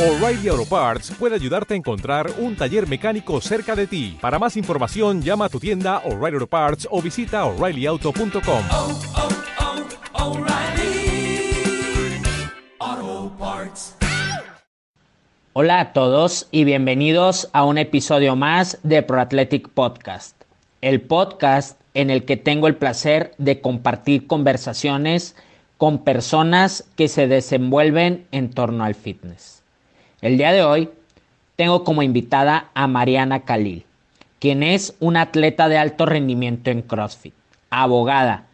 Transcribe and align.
O'Reilly 0.00 0.48
Auto 0.48 0.64
Parts 0.64 1.10
puede 1.10 1.34
ayudarte 1.34 1.74
a 1.74 1.76
encontrar 1.76 2.30
un 2.38 2.56
taller 2.56 2.88
mecánico 2.88 3.38
cerca 3.42 3.76
de 3.76 3.86
ti. 3.86 4.16
Para 4.18 4.38
más 4.38 4.56
información, 4.56 5.20
llama 5.20 5.44
a 5.44 5.48
tu 5.50 5.60
tienda 5.60 5.98
O'Reilly 6.06 6.36
Auto 6.36 6.46
Parts 6.46 6.88
o 6.90 7.02
visita 7.02 7.44
oreillyauto.com. 7.44 8.64
oh, 8.70 8.98
oh, 10.14 10.24
O'Reilly 10.24 11.52
Auto 12.78 13.36
Parts. 13.38 13.94
Hola 15.52 15.80
a 15.80 15.92
todos 15.92 16.48
y 16.50 16.64
bienvenidos 16.64 17.50
a 17.52 17.66
un 17.66 17.76
episodio 17.76 18.36
más 18.36 18.78
de 18.82 19.02
Pro 19.02 19.20
Athletic 19.20 19.68
Podcast, 19.68 20.34
el 20.80 21.02
podcast 21.02 21.78
en 21.92 22.08
el 22.08 22.24
que 22.24 22.38
tengo 22.38 22.68
el 22.68 22.76
placer 22.76 23.34
de 23.36 23.60
compartir 23.60 24.26
conversaciones 24.26 25.36
con 25.76 26.04
personas 26.04 26.88
que 26.96 27.08
se 27.08 27.28
desenvuelven 27.28 28.26
en 28.32 28.48
torno 28.48 28.82
al 28.84 28.94
fitness. 28.94 29.59
El 30.22 30.36
día 30.36 30.52
de 30.52 30.62
hoy 30.62 30.90
tengo 31.56 31.82
como 31.82 32.02
invitada 32.02 32.70
a 32.74 32.86
Mariana 32.86 33.46
Khalil, 33.46 33.86
quien 34.38 34.62
es 34.62 34.94
una 35.00 35.22
atleta 35.22 35.70
de 35.70 35.78
alto 35.78 36.04
rendimiento 36.04 36.70
en 36.70 36.82
CrossFit, 36.82 37.32
abogada, 37.70 38.44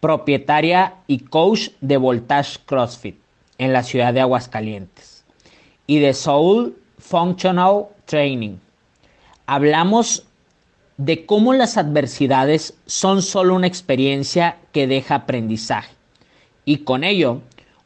propietaria 0.00 0.94
y 1.06 1.18
coach 1.18 1.72
de 1.82 1.98
Voltage 1.98 2.60
CrossFit 2.64 3.16
en 3.58 3.74
la 3.74 3.82
ciudad 3.82 4.14
de 4.14 4.22
Aguascalientes 4.22 5.24
y 5.86 5.98
de 5.98 6.14
Soul 6.14 6.74
Functional 6.98 7.88
Training. 8.06 8.56
Hablamos 9.44 10.24
de 10.96 11.26
cómo 11.26 11.52
las 11.52 11.76
adversidades 11.76 12.78
son 12.86 13.20
solo 13.20 13.54
una 13.56 13.66
experiencia 13.66 14.56
que 14.72 14.86
deja 14.86 15.16
aprendizaje 15.16 15.94
y 16.64 16.78
con 16.78 17.04
ello 17.04 17.42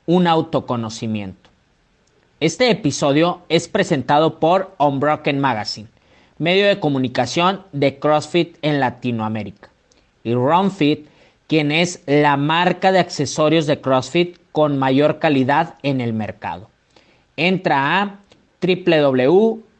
un 0.07 0.29
autoconocimiento. 0.29 1.44
Este 2.41 2.69
episodio 2.69 3.43
es 3.49 3.69
presentado 3.69 4.41
por 4.41 4.75
Unbroken 4.79 5.39
Magazine, 5.39 5.89
medio 6.39 6.67
de 6.67 6.81
comunicación 6.81 7.63
de 7.71 8.01
CrossFit 8.01 8.57
en 8.61 8.81
Latinoamérica, 8.81 9.71
y 10.25 10.35
RunFit, 10.35 11.07
quien 11.47 11.71
es 11.71 12.03
la 12.07 12.37
marca 12.37 12.91
de 12.91 12.99
accesorios 12.99 13.67
de 13.67 13.81
CrossFit 13.81 14.37
con 14.51 14.79
mayor 14.79 15.21
calidad 15.21 15.77
en 15.85 16.01
el 16.01 16.13
mercado. 16.13 16.71
Entra 17.37 18.03
a 18.03 18.19
www.runfit.mx 18.61 19.71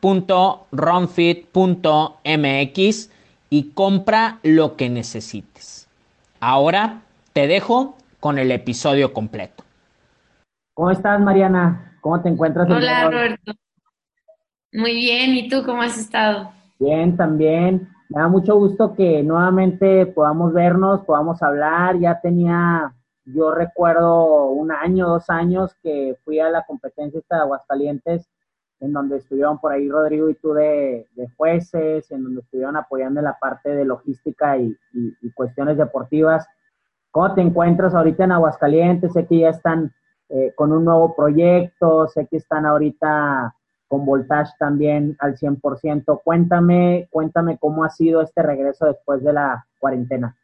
y 3.51 3.63
compra 3.71 4.39
lo 4.45 4.77
que 4.77 4.89
necesites. 4.91 5.89
Ahora 6.39 7.03
te 7.33 7.49
dejo 7.49 7.97
con 8.21 8.39
el 8.39 8.53
episodio 8.53 9.13
completo. 9.13 9.65
¿Cómo 10.75 10.93
estás, 10.93 11.21
Mariana? 11.21 11.94
¿Cómo 12.05 12.21
te 12.21 12.29
encuentras? 12.29 12.69
Hola? 12.71 13.09
Roberto. 13.11 13.53
Muy 14.75 14.93
bien, 14.93 15.31
¿y 15.37 15.49
tú 15.49 15.63
cómo 15.65 15.81
has 15.81 15.97
estado? 15.97 16.51
Bien, 16.79 17.17
también. 17.17 17.89
Me 18.11 18.21
da 18.21 18.29
mucho 18.29 18.57
gusto 18.57 18.95
que 18.95 19.23
nuevamente 19.23 20.05
podamos 20.05 20.53
vernos, 20.53 21.01
podamos 21.07 21.43
hablar. 21.43 21.99
Ya 21.99 22.21
tenía, 22.21 22.93
yo 23.25 23.53
recuerdo 23.55 24.49
un 24.51 24.71
año, 24.71 25.09
dos 25.09 25.31
años 25.31 25.75
que 25.83 26.15
fui 26.27 26.41
a 26.41 26.51
la 26.51 26.67
competencia 26.67 27.19
esta 27.21 27.37
de 27.37 27.41
Aguascalientes, 27.45 28.29
en 28.81 28.93
donde 28.93 29.17
estuvieron 29.17 29.59
por 29.59 29.73
ahí 29.73 29.89
Rodrigo 29.89 30.29
y 30.29 30.35
tú 30.35 30.53
de, 30.53 31.07
de 31.15 31.29
jueces, 31.39 32.11
en 32.11 32.23
donde 32.23 32.43
estuvieron 32.43 32.77
apoyando 32.77 33.21
en 33.21 33.25
la 33.25 33.39
parte 33.39 33.71
de 33.71 33.87
logística 33.87 34.59
y, 34.59 34.77
y- 34.93 35.15
y 35.23 35.33
cuestiones 35.33 35.79
deportivas. 35.79 36.47
¿Cómo 37.11 37.33
te 37.35 37.41
encuentras 37.41 37.95
ahorita 37.95 38.25
en 38.25 38.33
Aguascalientes? 38.33 39.15
Sé 39.15 39.27
que 39.27 39.39
ya 39.39 39.49
están 39.49 39.95
eh, 40.29 40.53
con 40.55 40.73
un 40.73 40.85
nuevo 40.85 41.15
proyecto, 41.15 42.09
sé 42.09 42.27
que 42.31 42.39
están 42.39 42.67
ahorita 42.67 43.55
con 43.89 44.05
Voltage 44.05 44.53
también 44.59 45.17
al 45.21 45.37
100%. 45.37 46.23
Cuéntame, 46.25 47.09
cuéntame 47.11 47.59
cómo 47.59 47.85
ha 47.85 47.91
sido 47.91 48.23
este 48.23 48.43
regreso 48.43 48.87
después 48.87 49.23
de 49.23 49.33
la 49.33 49.67
cuarentena. 49.79 50.37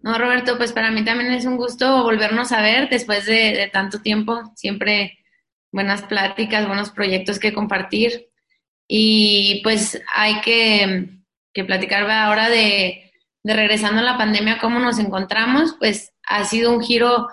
No, 0.00 0.18
Roberto, 0.18 0.56
pues 0.56 0.72
para 0.72 0.90
mí 0.90 1.04
también 1.04 1.32
es 1.32 1.46
un 1.46 1.56
gusto 1.56 2.02
volvernos 2.02 2.52
a 2.52 2.60
ver 2.60 2.88
después 2.88 3.26
de, 3.26 3.70
tanto 3.72 4.02
tiempo. 4.02 4.52
Siempre 4.54 5.18
buenas 5.72 6.02
pláticas, 6.02 6.66
buenos 6.66 6.90
proyectos 6.90 7.38
que 7.38 7.54
compartir. 7.54 8.28
Y 8.86 9.60
pues 9.64 10.00
hay 10.14 10.40
que, 10.42 11.08
que 11.52 11.64
platicar 11.64 12.08
ahora 12.08 12.48
de, 12.48 13.10
de 13.42 13.54
regresando 13.54 14.00
a 14.00 14.04
la 14.04 14.18
pandemia, 14.18 14.58
cómo 14.60 14.78
nos 14.78 14.98
encontramos. 14.98 15.74
Pues 15.78 16.12
ha 16.28 16.44
sido 16.44 16.72
un 16.72 16.82
giro, 16.82 17.28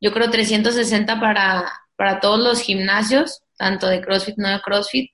yo 0.00 0.12
creo, 0.12 0.30
360 0.30 1.20
para, 1.20 1.70
para 1.96 2.20
todos 2.20 2.38
los 2.38 2.60
gimnasios, 2.60 3.42
tanto 3.56 3.86
de 3.86 4.00
CrossFit, 4.00 4.36
no 4.38 4.48
de 4.48 4.60
CrossFit, 4.60 5.10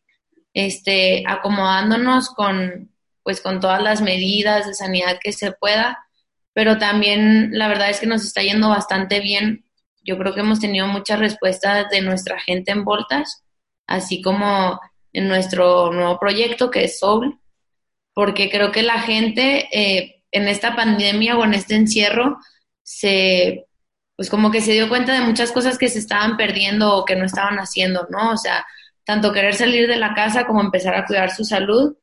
este, 0.54 1.24
acomodándonos 1.26 2.30
con, 2.30 2.90
pues, 3.22 3.40
con 3.40 3.60
todas 3.60 3.82
las 3.82 4.00
medidas 4.00 4.66
de 4.66 4.74
sanidad 4.74 5.18
que 5.22 5.32
se 5.32 5.52
pueda 5.52 5.98
pero 6.56 6.78
también 6.78 7.50
la 7.52 7.68
verdad 7.68 7.90
es 7.90 8.00
que 8.00 8.06
nos 8.06 8.24
está 8.24 8.40
yendo 8.40 8.70
bastante 8.70 9.20
bien. 9.20 9.66
Yo 10.02 10.16
creo 10.16 10.32
que 10.32 10.40
hemos 10.40 10.58
tenido 10.58 10.86
muchas 10.86 11.18
respuestas 11.18 11.90
de 11.90 12.00
nuestra 12.00 12.40
gente 12.40 12.72
en 12.72 12.82
Voltas, 12.82 13.44
así 13.86 14.22
como 14.22 14.80
en 15.12 15.28
nuestro 15.28 15.92
nuevo 15.92 16.18
proyecto 16.18 16.70
que 16.70 16.84
es 16.84 16.98
Soul, 16.98 17.38
porque 18.14 18.48
creo 18.48 18.72
que 18.72 18.82
la 18.82 19.02
gente 19.02 19.68
eh, 19.70 20.22
en 20.30 20.48
esta 20.48 20.74
pandemia 20.74 21.36
o 21.36 21.44
en 21.44 21.52
este 21.52 21.74
encierro 21.74 22.38
se, 22.82 23.66
pues 24.16 24.30
como 24.30 24.50
que 24.50 24.62
se 24.62 24.72
dio 24.72 24.88
cuenta 24.88 25.12
de 25.12 25.26
muchas 25.26 25.52
cosas 25.52 25.78
que 25.78 25.88
se 25.88 25.98
estaban 25.98 26.36
perdiendo 26.36 26.96
o 26.96 27.04
que 27.04 27.16
no 27.16 27.24
estaban 27.24 27.58
haciendo, 27.58 28.06
¿no? 28.10 28.32
O 28.32 28.36
sea, 28.36 28.64
tanto 29.04 29.32
querer 29.32 29.54
salir 29.54 29.86
de 29.88 29.96
la 29.96 30.14
casa 30.14 30.46
como 30.46 30.60
empezar 30.60 30.94
a 30.94 31.04
cuidar 31.04 31.30
su 31.30 31.44
salud 31.44 31.96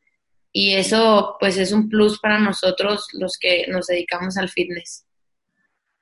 y 0.52 0.76
eso 0.76 1.36
pues 1.40 1.58
es 1.58 1.74
un 1.74 1.90
plus 1.90 2.20
para 2.20 2.40
nosotros 2.40 3.08
los 3.14 3.38
que 3.40 3.66
nos 3.70 3.88
dedicamos 3.88 4.38
al 4.38 4.50
fitness. 4.50 5.06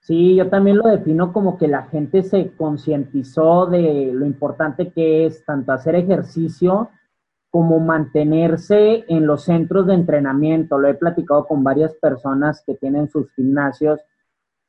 Sí, 0.01 0.35
yo 0.35 0.49
también 0.49 0.77
lo 0.77 0.89
defino 0.89 1.31
como 1.31 1.57
que 1.57 1.67
la 1.67 1.83
gente 1.83 2.23
se 2.23 2.51
concientizó 2.57 3.67
de 3.67 4.11
lo 4.13 4.25
importante 4.25 4.91
que 4.91 5.25
es 5.25 5.45
tanto 5.45 5.71
hacer 5.71 5.95
ejercicio 5.95 6.89
como 7.49 7.79
mantenerse 7.79 9.05
en 9.07 9.27
los 9.27 9.45
centros 9.45 9.87
de 9.87 9.93
entrenamiento. 9.93 10.77
Lo 10.77 10.89
he 10.89 10.95
platicado 10.95 11.45
con 11.45 11.63
varias 11.63 11.93
personas 11.95 12.63
que 12.65 12.75
tienen 12.75 13.09
sus 13.09 13.31
gimnasios 13.33 13.99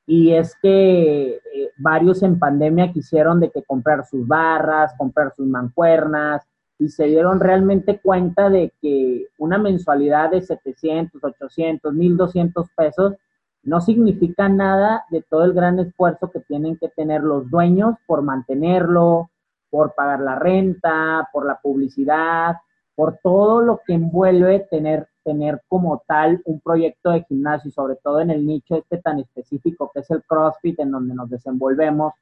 y 0.07 0.33
es 0.33 0.55
que 0.61 1.35
eh, 1.35 1.71
varios 1.77 2.23
en 2.23 2.39
pandemia 2.39 2.93
quisieron 2.93 3.41
de 3.41 3.51
que 3.51 3.63
comprar 3.63 4.05
sus 4.07 4.27
barras, 4.27 4.95
comprar 4.99 5.33
sus 5.35 5.47
mancuernas 5.47 6.43
y 6.79 6.89
se 6.89 7.05
dieron 7.05 7.39
realmente 7.39 8.01
cuenta 8.01 8.51
de 8.51 8.73
que 8.81 9.27
una 9.39 9.59
mensualidad 9.59 10.31
de 10.31 10.43
700, 10.43 11.23
800, 11.23 11.95
1200 11.95 12.67
pesos 12.77 13.15
no 13.63 13.81
significa 13.81 14.49
nada 14.49 15.05
de 15.11 15.23
todo 15.23 15.45
el 15.45 15.53
gran 15.53 15.79
esfuerzo 15.79 16.31
que 16.31 16.41
tienen 16.41 16.77
que 16.77 16.89
tener 16.89 17.23
los 17.23 17.49
dueños 17.49 17.95
por 18.07 18.23
mantenerlo, 18.23 19.31
por 19.71 19.95
pagar 19.95 20.21
la 20.21 20.35
renta, 20.35 21.29
por 21.33 21.47
la 21.47 21.61
publicidad, 21.63 22.57
por 22.95 23.19
todo 23.23 23.61
lo 23.61 23.81
que 23.87 23.95
envuelve 23.95 24.67
tener, 24.71 25.09
tener 25.25 25.63
como 25.69 26.03
tal 26.07 26.41
un 26.45 26.61
proyecto 26.61 27.11
de 27.11 27.25
gimnasio, 27.25 27.69
y 27.69 27.73
sobre 27.73 27.97
todo 27.97 28.21
en 28.21 28.31
el 28.31 28.47
nicho 28.47 28.77
este 28.77 28.99
tan 28.99 29.19
específico 29.19 29.91
que 29.93 30.01
es 30.01 30.11
el 30.11 30.23
CrossFit, 30.25 30.81
en 30.81 30.91
donde 30.91 31.15
nos 31.15 31.31
desenvolvemos, 31.31 32.15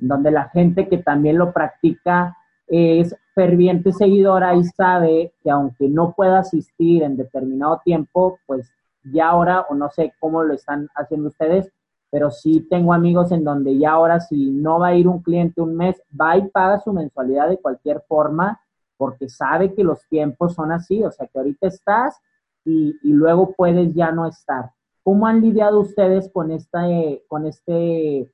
en 0.00 0.08
donde 0.08 0.30
la 0.30 0.48
gente 0.48 0.88
que 0.88 0.98
también 0.98 1.38
lo 1.38 1.52
practica 1.52 2.36
es 2.66 3.16
ferviente 3.34 3.92
seguidora 3.92 4.54
y 4.54 4.64
sabe 4.64 5.34
que 5.42 5.50
aunque 5.50 5.88
no 5.88 6.12
pueda 6.12 6.40
asistir 6.40 7.02
en 7.02 7.16
determinado 7.16 7.80
tiempo, 7.84 8.38
pues 8.46 8.70
ya 9.04 9.28
ahora, 9.28 9.66
o 9.68 9.74
no 9.74 9.90
sé 9.90 10.14
cómo 10.20 10.42
lo 10.42 10.54
están 10.54 10.88
haciendo 10.94 11.28
ustedes, 11.28 11.70
pero 12.10 12.30
sí 12.30 12.66
tengo 12.68 12.92
amigos 12.92 13.32
en 13.32 13.42
donde 13.42 13.78
ya 13.78 13.92
ahora 13.92 14.20
si 14.20 14.50
no 14.50 14.78
va 14.78 14.88
a 14.88 14.94
ir 14.94 15.08
un 15.08 15.22
cliente 15.22 15.60
un 15.60 15.76
mes, 15.76 16.00
va 16.18 16.36
y 16.36 16.48
paga 16.48 16.78
su 16.80 16.92
mensualidad 16.92 17.48
de 17.48 17.58
cualquier 17.58 18.02
forma 18.06 18.60
porque 18.96 19.28
sabe 19.28 19.74
que 19.74 19.82
los 19.82 20.06
tiempos 20.08 20.54
son 20.54 20.70
así, 20.70 21.02
o 21.02 21.10
sea 21.10 21.26
que 21.26 21.38
ahorita 21.38 21.66
estás 21.66 22.20
y, 22.64 22.96
y 23.02 23.12
luego 23.12 23.52
puedes 23.52 23.94
ya 23.94 24.12
no 24.12 24.26
estar. 24.26 24.70
¿Cómo 25.02 25.26
han 25.26 25.40
lidiado 25.40 25.80
ustedes 25.80 26.30
con, 26.32 26.52
esta, 26.52 26.84
con 27.26 27.46
este 27.46 28.30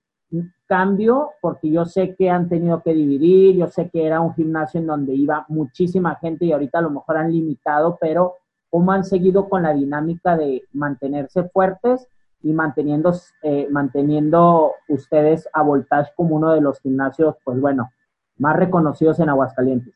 cambio? 0.66 1.30
Porque 1.40 1.70
yo 1.70 1.86
sé 1.86 2.14
que 2.14 2.28
han 2.28 2.48
tenido 2.48 2.82
que 2.82 2.92
dividir, 2.92 3.56
yo 3.56 3.68
sé 3.68 3.88
que 3.88 4.04
era 4.04 4.20
un 4.20 4.34
gimnasio 4.34 4.80
en 4.80 4.86
donde 4.86 5.14
iba 5.14 5.46
muchísima 5.48 6.16
gente 6.16 6.44
y 6.44 6.52
ahorita 6.52 6.78
a 6.78 6.82
lo 6.82 6.90
mejor 6.90 7.16
han 7.16 7.32
limitado, 7.32 7.96
pero 7.98 8.34
¿cómo 8.68 8.92
han 8.92 9.04
seguido 9.04 9.48
con 9.48 9.62
la 9.62 9.72
dinámica 9.72 10.36
de 10.36 10.64
mantenerse 10.72 11.48
fuertes 11.48 12.06
y 12.42 12.52
manteniendo, 12.52 13.14
eh, 13.42 13.66
manteniendo 13.70 14.72
ustedes 14.88 15.48
a 15.54 15.62
Voltage 15.62 16.10
como 16.16 16.36
uno 16.36 16.52
de 16.52 16.60
los 16.60 16.80
gimnasios, 16.80 17.36
pues 17.44 17.58
bueno, 17.58 17.90
más 18.36 18.56
reconocidos 18.56 19.18
en 19.20 19.30
Aguascalientes? 19.30 19.94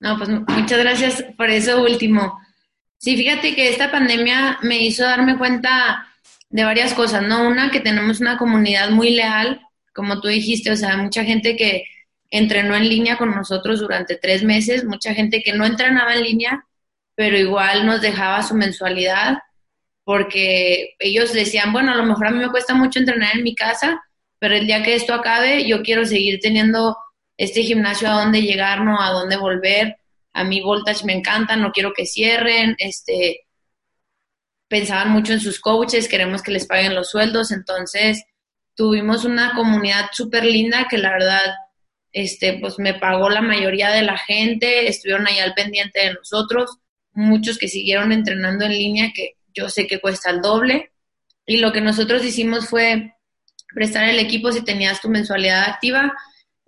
No, 0.00 0.18
pues 0.18 0.28
muchas 0.28 0.80
gracias 0.80 1.24
por 1.36 1.48
eso 1.48 1.80
último. 1.80 2.36
Sí, 3.02 3.16
fíjate 3.16 3.56
que 3.56 3.68
esta 3.68 3.90
pandemia 3.90 4.58
me 4.62 4.78
hizo 4.78 5.02
darme 5.02 5.36
cuenta 5.36 6.06
de 6.50 6.64
varias 6.64 6.94
cosas, 6.94 7.22
¿no? 7.22 7.48
Una, 7.48 7.70
que 7.70 7.80
tenemos 7.80 8.20
una 8.20 8.38
comunidad 8.38 8.90
muy 8.90 9.10
leal, 9.10 9.60
como 9.92 10.20
tú 10.20 10.28
dijiste, 10.28 10.70
o 10.70 10.76
sea, 10.76 10.96
mucha 10.96 11.24
gente 11.24 11.56
que, 11.56 11.84
entrenó 12.32 12.74
en 12.74 12.88
línea 12.88 13.18
con 13.18 13.30
nosotros 13.30 13.80
durante 13.80 14.16
tres 14.16 14.42
meses, 14.42 14.84
mucha 14.84 15.14
gente 15.14 15.42
que 15.42 15.52
no 15.52 15.66
entrenaba 15.66 16.14
en 16.14 16.22
línea, 16.22 16.64
pero 17.14 17.36
igual 17.38 17.86
nos 17.86 18.00
dejaba 18.00 18.42
su 18.42 18.54
mensualidad 18.54 19.38
porque 20.02 20.94
ellos 20.98 21.32
decían, 21.32 21.72
bueno, 21.72 21.92
a 21.92 21.96
lo 21.96 22.04
mejor 22.04 22.28
a 22.28 22.30
mí 22.30 22.38
me 22.38 22.50
cuesta 22.50 22.74
mucho 22.74 22.98
entrenar 22.98 23.36
en 23.36 23.44
mi 23.44 23.54
casa, 23.54 24.02
pero 24.38 24.56
el 24.56 24.66
día 24.66 24.82
que 24.82 24.94
esto 24.94 25.14
acabe, 25.14 25.68
yo 25.68 25.82
quiero 25.82 26.06
seguir 26.06 26.40
teniendo 26.40 26.96
este 27.36 27.62
gimnasio 27.62 28.08
a 28.08 28.22
dónde 28.22 28.42
llegar, 28.42 28.80
no 28.80 29.00
a 29.00 29.10
dónde 29.10 29.36
volver. 29.36 29.98
A 30.32 30.44
mí 30.44 30.60
Voltage 30.60 31.04
me 31.04 31.12
encanta, 31.12 31.56
no 31.56 31.72
quiero 31.72 31.92
que 31.92 32.06
cierren, 32.06 32.74
este 32.78 33.46
pensaban 34.68 35.10
mucho 35.10 35.34
en 35.34 35.40
sus 35.40 35.60
coaches, 35.60 36.08
queremos 36.08 36.42
que 36.42 36.50
les 36.50 36.66
paguen 36.66 36.94
los 36.94 37.10
sueldos, 37.10 37.50
entonces 37.50 38.24
tuvimos 38.74 39.26
una 39.26 39.54
comunidad 39.54 40.06
súper 40.12 40.44
linda 40.44 40.86
que 40.88 40.96
la 40.96 41.10
verdad 41.10 41.44
este 42.12 42.58
pues 42.58 42.78
me 42.78 42.94
pagó 42.94 43.28
la 43.28 43.42
mayoría 43.42 43.90
de 43.90 44.02
la 44.02 44.16
gente, 44.16 44.88
estuvieron 44.88 45.26
ahí 45.26 45.38
al 45.38 45.54
pendiente 45.54 46.00
de 46.00 46.14
nosotros, 46.14 46.78
muchos 47.12 47.58
que 47.58 47.68
siguieron 47.68 48.12
entrenando 48.12 48.64
en 48.64 48.72
línea 48.72 49.12
que 49.14 49.36
yo 49.54 49.68
sé 49.68 49.86
que 49.86 50.00
cuesta 50.00 50.30
el 50.30 50.40
doble. 50.40 50.92
Y 51.46 51.58
lo 51.58 51.72
que 51.72 51.80
nosotros 51.80 52.24
hicimos 52.24 52.68
fue 52.68 53.14
prestar 53.74 54.08
el 54.08 54.18
equipo 54.18 54.52
si 54.52 54.62
tenías 54.62 55.00
tu 55.00 55.08
mensualidad 55.08 55.64
activa 55.64 56.14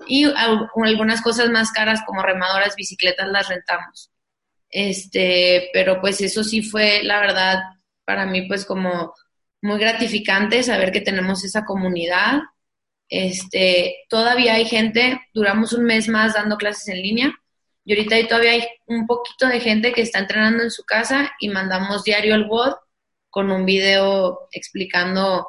y 0.07 0.25
algunas 0.25 1.21
cosas 1.23 1.51
más 1.51 1.73
caras 1.73 2.03
como 2.07 2.23
remadoras, 2.23 2.77
bicicletas 2.77 3.29
las 3.29 3.49
rentamos. 3.49 4.11
Este, 4.71 5.71
pero 5.73 6.01
pues 6.01 6.21
eso 6.21 6.43
sí 6.43 6.63
fue, 6.63 7.03
la 7.05 7.21
verdad, 7.21 7.61
para 8.05 8.27
mí 8.27 8.43
pues 8.49 8.65
como 8.65 9.15
muy 9.63 9.79
gratificante 9.79 10.63
saber 10.63 10.93
que 10.93 11.01
tenemos 11.01 11.45
esa 11.45 11.65
comunidad. 11.65 12.41
Este, 13.09 13.97
todavía 14.09 14.55
hay 14.55 14.67
gente, 14.67 15.21
duramos 15.33 15.73
un 15.73 15.85
mes 15.85 16.09
más 16.09 16.35
dando 16.35 16.57
clases 16.57 16.89
en 16.89 17.03
línea 17.03 17.35
y 17.85 17.95
ahorita 17.95 18.29
todavía 18.29 18.53
hay 18.53 18.65
un 18.87 19.07
poquito 19.07 19.47
de 19.47 19.61
gente 19.61 19.93
que 19.93 20.03
está 20.03 20.19
entrenando 20.19 20.63
en 20.63 20.71
su 20.71 20.85
casa 20.85 21.33
y 21.39 21.49
mandamos 21.49 22.03
diario 22.05 22.35
el 22.35 22.47
WOD 22.47 22.75
con 23.31 23.51
un 23.51 23.65
video 23.67 24.49
explicando 24.53 25.47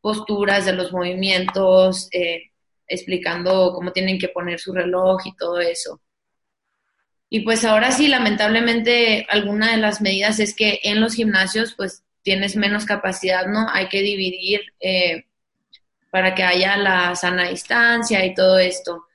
posturas 0.00 0.64
de 0.64 0.72
los 0.72 0.92
movimientos, 0.92 2.08
eh, 2.12 2.47
explicando 2.88 3.72
cómo 3.74 3.92
tienen 3.92 4.18
que 4.18 4.28
poner 4.28 4.58
su 4.58 4.72
reloj 4.72 5.20
y 5.26 5.36
todo 5.36 5.60
eso. 5.60 6.00
Y 7.30 7.40
pues 7.40 7.64
ahora 7.64 7.92
sí, 7.92 8.08
lamentablemente, 8.08 9.26
alguna 9.28 9.72
de 9.72 9.76
las 9.76 10.00
medidas 10.00 10.40
es 10.40 10.54
que 10.56 10.80
en 10.82 11.00
los 11.00 11.14
gimnasios 11.14 11.74
pues 11.76 12.02
tienes 12.22 12.56
menos 12.56 12.86
capacidad, 12.86 13.46
¿no? 13.46 13.68
Hay 13.70 13.88
que 13.88 14.02
dividir 14.02 14.60
eh, 14.80 15.26
para 16.10 16.34
que 16.34 16.42
haya 16.42 16.76
la 16.76 17.14
sana 17.14 17.48
distancia 17.48 18.24
y 18.24 18.34
todo 18.34 18.58
esto 18.58 19.08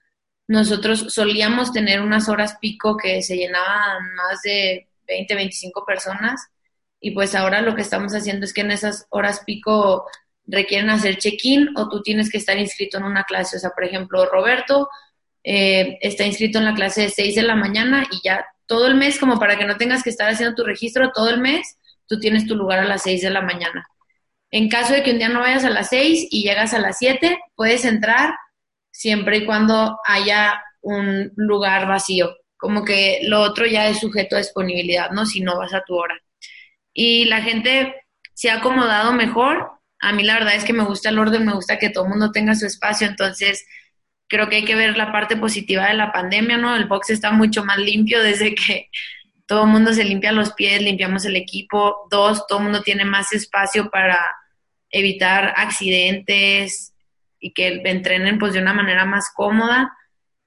nosotros 0.48 1.08
solíamos 1.10 1.72
tener 1.72 2.02
unas 2.02 2.28
horas 2.30 2.58
pico 2.60 2.98
que 2.98 3.22
se 3.22 3.38
llenaban 3.38 4.14
más 4.16 4.42
de 4.44 4.88
20, 5.08 5.36
25 5.36 5.86
personas 5.86 6.50
y 7.00 7.12
pues 7.12 7.36
ahora 7.36 7.62
lo 7.62 7.76
que 7.76 7.82
estamos 7.82 8.14
haciendo 8.14 8.46
es 8.46 8.54
que 8.54 8.62
en 8.62 8.72
esas 8.72 9.08
horas 9.10 9.42
pico 9.46 10.06
requieren 10.46 10.90
hacer 10.90 11.18
check-in 11.18 11.70
o 11.76 11.90
tú 11.90 12.02
tienes 12.02 12.30
que 12.30 12.38
estar 12.38 12.58
inscrito 12.58 12.98
en 12.98 13.04
una 13.04 13.24
clase. 13.24 13.58
O 13.58 13.60
sea, 13.60 13.72
por 13.72 13.84
ejemplo, 13.84 14.26
Roberto 14.26 14.90
eh, 15.44 15.98
está 16.02 16.26
inscrito 16.26 16.60
en 16.60 16.66
la 16.66 16.74
clase 16.74 17.04
de 17.04 17.10
6 17.10 17.36
de 17.36 17.44
la 17.44 17.56
mañana 17.56 18.06
y 18.12 18.20
ya 18.24 18.46
todo 18.66 18.88
el 18.88 18.96
mes, 18.96 19.20
como 19.20 19.40
para 19.40 19.58
que 19.58 19.66
no 19.66 19.78
tengas 19.78 20.04
que 20.04 20.10
estar 20.10 20.30
haciendo 20.30 20.56
tu 20.56 20.64
registro 20.64 21.12
todo 21.12 21.30
el 21.30 21.40
mes, 21.40 21.78
tú 22.08 22.20
tienes 22.20 22.48
tu 22.48 22.56
lugar 22.56 22.80
a 22.80 22.86
las 22.86 23.04
6 23.04 23.22
de 23.22 23.30
la 23.30 23.42
mañana. 23.42 23.86
En 24.52 24.70
caso 24.70 24.94
de 24.94 25.04
que 25.04 25.12
un 25.12 25.18
día 25.18 25.30
no 25.30 25.40
vayas 25.40 25.66
a 25.66 25.70
las 25.70 25.90
6 25.90 26.28
y 26.32 26.44
llegas 26.44 26.74
a 26.74 26.80
las 26.80 26.98
7, 27.00 27.40
puedes 27.56 27.86
entrar 27.86 28.36
siempre 28.92 29.38
y 29.38 29.46
cuando 29.46 29.98
haya 30.06 30.64
un 30.82 31.32
lugar 31.36 31.88
vacío. 31.88 32.36
Como 32.58 32.86
que 32.86 33.22
lo 33.24 33.42
otro 33.42 33.66
ya 33.66 33.90
es 33.90 34.00
sujeto 34.00 34.36
a 34.36 34.40
disponibilidad, 34.40 35.10
¿no? 35.12 35.26
Si 35.26 35.42
no 35.42 35.58
vas 35.58 35.74
a 35.74 35.84
tu 35.84 35.96
hora. 35.96 36.16
Y 36.94 37.26
la 37.26 37.42
gente 37.42 37.96
se 38.34 38.50
ha 38.52 38.58
acomodado 38.58 39.12
mejor. 39.14 39.72
A 40.04 40.14
mí 40.14 40.24
la 40.24 40.36
verdad 40.36 40.56
es 40.56 40.64
que 40.64 40.74
me 40.74 40.84
gusta 40.84 41.10
el 41.10 41.20
orden, 41.20 41.46
me 41.46 41.54
gusta 41.54 41.78
que 41.78 41.90
todo 41.90 42.06
el 42.06 42.12
mundo 42.12 42.32
tenga 42.32 42.56
su 42.56 42.66
espacio, 42.66 43.08
entonces 43.08 43.66
creo 44.28 44.50
que 44.50 44.58
hay 44.58 44.66
que 44.66 44.76
ver 44.76 44.98
la 44.98 45.12
parte 45.12 45.36
positiva 45.38 45.88
de 45.88 45.94
la 45.96 46.12
pandemia, 46.12 46.58
¿no? 46.58 46.76
El 46.76 46.86
box 46.86 47.10
está 47.10 47.32
mucho 47.32 47.64
más 47.66 47.78
limpio 47.78 48.22
desde 48.22 48.56
que 48.56 48.90
todo 49.48 49.64
el 49.64 49.70
mundo 49.70 49.94
se 49.94 50.04
limpia 50.04 50.32
los 50.32 50.54
pies, 50.54 50.82
limpiamos 50.82 51.26
el 51.26 51.36
equipo. 51.36 52.08
Dos, 52.10 52.48
todo 52.48 52.60
el 52.60 52.66
mundo 52.66 52.82
tiene 52.82 53.06
más 53.06 53.34
espacio 53.34 53.90
para 53.90 54.20
evitar 54.90 55.54
accidentes, 55.58 56.94
y 57.44 57.52
que 57.52 57.82
entrenen 57.84 58.40
pues 58.40 58.54
de 58.54 58.62
una 58.62 58.74
manera 58.74 59.06
más 59.06 59.32
cómoda. 59.36 59.96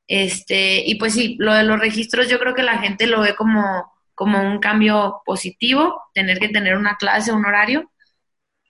Este, 0.09 0.83
y 0.85 0.95
pues 0.95 1.13
sí, 1.13 1.37
lo 1.39 1.53
de 1.53 1.63
los 1.63 1.79
registros 1.79 2.29
yo 2.29 2.39
creo 2.39 2.55
que 2.55 2.63
la 2.63 2.79
gente 2.79 3.07
lo 3.07 3.21
ve 3.21 3.37
como, 3.37 3.93
como 4.15 4.41
un 4.41 4.59
cambio 4.59 5.21
positivo, 5.27 6.03
tener 6.15 6.39
que 6.39 6.49
tener 6.49 6.77
una 6.77 6.97
clase, 6.97 7.33
un 7.33 7.45
horario. 7.45 7.91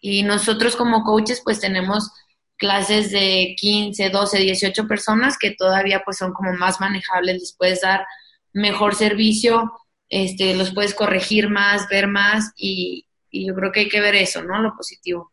Y 0.08 0.22
nosotros 0.22 0.76
como 0.76 1.02
coaches 1.02 1.42
pues 1.42 1.58
tenemos 1.58 2.12
clases 2.58 3.10
de 3.10 3.56
15, 3.58 4.10
12, 4.10 4.38
18 4.38 4.86
personas 4.86 5.36
que 5.36 5.56
todavía 5.58 6.02
pues 6.04 6.18
son 6.18 6.32
como 6.32 6.52
más 6.52 6.80
manejables, 6.80 7.40
les 7.40 7.56
puedes 7.58 7.80
dar 7.80 8.06
mejor 8.52 8.94
servicio, 8.94 9.72
este, 10.08 10.54
los 10.54 10.72
puedes 10.72 10.94
corregir 10.94 11.50
más, 11.50 11.88
ver 11.88 12.06
más 12.06 12.52
y, 12.56 13.02
yo 13.32 13.52
creo 13.56 13.72
que 13.72 13.80
hay 13.80 13.88
que 13.88 14.00
ver 14.00 14.14
eso, 14.14 14.44
¿no? 14.44 14.62
Lo 14.62 14.76
positivo. 14.76 15.32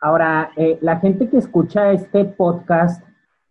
Ahora, 0.00 0.52
eh, 0.56 0.78
la 0.80 1.00
gente 1.00 1.28
que 1.28 1.38
escucha 1.38 1.90
este 1.90 2.24
podcast 2.24 3.04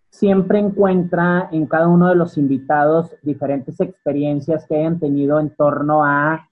siempre 0.10 0.58
encuentra 0.58 1.50
en 1.52 1.68
cada 1.68 1.90
uno 1.90 2.08
de 2.08 2.16
los 2.16 2.38
invitados 2.38 3.14
diferentes 3.22 3.80
experiencias 3.82 4.66
que 4.68 4.78
hayan 4.78 5.02
tenido 5.02 5.42
en 5.42 5.54
torno 5.54 6.06
a 6.06 6.50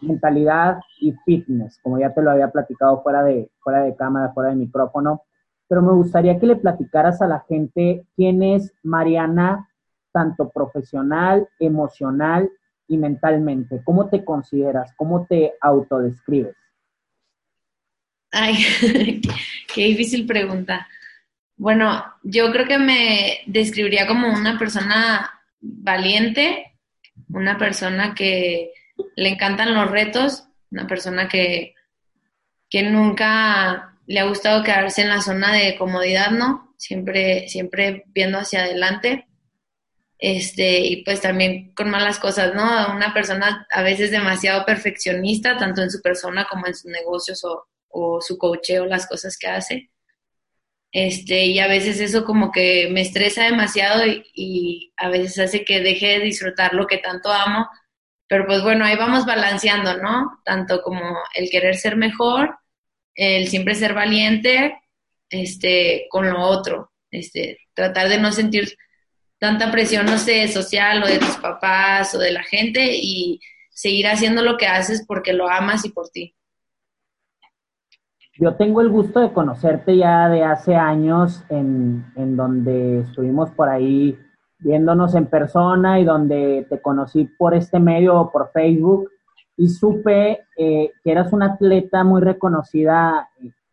mentalidad 0.00 0.80
y 1.00 1.12
fitness, 1.24 1.78
como 1.82 1.98
ya 1.98 2.12
te 2.12 2.22
lo 2.22 2.30
había 2.30 2.50
platicado 2.50 3.02
fuera 3.02 3.22
de, 3.22 3.50
fuera 3.60 3.82
de 3.82 3.94
cámara, 3.96 4.32
fuera 4.32 4.50
de 4.50 4.56
micrófono. 4.56 5.22
Pero 5.68 5.82
me 5.82 5.92
gustaría 5.92 6.38
que 6.38 6.46
le 6.46 6.56
platicaras 6.56 7.22
a 7.22 7.28
la 7.28 7.44
gente 7.48 8.04
quién 8.16 8.42
es 8.42 8.72
Mariana, 8.82 9.68
tanto 10.12 10.50
profesional, 10.50 11.48
emocional 11.58 12.50
y 12.88 12.98
mentalmente. 12.98 13.80
¿Cómo 13.84 14.08
te 14.08 14.24
consideras? 14.24 14.92
¿Cómo 14.96 15.26
te 15.26 15.54
autodescribes? 15.60 16.56
Ay, 18.32 18.56
qué 19.74 19.82
difícil 19.82 20.26
pregunta. 20.26 20.88
Bueno, 21.56 22.02
yo 22.22 22.50
creo 22.52 22.66
que 22.66 22.78
me 22.78 23.40
describiría 23.46 24.06
como 24.06 24.32
una 24.32 24.58
persona 24.58 25.30
valiente, 25.60 26.72
una 27.28 27.58
persona 27.58 28.14
que 28.14 28.72
le 29.16 29.28
encantan 29.28 29.74
los 29.74 29.90
retos, 29.90 30.44
una 30.70 30.86
persona 30.86 31.28
que, 31.28 31.74
que 32.68 32.82
nunca 32.82 33.98
le 34.06 34.20
ha 34.20 34.24
gustado 34.24 34.62
quedarse 34.62 35.02
en 35.02 35.08
la 35.08 35.20
zona 35.20 35.52
de 35.52 35.76
comodidad, 35.76 36.30
¿no? 36.30 36.74
Siempre, 36.76 37.48
siempre 37.48 38.04
viendo 38.08 38.38
hacia 38.38 38.64
adelante. 38.64 39.26
Este, 40.18 40.80
y 40.80 41.02
pues 41.02 41.20
también 41.20 41.72
con 41.74 41.90
malas 41.90 42.18
cosas, 42.18 42.54
¿no? 42.54 42.94
Una 42.94 43.14
persona 43.14 43.66
a 43.70 43.82
veces 43.82 44.10
demasiado 44.10 44.64
perfeccionista, 44.66 45.56
tanto 45.56 45.82
en 45.82 45.90
su 45.90 46.02
persona 46.02 46.46
como 46.48 46.66
en 46.66 46.74
sus 46.74 46.90
negocios 46.90 47.44
o, 47.44 47.66
o 47.88 48.20
su 48.20 48.36
cocheo, 48.38 48.86
las 48.86 49.06
cosas 49.06 49.36
que 49.38 49.48
hace. 49.48 49.90
Este, 50.92 51.46
y 51.46 51.60
a 51.60 51.68
veces 51.68 52.00
eso 52.00 52.24
como 52.24 52.50
que 52.50 52.88
me 52.90 53.02
estresa 53.02 53.44
demasiado 53.44 54.02
y, 54.06 54.92
a 54.96 55.08
veces 55.08 55.38
hace 55.38 55.64
que 55.64 55.80
deje 55.80 56.18
de 56.18 56.24
disfrutar 56.24 56.74
lo 56.74 56.86
que 56.86 56.98
tanto 56.98 57.30
amo. 57.30 57.68
Pero 58.30 58.46
pues 58.46 58.62
bueno, 58.62 58.84
ahí 58.84 58.96
vamos 58.96 59.26
balanceando, 59.26 59.96
¿no? 59.96 60.40
Tanto 60.44 60.82
como 60.82 61.18
el 61.34 61.50
querer 61.50 61.74
ser 61.74 61.96
mejor, 61.96 62.56
el 63.16 63.48
siempre 63.48 63.74
ser 63.74 63.92
valiente, 63.92 64.80
este, 65.28 66.06
con 66.08 66.30
lo 66.30 66.40
otro, 66.40 66.92
este, 67.10 67.58
tratar 67.74 68.08
de 68.08 68.20
no 68.20 68.30
sentir 68.30 68.76
tanta 69.40 69.72
presión, 69.72 70.06
no 70.06 70.16
sé, 70.16 70.46
social 70.46 71.02
o 71.02 71.08
de 71.08 71.18
tus 71.18 71.38
papás 71.38 72.14
o 72.14 72.20
de 72.20 72.30
la 72.30 72.44
gente 72.44 72.94
y 72.94 73.40
seguir 73.70 74.06
haciendo 74.06 74.42
lo 74.42 74.56
que 74.56 74.68
haces 74.68 75.04
porque 75.04 75.32
lo 75.32 75.50
amas 75.50 75.84
y 75.84 75.88
por 75.88 76.08
ti. 76.10 76.36
Yo 78.38 78.54
tengo 78.54 78.80
el 78.80 78.90
gusto 78.90 79.18
de 79.18 79.32
conocerte 79.32 79.96
ya 79.96 80.28
de 80.28 80.44
hace 80.44 80.76
años 80.76 81.42
en, 81.48 82.06
en, 82.14 82.36
donde 82.36 83.00
estuvimos 83.00 83.50
por 83.50 83.68
ahí 83.68 84.16
viéndonos 84.60 85.14
en 85.14 85.26
persona 85.26 86.00
y 86.00 86.04
donde 86.04 86.66
te 86.68 86.80
conocí 86.80 87.24
por 87.38 87.54
este 87.54 87.80
medio, 87.80 88.30
por 88.32 88.50
Facebook, 88.52 89.10
y 89.56 89.68
supe 89.68 90.40
eh, 90.56 90.92
que 91.02 91.10
eras 91.10 91.32
una 91.32 91.54
atleta 91.54 92.04
muy 92.04 92.22
reconocida 92.22 93.28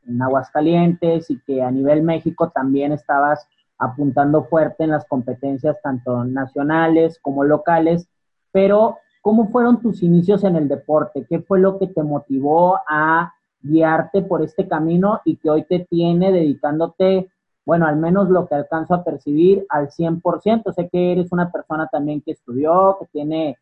en 0.05 0.21
Aguascalientes 0.21 1.29
y 1.29 1.39
que 1.39 1.61
a 1.61 1.71
nivel 1.71 2.03
México 2.03 2.49
también 2.49 2.91
estabas 2.91 3.47
apuntando 3.77 4.43
fuerte 4.45 4.83
en 4.83 4.91
las 4.91 5.05
competencias 5.05 5.77
tanto 5.81 6.23
nacionales 6.23 7.19
como 7.21 7.43
locales, 7.43 8.09
pero 8.51 8.97
¿cómo 9.21 9.49
fueron 9.49 9.81
tus 9.81 10.01
inicios 10.03 10.43
en 10.43 10.55
el 10.55 10.67
deporte? 10.67 11.25
¿Qué 11.29 11.39
fue 11.39 11.59
lo 11.59 11.77
que 11.77 11.87
te 11.87 12.03
motivó 12.03 12.79
a 12.89 13.33
guiarte 13.61 14.21
por 14.21 14.41
este 14.41 14.67
camino 14.67 15.21
y 15.25 15.37
que 15.37 15.49
hoy 15.49 15.63
te 15.63 15.79
tiene 15.89 16.31
dedicándote 16.31 17.29
bueno, 17.67 17.85
al 17.85 17.97
menos 17.97 18.29
lo 18.29 18.47
que 18.47 18.55
alcanzo 18.55 18.93
a 18.93 19.03
percibir 19.03 19.65
al 19.67 19.89
100%. 19.89 20.73
Sé 20.73 20.87
que 20.89 21.11
eres 21.11 21.33
una 21.33 21.51
persona 21.51 21.89
también 21.91 22.21
que 22.21 22.31
estudió, 22.31 22.95
que 22.97 23.07
tiene, 23.07 23.57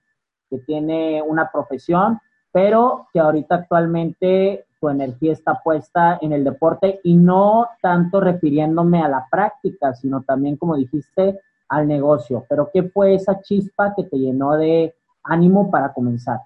que 0.48 0.60
tiene 0.60 1.24
una 1.24 1.50
profesión, 1.52 2.20
pero 2.52 3.08
que 3.12 3.20
ahorita 3.20 3.56
actualmente 3.56 4.68
tu 4.80 4.90
energía 4.90 5.34
está 5.34 5.60
puesta 5.60 6.20
en 6.22 6.34
el 6.34 6.44
deporte 6.44 7.00
y 7.04 7.16
no 7.16 7.68
tanto 7.82 8.20
refiriéndome 8.22 9.02
a 9.02 9.10
la 9.10 9.26
práctica, 9.28 9.96
sino 9.96 10.22
también, 10.22 10.56
como 10.58 10.76
dijiste, 10.76 11.40
al 11.68 11.88
negocio. 11.88 12.46
Pero 12.48 12.70
¿qué 12.72 12.84
fue 12.84 13.16
esa 13.16 13.42
chispa 13.42 13.96
que 13.96 14.04
te 14.04 14.20
llenó 14.20 14.56
de 14.56 14.94
ánimo 15.24 15.72
para 15.72 15.92
comenzar? 15.92 16.42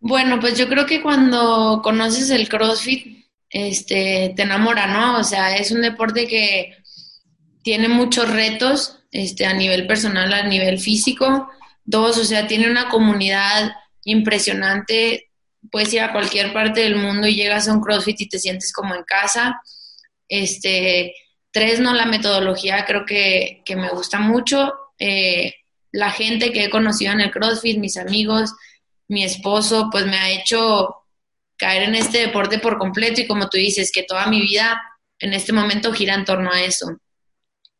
Bueno, 0.00 0.38
pues 0.38 0.58
yo 0.58 0.68
creo 0.68 0.84
que 0.84 1.02
cuando 1.02 1.80
conoces 1.82 2.28
el 2.28 2.46
CrossFit, 2.46 3.25
este, 3.50 4.32
te 4.36 4.42
enamora, 4.42 4.86
¿no? 4.86 5.18
O 5.18 5.24
sea, 5.24 5.56
es 5.56 5.70
un 5.70 5.82
deporte 5.82 6.26
que 6.26 6.76
tiene 7.62 7.88
muchos 7.88 8.30
retos, 8.30 9.00
este, 9.10 9.46
a 9.46 9.54
nivel 9.54 9.86
personal, 9.86 10.32
a 10.32 10.46
nivel 10.46 10.78
físico. 10.78 11.48
Dos, 11.84 12.18
o 12.18 12.24
sea, 12.24 12.46
tiene 12.46 12.70
una 12.70 12.88
comunidad 12.88 13.72
impresionante. 14.04 15.30
Puedes 15.70 15.92
ir 15.92 16.00
a 16.00 16.12
cualquier 16.12 16.52
parte 16.52 16.80
del 16.82 16.96
mundo 16.96 17.26
y 17.26 17.34
llegas 17.34 17.68
a 17.68 17.72
un 17.72 17.80
CrossFit 17.80 18.20
y 18.20 18.28
te 18.28 18.38
sientes 18.38 18.72
como 18.72 18.94
en 18.94 19.04
casa. 19.04 19.60
Este, 20.28 21.14
tres, 21.50 21.80
no, 21.80 21.94
la 21.94 22.06
metodología 22.06 22.84
creo 22.84 23.04
que, 23.06 23.62
que 23.64 23.76
me 23.76 23.88
gusta 23.88 24.18
mucho. 24.18 24.72
Eh, 24.98 25.54
la 25.92 26.10
gente 26.10 26.52
que 26.52 26.64
he 26.64 26.70
conocido 26.70 27.12
en 27.12 27.20
el 27.20 27.30
CrossFit, 27.30 27.78
mis 27.78 27.96
amigos, 27.96 28.52
mi 29.08 29.24
esposo, 29.24 29.88
pues 29.90 30.06
me 30.06 30.16
ha 30.16 30.30
hecho 30.30 31.05
caer 31.56 31.84
en 31.84 31.94
este 31.94 32.18
deporte 32.18 32.58
por 32.58 32.78
completo 32.78 33.20
y 33.20 33.26
como 33.26 33.48
tú 33.48 33.58
dices, 33.58 33.90
que 33.92 34.02
toda 34.02 34.26
mi 34.26 34.40
vida 34.40 34.80
en 35.18 35.32
este 35.32 35.52
momento 35.52 35.92
gira 35.92 36.14
en 36.14 36.24
torno 36.24 36.50
a 36.52 36.62
eso. 36.62 36.98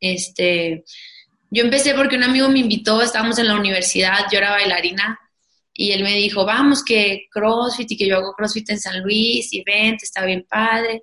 Este, 0.00 0.84
yo 1.50 1.62
empecé 1.64 1.94
porque 1.94 2.16
un 2.16 2.24
amigo 2.24 2.48
me 2.48 2.60
invitó, 2.60 3.00
estábamos 3.02 3.38
en 3.38 3.48
la 3.48 3.56
universidad, 3.56 4.26
yo 4.30 4.38
era 4.38 4.50
bailarina 4.50 5.18
y 5.72 5.92
él 5.92 6.02
me 6.02 6.16
dijo, 6.16 6.44
vamos, 6.44 6.82
que 6.82 7.26
CrossFit 7.30 7.92
y 7.92 7.96
que 7.96 8.06
yo 8.06 8.16
hago 8.16 8.34
CrossFit 8.34 8.70
en 8.70 8.80
San 8.80 9.02
Luis 9.02 9.52
y 9.52 9.62
vente, 9.62 10.04
está 10.04 10.24
bien 10.24 10.46
padre. 10.48 11.02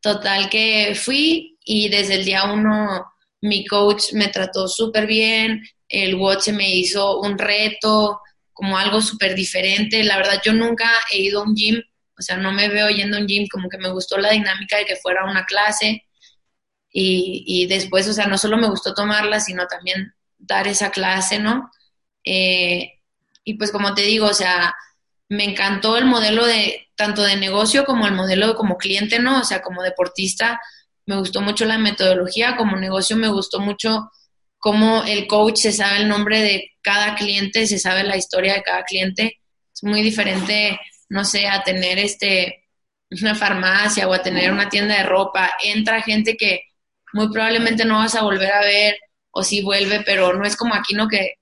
Total 0.00 0.48
que 0.48 0.94
fui 0.94 1.58
y 1.64 1.88
desde 1.88 2.14
el 2.14 2.24
día 2.24 2.44
uno 2.44 3.04
mi 3.40 3.66
coach 3.66 4.12
me 4.12 4.28
trató 4.28 4.68
súper 4.68 5.06
bien, 5.06 5.62
el 5.88 6.14
watch 6.14 6.48
me 6.48 6.74
hizo 6.74 7.20
un 7.20 7.36
reto, 7.38 8.20
como 8.52 8.78
algo 8.78 9.00
súper 9.02 9.34
diferente. 9.34 10.02
La 10.02 10.16
verdad, 10.16 10.40
yo 10.44 10.52
nunca 10.52 10.90
he 11.12 11.18
ido 11.18 11.40
a 11.40 11.44
un 11.44 11.54
gym, 11.54 11.82
o 12.18 12.22
sea, 12.22 12.36
no 12.36 12.52
me 12.52 12.68
veo 12.68 12.88
yendo 12.88 13.16
a 13.16 13.20
un 13.20 13.26
gym, 13.26 13.46
como 13.50 13.68
que 13.68 13.78
me 13.78 13.90
gustó 13.90 14.18
la 14.18 14.30
dinámica 14.30 14.78
de 14.78 14.86
que 14.86 14.96
fuera 14.96 15.24
una 15.24 15.44
clase. 15.44 16.04
Y, 16.90 17.44
y 17.46 17.66
después, 17.66 18.08
o 18.08 18.12
sea, 18.12 18.26
no 18.26 18.38
solo 18.38 18.56
me 18.56 18.68
gustó 18.68 18.94
tomarla, 18.94 19.40
sino 19.40 19.66
también 19.66 20.14
dar 20.38 20.66
esa 20.68 20.90
clase, 20.90 21.38
¿no? 21.38 21.70
Eh, 22.24 22.94
y 23.44 23.54
pues 23.54 23.70
como 23.70 23.94
te 23.94 24.02
digo, 24.02 24.26
o 24.26 24.34
sea, 24.34 24.74
me 25.28 25.44
encantó 25.44 25.96
el 25.96 26.04
modelo 26.04 26.46
de 26.46 26.88
tanto 26.96 27.22
de 27.22 27.36
negocio 27.36 27.84
como 27.84 28.06
el 28.06 28.12
modelo 28.12 28.54
como 28.56 28.76
cliente, 28.78 29.18
¿no? 29.18 29.40
O 29.40 29.44
sea, 29.44 29.62
como 29.62 29.82
deportista, 29.82 30.60
me 31.06 31.16
gustó 31.16 31.40
mucho 31.40 31.64
la 31.64 31.78
metodología, 31.78 32.56
como 32.56 32.76
negocio 32.76 33.16
me 33.16 33.28
gustó 33.28 33.60
mucho 33.60 34.10
cómo 34.58 35.04
el 35.04 35.26
coach 35.26 35.58
se 35.58 35.72
sabe 35.72 35.98
el 35.98 36.08
nombre 36.08 36.40
de 36.40 36.72
cada 36.82 37.14
cliente, 37.14 37.66
se 37.66 37.78
sabe 37.78 38.02
la 38.02 38.16
historia 38.16 38.54
de 38.54 38.62
cada 38.62 38.82
cliente. 38.84 39.40
Es 39.72 39.84
muy 39.84 40.02
diferente, 40.02 40.80
no 41.08 41.24
sé, 41.24 41.46
a 41.46 41.62
tener 41.62 41.98
este 41.98 42.64
una 43.10 43.34
farmacia 43.34 44.08
o 44.08 44.12
a 44.12 44.22
tener 44.22 44.52
una 44.52 44.68
tienda 44.68 44.96
de 44.96 45.04
ropa. 45.04 45.52
Entra 45.62 46.02
gente 46.02 46.36
que 46.36 46.62
muy 47.12 47.30
probablemente 47.30 47.84
no 47.84 47.98
vas 47.98 48.14
a 48.14 48.22
volver 48.22 48.52
a 48.52 48.60
ver 48.60 48.98
o 49.30 49.42
si 49.42 49.62
vuelve, 49.62 50.00
pero 50.00 50.34
no 50.34 50.46
es 50.46 50.56
como 50.56 50.74
aquí, 50.74 50.94
¿no? 50.94 51.08
Que 51.08 51.34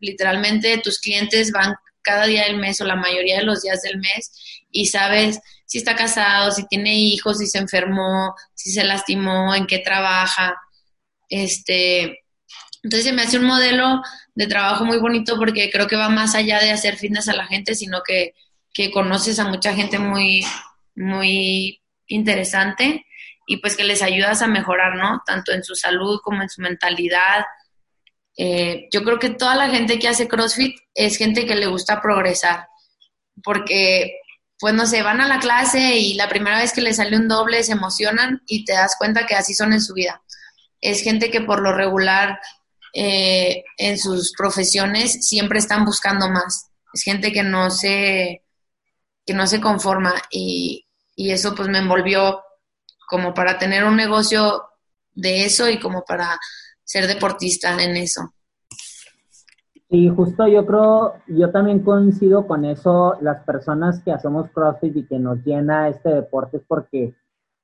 literalmente 0.00 0.78
tus 0.78 0.98
clientes 1.00 1.52
van 1.52 1.74
cada 2.02 2.26
día 2.26 2.44
del 2.44 2.56
mes 2.58 2.80
o 2.80 2.84
la 2.84 2.96
mayoría 2.96 3.38
de 3.38 3.44
los 3.44 3.62
días 3.62 3.82
del 3.82 3.98
mes 3.98 4.30
y 4.70 4.86
sabes 4.86 5.40
si 5.66 5.78
está 5.78 5.96
casado, 5.96 6.50
si 6.52 6.66
tiene 6.68 6.94
hijos, 6.94 7.38
si 7.38 7.46
se 7.46 7.58
enfermó, 7.58 8.34
si 8.54 8.70
se 8.70 8.84
lastimó, 8.84 9.54
en 9.54 9.66
qué 9.66 9.78
trabaja. 9.80 10.56
Este, 11.28 12.24
entonces 12.82 13.04
se 13.04 13.12
me 13.12 13.22
hace 13.22 13.38
un 13.38 13.46
modelo 13.46 14.00
de 14.34 14.46
trabajo 14.46 14.84
muy 14.84 14.98
bonito 14.98 15.36
porque 15.36 15.70
creo 15.70 15.88
que 15.88 15.96
va 15.96 16.08
más 16.08 16.34
allá 16.36 16.60
de 16.60 16.70
hacer 16.70 16.96
fitness 16.96 17.28
a 17.28 17.34
la 17.34 17.46
gente, 17.46 17.74
sino 17.74 18.02
que, 18.06 18.34
conoces 18.92 19.38
a 19.38 19.48
mucha 19.48 19.74
gente 19.74 19.98
muy, 19.98 20.44
muy 20.94 21.82
interesante 22.06 23.06
y 23.46 23.58
pues 23.58 23.76
que 23.76 23.84
les 23.84 24.02
ayudas 24.02 24.42
a 24.42 24.48
mejorar, 24.48 24.96
¿no? 24.96 25.22
Tanto 25.24 25.52
en 25.52 25.62
su 25.62 25.74
salud 25.74 26.20
como 26.22 26.42
en 26.42 26.48
su 26.48 26.60
mentalidad. 26.60 27.44
Eh, 28.36 28.88
yo 28.92 29.02
creo 29.04 29.18
que 29.18 29.30
toda 29.30 29.54
la 29.54 29.70
gente 29.70 29.98
que 29.98 30.08
hace 30.08 30.28
CrossFit 30.28 30.76
es 30.94 31.16
gente 31.16 31.46
que 31.46 31.54
le 31.54 31.66
gusta 31.66 32.02
progresar, 32.02 32.66
porque, 33.42 34.18
pues 34.58 34.74
no 34.74 34.84
sé, 34.86 35.02
van 35.02 35.20
a 35.20 35.28
la 35.28 35.38
clase 35.38 35.96
y 35.96 36.14
la 36.14 36.28
primera 36.28 36.58
vez 36.58 36.72
que 36.72 36.80
les 36.80 36.96
sale 36.96 37.16
un 37.16 37.28
doble 37.28 37.62
se 37.62 37.72
emocionan 37.72 38.42
y 38.46 38.64
te 38.64 38.72
das 38.72 38.96
cuenta 38.98 39.26
que 39.26 39.36
así 39.36 39.54
son 39.54 39.72
en 39.72 39.80
su 39.80 39.94
vida. 39.94 40.22
Es 40.80 41.02
gente 41.02 41.30
que 41.30 41.40
por 41.40 41.62
lo 41.62 41.72
regular 41.72 42.40
eh, 42.92 43.64
en 43.78 43.98
sus 43.98 44.32
profesiones 44.36 45.26
siempre 45.26 45.60
están 45.60 45.84
buscando 45.84 46.28
más. 46.28 46.70
Es 46.92 47.02
gente 47.02 47.32
que 47.32 47.42
no 47.42 47.70
se, 47.70 48.42
que 49.26 49.34
no 49.34 49.46
se 49.46 49.60
conforma 49.60 50.14
y, 50.30 50.86
y 51.16 51.32
eso 51.32 51.54
pues 51.54 51.68
me 51.68 51.78
envolvió 51.78 52.40
como 53.08 53.34
para 53.34 53.58
tener 53.58 53.84
un 53.84 53.96
negocio 53.96 54.62
de 55.14 55.44
eso 55.44 55.68
y 55.68 55.78
como 55.78 56.04
para 56.04 56.38
ser 56.84 57.06
deportista 57.06 57.82
en 57.82 57.96
eso. 57.96 58.32
Y 59.88 60.08
justo 60.08 60.48
yo 60.48 60.66
creo, 60.66 61.14
yo 61.28 61.50
también 61.52 61.80
coincido 61.80 62.46
con 62.46 62.64
eso, 62.64 63.16
las 63.20 63.44
personas 63.44 64.02
que 64.02 64.12
hacemos 64.12 64.50
CrossFit 64.50 64.96
y 64.96 65.06
que 65.06 65.18
nos 65.18 65.44
llena 65.44 65.88
este 65.88 66.08
deporte 66.08 66.56
es 66.56 66.64
porque 66.66 67.14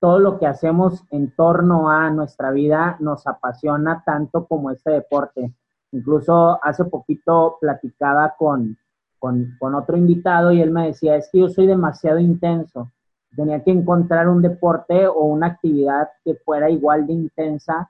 todo 0.00 0.19
lo 0.19 0.38
que 0.38 0.47
hacemos 0.47 1.04
en 1.11 1.33
torno 1.33 1.90
a 1.90 2.11
nuestra 2.11 2.50
vida 2.52 2.97
nos 3.00 3.26
apasiona 3.26 4.02
tanto 4.04 4.47
como 4.47 4.71
este 4.71 4.90
deporte. 4.90 5.52
Incluso 5.92 6.59
hace 6.62 6.85
poquito 6.85 7.59
platicaba 7.61 8.35
con, 8.38 8.78
con, 9.23 9.75
otro 9.75 9.97
invitado 9.97 10.50
y 10.50 10.61
él 10.61 10.73
me 10.73 10.88
decía, 10.88 11.14
es 11.14 11.29
que 11.31 11.38
yo 11.38 11.49
soy 11.49 11.69
demasiado 11.69 12.19
intenso. 12.19 12.91
Tenía 13.37 13.62
que 13.62 13.71
encontrar 13.71 14.29
un 14.29 14.43
deporte 14.43 15.07
o 15.07 15.23
una 15.26 15.47
actividad 15.47 16.09
que 16.25 16.35
fuera 16.35 16.69
igual 16.69 17.07
de 17.07 17.12
intensa 17.12 17.88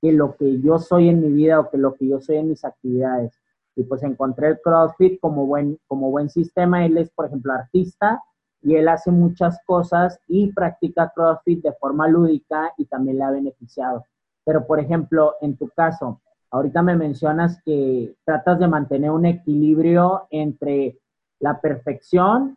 que 0.00 0.10
lo 0.10 0.34
que 0.34 0.60
yo 0.60 0.80
soy 0.80 1.08
en 1.08 1.20
mi 1.20 1.30
vida 1.30 1.60
o 1.60 1.70
que 1.70 1.78
lo 1.78 1.94
que 1.94 2.08
yo 2.08 2.20
soy 2.20 2.38
en 2.38 2.48
mis 2.48 2.64
actividades. 2.64 3.32
Y 3.76 3.84
pues 3.84 4.02
encontré 4.02 4.48
el 4.48 4.60
CrossFit 4.60 5.20
como 5.20 5.46
buen, 5.46 5.78
como 5.86 6.10
buen 6.10 6.28
sistema. 6.28 6.84
Él 6.84 6.98
es, 6.98 7.10
por 7.10 7.26
ejemplo, 7.26 7.52
artista 7.52 8.20
y 8.60 8.74
él 8.74 8.88
hace 8.88 9.12
muchas 9.12 9.60
cosas 9.64 10.18
y 10.26 10.52
practica 10.52 11.12
CrossFit 11.14 11.62
de 11.62 11.74
forma 11.74 12.08
lúdica 12.08 12.72
y 12.76 12.86
también 12.86 13.18
le 13.18 13.24
ha 13.24 13.30
beneficiado. 13.30 14.04
Pero, 14.44 14.66
por 14.66 14.80
ejemplo, 14.80 15.36
en 15.40 15.56
tu 15.56 15.68
caso, 15.68 16.20
ahorita 16.52 16.82
me 16.82 16.94
mencionas 16.94 17.60
que 17.64 18.14
tratas 18.24 18.60
de 18.60 18.68
mantener 18.68 19.10
un 19.10 19.24
equilibrio 19.26 20.26
entre 20.30 20.98
la 21.40 21.60
perfección 21.60 22.56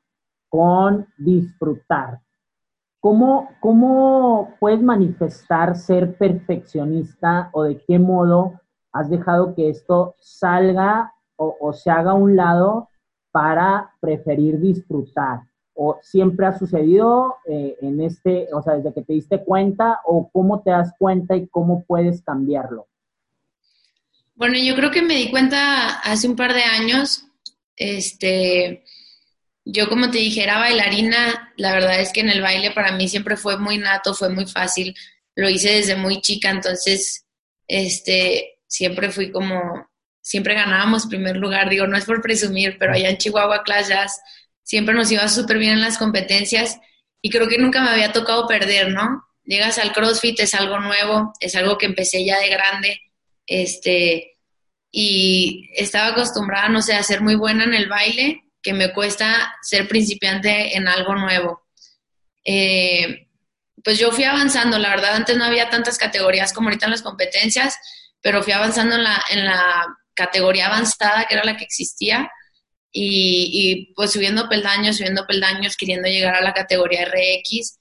con 0.50 1.08
disfrutar. 1.18 2.20
¿Cómo, 3.00 3.50
cómo 3.62 4.54
puedes 4.60 4.82
manifestar 4.82 5.76
ser 5.76 6.18
perfeccionista 6.18 7.50
o 7.54 7.64
de 7.64 7.82
qué 7.88 7.98
modo 7.98 8.60
has 8.92 9.10
dejado 9.10 9.56
que 9.56 9.70
esto 9.70 10.16
salga 10.20 11.14
o, 11.38 11.74
se 11.74 11.90
haga 11.92 12.12
a 12.12 12.16
un 12.16 12.36
lado 12.36 12.90
para 13.32 13.92
preferir 14.00 14.60
disfrutar? 14.60 15.42
o 15.78 15.98
siempre 16.02 16.46
ha 16.46 16.58
sucedido 16.58 17.36
eh, 17.46 17.76
en 17.82 18.00
este, 18.00 18.48
o 18.54 18.62
sea, 18.62 18.76
desde 18.76 18.94
que 18.94 19.02
te 19.02 19.12
diste 19.12 19.44
cuenta 19.44 20.00
o 20.06 20.30
cómo 20.32 20.62
te 20.62 20.72
das 20.72 20.94
cuenta 20.98 21.36
y 21.36 21.50
cómo 21.50 21.84
puedes 21.84 22.24
cambiarlo? 22.24 22.88
Bueno, 24.36 24.58
yo 24.58 24.76
creo 24.76 24.92
que 24.92 25.02
me 25.02 25.16
di 25.16 25.32
cuenta 25.32 26.00
hace 26.00 26.28
un 26.28 26.36
par 26.36 26.54
de 26.54 26.64
años, 26.64 27.24
este, 27.78 28.84
yo 29.64 29.88
como 29.88 30.12
te 30.12 30.18
dije, 30.18 30.44
era 30.44 30.60
bailarina, 30.60 31.54
la 31.56 31.74
verdad 31.74 32.02
es 32.02 32.12
que 32.12 32.20
en 32.20 32.30
el 32.30 32.42
baile 32.42 32.72
para 32.72 32.92
mí 32.92 33.08
siempre 33.08 33.38
fue 33.38 33.58
muy 33.58 33.78
nato, 33.78 34.14
fue 34.14 34.30
muy 34.30 34.46
fácil, 34.46 34.94
lo 35.36 35.50
hice 35.50 35.72
desde 35.72 35.96
muy 35.96 36.20
chica, 36.20 36.50
entonces, 36.50 37.26
este, 37.68 38.60
siempre 38.68 39.10
fui 39.10 39.32
como, 39.32 39.90
siempre 40.22 40.54
ganábamos 40.54 41.08
primer 41.08 41.38
lugar, 41.38 41.70
digo, 41.70 41.88
no 41.88 41.98
es 41.98 42.04
por 42.04 42.22
presumir, 42.22 42.78
pero 42.78 42.94
allá 42.94 43.10
en 43.10 43.18
Chihuahua 43.18 43.64
Class 43.64 44.22
siempre 44.64 44.94
nos 44.96 45.10
iba 45.12 45.28
súper 45.30 45.60
bien 45.60 45.74
en 45.74 45.82
las 45.82 45.98
competencias 45.98 46.78
y 47.22 47.30
creo 47.30 47.48
que 47.48 47.58
nunca 47.58 47.82
me 47.82 47.92
había 47.92 48.12
tocado 48.12 48.48
perder, 48.48 48.90
¿no? 48.92 49.24
Llegas 49.46 49.78
al 49.78 49.94
CrossFit, 49.94 50.42
es 50.42 50.54
algo 50.56 50.80
nuevo, 50.80 51.32
es 51.40 51.56
algo 51.56 51.78
que 51.78 51.86
empecé 51.86 52.26
ya 52.26 52.38
de 52.40 52.50
grande, 52.50 53.00
este, 53.48 54.38
y 54.92 55.70
estaba 55.76 56.08
acostumbrada, 56.08 56.70
no 56.70 56.82
sé, 56.82 56.94
a 56.94 57.04
ser 57.04 57.22
muy 57.22 57.36
buena 57.36 57.66
en 57.66 57.74
el 57.74 57.90
baile, 57.90 58.44
que 58.62 58.74
me 58.74 58.94
cuesta 58.94 59.56
ser 59.62 59.88
principiante 59.88 60.76
en 60.76 60.88
algo 60.88 61.16
nuevo. 61.16 61.68
Eh, 62.44 63.28
pues 63.84 64.00
yo 64.00 64.12
fui 64.12 64.24
avanzando, 64.24 64.80
la 64.80 64.90
verdad 64.90 65.16
antes 65.16 65.38
no 65.38 65.46
había 65.46 65.70
tantas 65.70 65.98
categorías 65.98 66.54
como 66.54 66.70
ahorita 66.70 66.86
en 66.86 66.92
las 66.92 67.04
competencias, 67.04 67.78
pero 68.22 68.42
fui 68.42 68.54
avanzando 68.54 68.96
en 68.96 69.04
la, 69.04 69.22
en 69.30 69.46
la 69.46 69.86
categoría 70.16 70.68
avanzada, 70.68 71.26
que 71.26 71.36
era 71.36 71.44
la 71.44 71.58
que 71.58 71.66
existía, 71.66 72.32
y, 72.92 73.50
y 73.52 73.94
pues 73.94 74.12
subiendo 74.12 74.50
peldaños, 74.50 74.98
subiendo 74.98 75.28
peldaños, 75.28 75.76
queriendo 75.76 76.08
llegar 76.08 76.36
a 76.36 76.42
la 76.42 76.54
categoría 76.54 77.06
RX. 77.06 77.80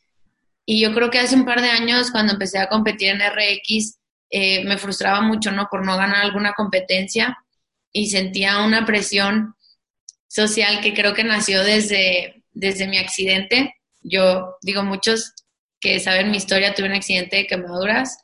Y 0.66 0.82
yo 0.82 0.92
creo 0.92 1.10
que 1.10 1.20
hace 1.20 1.36
un 1.36 1.44
par 1.44 1.62
de 1.62 1.70
años, 1.70 2.10
cuando 2.10 2.32
empecé 2.32 2.58
a 2.58 2.68
competir 2.68 3.10
en 3.10 3.20
RX, 3.20 3.98
eh, 4.30 4.64
me 4.64 4.78
frustraba 4.78 5.20
mucho, 5.20 5.52
¿no? 5.52 5.68
Por 5.70 5.84
no 5.84 5.96
ganar 5.96 6.24
alguna 6.24 6.52
competencia 6.52 7.38
y 7.92 8.08
sentía 8.10 8.62
una 8.64 8.84
presión 8.84 9.54
social 10.26 10.80
que 10.80 10.94
creo 10.94 11.14
que 11.14 11.24
nació 11.24 11.62
desde, 11.62 12.42
desde 12.52 12.88
mi 12.88 12.98
accidente. 12.98 13.74
Yo 14.02 14.56
digo, 14.62 14.82
muchos 14.82 15.32
que 15.80 16.00
saben 16.00 16.30
mi 16.30 16.38
historia, 16.38 16.74
tuve 16.74 16.88
un 16.88 16.94
accidente 16.94 17.36
de 17.36 17.46
quemaduras. 17.46 18.18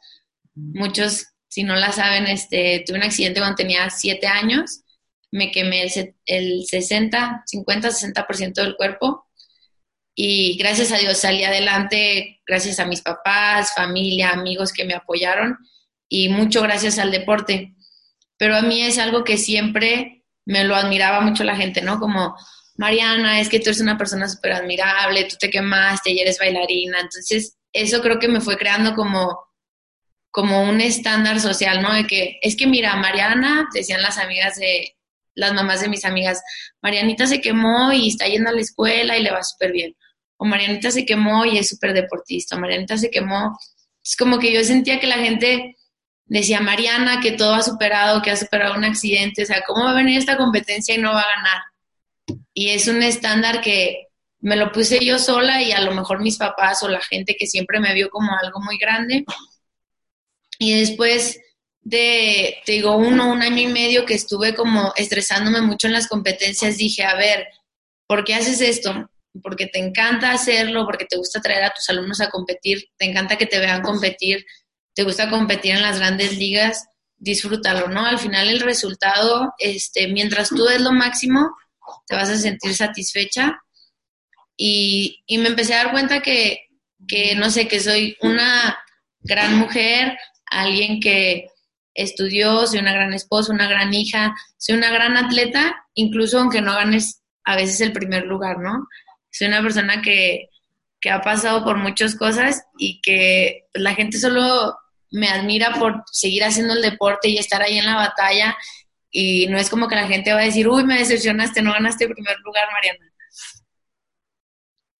Muchos, 0.55 1.27
si 1.49 1.63
no 1.63 1.77
la 1.77 1.93
saben, 1.93 2.27
este, 2.27 2.83
tuve 2.85 2.99
un 2.99 3.05
accidente 3.05 3.41
cuando 3.41 3.57
tenía 3.57 3.89
siete 3.91 4.27
años. 4.27 4.83
Me 5.31 5.53
quemé 5.53 5.85
el, 5.85 6.15
el 6.27 6.65
60, 6.67 7.45
50, 7.47 7.89
60% 7.91 8.55
del 8.55 8.77
cuerpo. 8.77 9.29
Y 10.17 10.57
gracias 10.59 10.91
a 10.91 10.99
Dios 10.99 11.19
salí 11.19 11.45
adelante, 11.45 12.41
gracias 12.45 12.81
a 12.81 12.87
mis 12.87 13.01
papás, 13.01 13.73
familia, 13.75 14.31
amigos 14.31 14.73
que 14.73 14.85
me 14.85 14.95
apoyaron 14.95 15.57
y 16.11 16.29
mucho 16.29 16.61
gracias 16.61 16.99
al 16.99 17.11
deporte. 17.11 17.75
Pero 18.37 18.57
a 18.57 18.63
mí 18.63 18.83
es 18.83 18.99
algo 18.99 19.25
que 19.25 19.39
siempre 19.39 20.25
me 20.45 20.65
lo 20.65 20.75
admiraba 20.75 21.21
mucho 21.21 21.45
la 21.45 21.57
gente, 21.57 21.81
¿no? 21.81 21.99
Como, 22.01 22.37
Mariana, 22.77 23.41
es 23.41 23.49
que 23.49 23.61
tú 23.61 23.71
eres 23.71 23.81
una 23.81 23.97
persona 23.97 24.29
súper 24.29 24.53
admirable, 24.53 25.25
tú 25.25 25.37
te 25.39 25.49
quemaste 25.49 26.11
y 26.11 26.21
eres 26.21 26.39
bailarina. 26.39 26.99
Entonces, 27.01 27.57
eso 27.73 28.03
creo 28.03 28.19
que 28.19 28.29
me 28.29 28.41
fue 28.41 28.59
creando 28.59 28.95
como, 28.95 29.39
como 30.31 30.63
un 30.65 30.81
estándar 30.81 31.41
social, 31.41 31.81
¿no? 31.81 31.95
De 31.95 32.07
que, 32.07 32.39
es 32.43 32.57
que 32.57 32.67
mira, 32.67 32.97
Mariana, 32.97 33.69
decían 33.73 34.03
las 34.03 34.19
amigas 34.19 34.57
de, 34.57 34.97
las 35.35 35.55
mamás 35.55 35.81
de 35.81 35.89
mis 35.89 36.05
amigas, 36.05 36.43
Marianita 36.83 37.27
se 37.27 37.41
quemó 37.41 37.93
y 37.93 38.09
está 38.09 38.27
yendo 38.27 38.51
a 38.51 38.53
la 38.53 38.61
escuela 38.61 39.17
y 39.17 39.23
le 39.23 39.31
va 39.31 39.45
súper 39.45 39.71
bien. 39.71 39.95
O 40.39 40.45
Marianita 40.45 40.91
se 40.91 41.07
quemó 41.07 41.45
y 41.45 41.59
es 41.59 41.69
súper 41.69 41.93
deportista. 41.93 42.57
Marianita 42.57 42.97
se 42.97 43.11
quemó. 43.11 43.57
Es 44.03 44.17
como 44.17 44.39
que 44.39 44.53
yo 44.53 44.65
sentía 44.65 44.99
que 44.99 45.07
la 45.07 45.19
gente 45.19 45.77
decía 46.31 46.61
Mariana 46.61 47.21
que 47.21 47.33
todo 47.33 47.55
ha 47.55 47.63
superado, 47.63 48.23
que 48.23 48.31
ha 48.31 48.37
superado 48.37 48.77
un 48.77 48.85
accidente, 48.85 49.43
o 49.43 49.47
sea, 49.47 49.63
¿cómo 49.67 49.85
va 49.85 49.91
a 49.91 49.95
venir 49.95 50.17
esta 50.17 50.37
competencia 50.37 50.95
y 50.95 50.99
no 50.99 51.13
va 51.13 51.23
a 51.23 51.37
ganar? 51.37 51.63
Y 52.55 52.71
es 52.71 52.87
un 52.87 53.03
estándar 53.03 53.61
que 53.61 54.07
me 54.39 54.57
lo 54.57 54.71
puse 54.71 55.05
yo 55.05 55.19
sola 55.19 55.61
y 55.61 55.73
a 55.73 55.81
lo 55.81 55.93
mejor 55.93 56.21
mis 56.21 56.39
papás 56.39 56.83
o 56.85 56.89
la 56.89 57.01
gente 57.01 57.35
que 57.37 57.49
siempre 57.49 57.81
me 57.81 57.95
vio 57.95 58.09
como 58.11 58.31
algo 58.41 58.61
muy 58.61 58.79
grande. 58.79 59.25
Y 60.59 60.79
después 60.79 61.41
de, 61.83 62.59
te 62.65 62.73
digo, 62.73 62.97
uno, 62.97 63.33
un 63.33 63.43
año 63.43 63.63
y 63.63 63.67
medio 63.67 64.07
que 64.07 64.15
estuve 64.15 64.55
como 64.55 64.93
estresándome 64.97 65.63
mucho 65.63 65.89
en 65.89 65.95
las 65.95 66.07
competencias, 66.07 66.77
dije, 66.77 67.03
a 67.03 67.17
ver, 67.17 67.49
¿por 68.07 68.23
qué 68.23 68.35
haces 68.35 68.61
esto? 68.61 69.11
Porque 69.43 69.67
te 69.67 69.81
encanta 69.81 70.31
hacerlo, 70.31 70.87
porque 70.87 71.07
te 71.07 71.17
gusta 71.17 71.41
traer 71.41 71.65
a 71.65 71.75
tus 71.75 71.91
alumnos 71.91 72.21
a 72.21 72.31
competir, 72.31 72.85
te 72.97 73.07
encanta 73.07 73.37
que 73.37 73.47
te 73.47 73.59
vean 73.59 73.83
competir, 73.83 74.47
te 74.95 75.05
gusta 75.05 75.31
competir 75.31 75.73
en 75.73 75.83
las 75.83 75.99
grandes 75.99 76.37
ligas, 76.37 76.89
disfrútalo, 77.17 77.89
¿no? 77.89 78.05
Al 78.05 78.19
final 78.19 78.49
el 78.49 78.61
resultado, 78.61 79.55
este, 79.59 80.09
mientras 80.09 80.49
tú 80.49 80.65
des 80.65 80.81
lo 80.81 80.93
máximo, 80.93 81.55
te 82.07 82.17
vas 82.17 82.31
a 82.31 82.39
sentir 82.39 82.75
satisfecha. 82.75 83.61
Y, 84.57 85.23
y 85.27 85.39
me 85.39 85.49
empecé 85.49 85.75
a 85.75 85.85
dar 85.85 85.93
cuenta 85.93 86.21
que, 86.21 86.69
que, 87.07 87.35
no 87.35 87.51
sé, 87.51 87.69
que 87.69 87.81
soy 87.81 88.17
una 88.21 88.79
gran 89.21 89.57
mujer, 89.57 90.19
alguien 90.47 91.01
que 91.01 91.49
estudió, 91.95 92.67
soy 92.67 92.81
una 92.81 92.93
gran 92.93 93.13
esposa, 93.13 93.53
una 93.53 93.69
gran 93.69 93.93
hija, 93.95 94.35
soy 94.57 94.77
una 94.77 94.91
gran 94.91 95.17
atleta, 95.17 95.85
incluso 95.95 96.39
aunque 96.39 96.61
no 96.61 96.75
ganes 96.75 97.23
a 97.45 97.57
veces 97.57 97.81
el 97.81 97.93
primer 97.93 98.27
lugar, 98.27 98.59
¿no? 98.59 98.87
Soy 99.31 99.49
una 99.49 99.63
persona 99.63 100.03
que, 100.03 100.49
que 101.01 101.11
ha 101.11 101.21
pasado 101.21 101.65
por 101.65 101.77
muchas 101.77 102.15
cosas 102.15 102.65
y 102.79 103.01
que 103.01 103.67
la 103.75 103.95
gente 103.95 104.19
solo 104.19 104.77
me 105.11 105.29
admira 105.29 105.75
por 105.79 106.03
seguir 106.11 106.45
haciendo 106.45 106.75
el 106.75 106.83
deporte 106.83 107.29
y 107.29 107.39
estar 107.39 107.63
ahí 107.63 107.79
en 107.79 107.87
la 107.87 107.97
batalla 107.97 108.57
y 109.11 109.49
no 109.49 109.59
es 109.59 109.69
como 109.69 109.89
que 109.89 109.97
la 109.97 110.07
gente 110.07 110.33
va 110.33 110.41
a 110.41 110.45
decir, 110.45 110.69
uy, 110.69 110.85
me 110.85 110.99
decepcionaste, 110.99 111.63
no 111.63 111.73
ganaste 111.73 112.05
el 112.05 112.13
primer 112.13 112.37
lugar, 112.45 112.65
Mariana. 112.73 113.11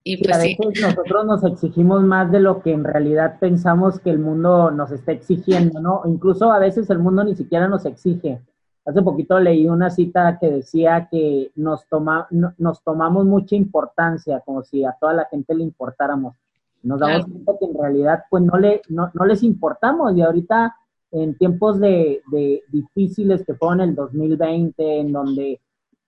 Y 0.03 0.17
pues 0.17 0.35
a 0.35 0.39
veces 0.39 0.81
nosotros 0.81 1.27
nos 1.27 1.45
exigimos 1.45 2.03
más 2.03 2.33
de 2.33 2.41
lo 2.41 2.63
que 2.63 2.73
en 2.73 2.85
realidad 2.85 3.39
pensamos 3.39 4.01
que 4.01 4.11
el 4.11 4.19
mundo 4.19 4.71
nos 4.71 4.91
está 4.91 5.13
exigiendo, 5.13 5.81
¿no? 5.81 6.03
Incluso 6.07 6.51
a 6.51 6.59
veces 6.59 6.89
el 6.91 6.99
mundo 6.99 7.23
ni 7.23 7.37
siquiera 7.37 7.69
nos 7.69 7.85
exige. 7.85 8.41
Hace 8.87 9.03
poquito 9.03 9.39
leí 9.39 9.69
una 9.69 9.91
cita 9.91 10.39
que 10.41 10.51
decía 10.51 11.07
que 11.11 11.53
nos, 11.55 11.87
toma, 11.87 12.27
nos 12.31 12.83
tomamos 12.83 13.27
mucha 13.27 13.55
importancia, 13.55 14.41
como 14.41 14.63
si 14.63 14.85
a 14.85 14.97
toda 14.99 15.13
la 15.13 15.27
gente 15.27 15.55
le 15.55 15.65
importáramos. 15.65 16.35
Nos 16.83 17.01
damos 17.01 17.27
cuenta 17.27 17.53
que 17.59 17.67
en 17.67 17.75
realidad 17.75 18.25
pues 18.31 18.43
no, 18.43 18.59
le, 18.59 18.83
no, 18.89 19.11
no 19.13 19.25
les 19.25 19.43
importamos. 19.43 20.17
Y 20.17 20.23
ahorita 20.23 20.75
en 21.13 21.37
tiempos 21.37 21.79
de, 21.81 22.23
de, 22.31 22.63
difíciles 22.69 23.45
que 23.45 23.55
fueron 23.55 23.81
el 23.81 23.95
2020, 23.95 25.01
en 25.01 25.13
donde 25.13 25.61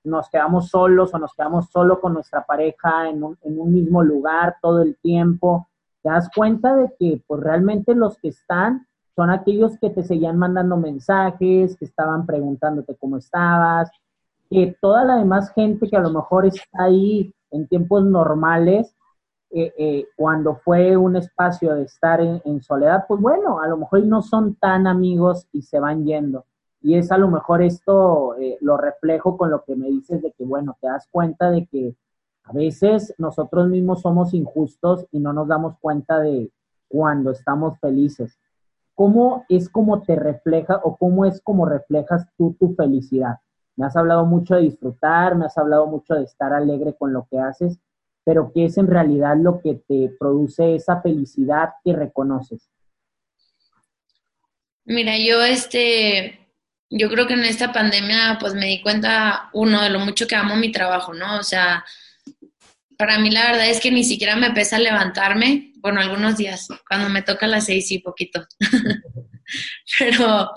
nos 0.04 0.28
quedamos 0.28 0.68
solos 0.68 1.12
o 1.14 1.18
nos 1.18 1.34
quedamos 1.34 1.66
solo 1.70 2.00
con 2.00 2.14
nuestra 2.14 2.44
pareja 2.44 3.08
en 3.08 3.22
un, 3.22 3.38
en 3.42 3.58
un 3.58 3.72
mismo 3.72 4.02
lugar 4.02 4.56
todo 4.60 4.82
el 4.82 4.96
tiempo, 4.96 5.68
te 6.02 6.08
das 6.08 6.28
cuenta 6.34 6.76
de 6.76 6.92
que 6.98 7.22
pues 7.26 7.40
realmente 7.40 7.94
los 7.94 8.18
que 8.18 8.28
están 8.28 8.86
son 9.14 9.30
aquellos 9.30 9.78
que 9.78 9.90
te 9.90 10.02
seguían 10.02 10.38
mandando 10.38 10.76
mensajes, 10.76 11.76
que 11.76 11.84
estaban 11.84 12.26
preguntándote 12.26 12.96
cómo 12.96 13.18
estabas, 13.18 13.90
que 14.50 14.76
toda 14.80 15.04
la 15.04 15.16
demás 15.16 15.52
gente 15.52 15.88
que 15.88 15.96
a 15.96 16.00
lo 16.00 16.10
mejor 16.10 16.46
está 16.46 16.84
ahí 16.84 17.32
en 17.50 17.68
tiempos 17.68 18.04
normales, 18.04 18.94
eh, 19.54 19.74
eh, 19.76 20.06
cuando 20.16 20.54
fue 20.56 20.96
un 20.96 21.14
espacio 21.14 21.74
de 21.74 21.82
estar 21.82 22.22
en, 22.22 22.62
soledad, 22.62 23.04
pues 23.06 23.20
bueno, 23.20 23.60
a 23.60 23.66
lo 23.66 23.76
mejor 23.76 24.02
no 24.06 24.22
son 24.22 24.54
tan 24.54 24.86
amigos 24.86 25.46
y 25.52 25.60
se 25.60 25.78
van 25.78 26.06
yendo. 26.06 26.46
Y 26.80 26.94
es 26.94 27.12
a 27.12 27.18
lo 27.18 27.28
mejor 27.28 27.60
esto 27.60 28.34
eh, 28.36 28.56
lo 28.62 28.78
reflejo 28.78 29.36
con 29.36 29.50
lo 29.50 29.62
que 29.64 29.76
me 29.76 29.88
dices 29.88 30.22
de 30.22 30.32
que, 30.32 30.44
bueno, 30.44 30.76
te 30.80 30.86
das 30.86 31.06
cuenta 31.10 31.50
de 31.50 31.66
que 31.66 31.94
a 32.44 32.52
veces 32.52 33.14
nosotros 33.18 33.68
mismos 33.68 34.00
somos 34.00 34.32
injustos 34.32 35.06
y 35.12 35.20
no 35.20 35.34
nos 35.34 35.48
damos 35.48 35.76
cuenta 35.78 36.18
de 36.18 36.50
cuando 36.88 37.30
estamos 37.30 37.78
felices. 37.78 38.38
¿Cómo 38.94 39.44
es 39.50 39.68
como 39.68 40.00
te 40.00 40.16
refleja 40.16 40.80
o 40.82 40.96
cómo 40.96 41.26
es 41.26 41.42
como 41.42 41.66
reflejas 41.66 42.26
tú 42.38 42.56
tu 42.58 42.74
felicidad? 42.74 43.36
Me 43.76 43.84
has 43.84 43.96
hablado 43.96 44.24
mucho 44.24 44.54
de 44.54 44.62
disfrutar, 44.62 45.36
me 45.36 45.44
has 45.44 45.58
hablado 45.58 45.86
mucho 45.86 46.14
de 46.14 46.24
estar 46.24 46.54
alegre 46.54 46.94
con 46.94 47.12
lo 47.12 47.26
que 47.30 47.38
haces, 47.38 47.78
pero 48.24 48.52
¿qué 48.54 48.66
es 48.66 48.78
en 48.78 48.86
realidad 48.86 49.36
lo 49.36 49.60
que 49.60 49.74
te 49.74 50.10
produce 50.18 50.74
esa 50.74 51.00
felicidad 51.00 51.70
que 51.84 51.92
reconoces? 51.92 52.68
Mira, 54.84 55.16
yo 55.16 55.42
este, 55.42 56.42
yo 56.90 57.08
creo 57.08 57.26
que 57.26 57.34
en 57.34 57.44
esta 57.44 57.72
pandemia 57.72 58.36
pues 58.40 58.54
me 58.54 58.66
di 58.66 58.82
cuenta, 58.82 59.50
uno, 59.52 59.82
de 59.82 59.90
lo 59.90 60.00
mucho 60.00 60.26
que 60.26 60.36
amo 60.36 60.56
mi 60.56 60.70
trabajo, 60.70 61.14
¿no? 61.14 61.38
O 61.38 61.42
sea, 61.42 61.84
para 62.96 63.18
mí 63.18 63.30
la 63.30 63.50
verdad 63.50 63.68
es 63.68 63.80
que 63.80 63.90
ni 63.90 64.04
siquiera 64.04 64.36
me 64.36 64.52
pesa 64.52 64.78
levantarme, 64.78 65.72
bueno, 65.78 66.00
algunos 66.00 66.36
días, 66.36 66.68
cuando 66.88 67.08
me 67.08 67.22
toca 67.22 67.46
las 67.46 67.66
seis 67.66 67.90
y 67.90 67.98
poquito. 67.98 68.46
pero, 69.98 70.50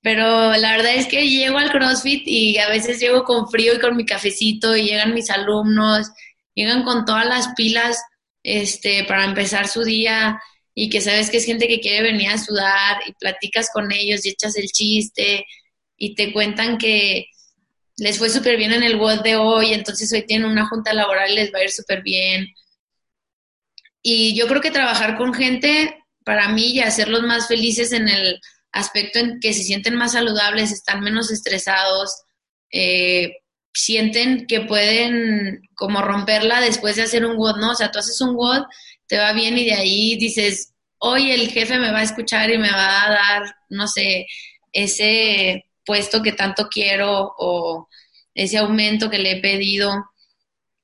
pero 0.00 0.56
la 0.56 0.72
verdad 0.72 0.94
es 0.94 1.06
que 1.06 1.28
llego 1.28 1.58
al 1.58 1.70
CrossFit 1.70 2.22
y 2.26 2.58
a 2.58 2.68
veces 2.68 2.98
llego 2.98 3.24
con 3.24 3.48
frío 3.48 3.74
y 3.74 3.78
con 3.78 3.96
mi 3.96 4.04
cafecito 4.04 4.76
y 4.76 4.84
llegan 4.84 5.14
mis 5.14 5.30
alumnos 5.30 6.10
llegan 6.56 6.82
con 6.82 7.04
todas 7.04 7.26
las 7.26 7.48
pilas 7.54 8.02
este, 8.42 9.04
para 9.04 9.24
empezar 9.24 9.68
su 9.68 9.84
día 9.84 10.40
y 10.74 10.90
que 10.90 11.00
sabes 11.00 11.30
que 11.30 11.36
es 11.36 11.46
gente 11.46 11.68
que 11.68 11.80
quiere 11.80 12.02
venir 12.02 12.30
a 12.30 12.38
sudar 12.38 13.00
y 13.06 13.12
platicas 13.12 13.70
con 13.72 13.92
ellos 13.92 14.24
y 14.24 14.30
echas 14.30 14.56
el 14.56 14.66
chiste 14.66 15.46
y 15.96 16.14
te 16.14 16.32
cuentan 16.32 16.78
que 16.78 17.26
les 17.98 18.18
fue 18.18 18.28
súper 18.28 18.56
bien 18.56 18.72
en 18.72 18.82
el 18.82 18.96
WOD 18.96 19.22
de 19.22 19.36
hoy, 19.36 19.72
entonces 19.72 20.12
hoy 20.12 20.26
tienen 20.26 20.50
una 20.50 20.68
junta 20.68 20.92
laboral 20.92 21.30
y 21.30 21.36
les 21.36 21.52
va 21.52 21.60
a 21.60 21.64
ir 21.64 21.70
súper 21.70 22.02
bien. 22.02 22.46
Y 24.02 24.36
yo 24.36 24.46
creo 24.46 24.60
que 24.60 24.70
trabajar 24.70 25.16
con 25.16 25.32
gente, 25.32 26.04
para 26.24 26.48
mí, 26.50 26.72
y 26.72 26.80
hacerlos 26.80 27.22
más 27.22 27.48
felices 27.48 27.92
en 27.92 28.08
el 28.08 28.38
aspecto 28.70 29.18
en 29.18 29.40
que 29.40 29.54
se 29.54 29.62
sienten 29.62 29.96
más 29.96 30.12
saludables, 30.12 30.72
están 30.72 31.00
menos 31.00 31.30
estresados, 31.30 32.22
eh, 32.70 33.38
sienten 33.76 34.46
que 34.46 34.62
pueden 34.62 35.62
como 35.74 36.02
romperla 36.02 36.60
después 36.60 36.96
de 36.96 37.02
hacer 37.02 37.26
un 37.26 37.36
WOD, 37.36 37.56
¿no? 37.58 37.72
O 37.72 37.74
sea, 37.74 37.90
tú 37.90 37.98
haces 37.98 38.20
un 38.20 38.34
WOD, 38.34 38.62
te 39.06 39.18
va 39.18 39.32
bien 39.32 39.58
y 39.58 39.66
de 39.66 39.74
ahí 39.74 40.16
dices, 40.16 40.72
hoy 40.98 41.30
el 41.30 41.48
jefe 41.50 41.78
me 41.78 41.92
va 41.92 41.98
a 41.98 42.04
escuchar 42.04 42.50
y 42.50 42.58
me 42.58 42.70
va 42.70 43.04
a 43.04 43.10
dar, 43.10 43.42
no 43.68 43.86
sé, 43.86 44.26
ese 44.72 45.66
puesto 45.84 46.22
que 46.22 46.32
tanto 46.32 46.68
quiero 46.68 47.34
o 47.38 47.88
ese 48.34 48.58
aumento 48.58 49.10
que 49.10 49.18
le 49.18 49.32
he 49.32 49.40
pedido. 49.40 49.92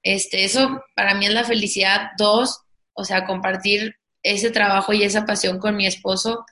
Este, 0.02 0.44
eso 0.44 0.83
para 0.94 1.14
mí 1.14 1.26
es 1.26 1.33
la 1.33 1.44
felicidad. 1.44 2.11
Dos, 2.18 2.61
o 2.92 3.05
sea, 3.05 3.26
compartir 3.26 3.96
ese 4.22 4.50
trabajo 4.50 4.92
y 4.92 5.02
esa 5.02 5.24
pasión 5.26 5.59
con 5.59 5.76
mi 5.76 5.87
esposo. 5.87 6.44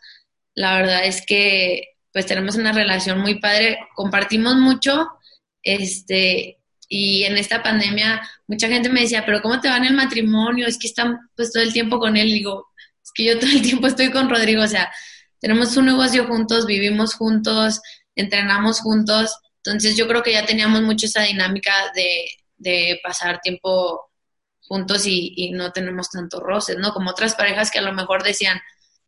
La 0.55 0.77
verdad 0.77 1.05
es 1.05 1.25
que 1.25 1.85
pues 2.13 2.27
tenemos 2.27 2.57
una 2.57 2.73
relación 2.73 3.21
muy 3.21 3.39
padre, 3.39 3.79
compartimos 3.95 4.57
mucho, 4.57 5.09
este, 5.63 6.59
y 6.89 7.25
en 7.25 7.37
esta 7.39 7.63
pandemia 7.63 8.21
mucha 8.47 8.69
gente 8.69 8.89
me 8.89 9.03
decía, 9.03 9.25
pero 9.25 9.41
¿cómo 9.43 9.61
te 9.61 9.69
va 9.69 9.77
en 9.77 9.85
el 9.85 9.95
matrimonio? 9.95 10.67
Es 10.67 10.79
que 10.79 10.89
están 10.89 11.19
pues 11.37 11.53
todo 11.53 11.63
el 11.63 11.73
tiempo 11.73 11.99
con 11.99 12.17
él. 12.17 12.29
Digo, 12.29 12.69
es 13.03 13.13
que 13.15 13.25
yo 13.25 13.39
todo 13.39 13.51
el 13.51 13.63
tiempo 13.63 13.87
estoy 13.87 14.11
con 14.11 14.29
Rodrigo, 14.29 14.63
o 14.63 14.69
sea, 14.69 14.93
tenemos 15.41 15.77
un 15.77 15.87
negocio 15.87 16.27
juntos, 16.27 16.67
vivimos 16.67 17.15
juntos, 17.15 17.81
entrenamos 18.15 18.81
juntos, 18.81 19.35
entonces 19.65 19.97
yo 19.97 20.07
creo 20.07 20.23
que 20.23 20.33
ya 20.33 20.45
teníamos 20.45 20.83
mucho 20.83 21.07
esa 21.07 21.23
dinámica 21.23 21.73
de, 21.95 22.27
de 22.57 23.01
pasar 23.03 23.41
tiempo 23.41 24.11
juntos 24.63 25.07
y, 25.07 25.33
y, 25.37 25.51
no 25.51 25.73
tenemos 25.73 26.11
tantos 26.11 26.41
roces, 26.41 26.77
¿no? 26.79 26.93
Como 26.93 27.11
otras 27.11 27.35
parejas 27.35 27.71
que 27.71 27.81
a 27.81 27.83
lo 27.83 27.93
mejor 27.93 28.23
decían, 28.23 28.61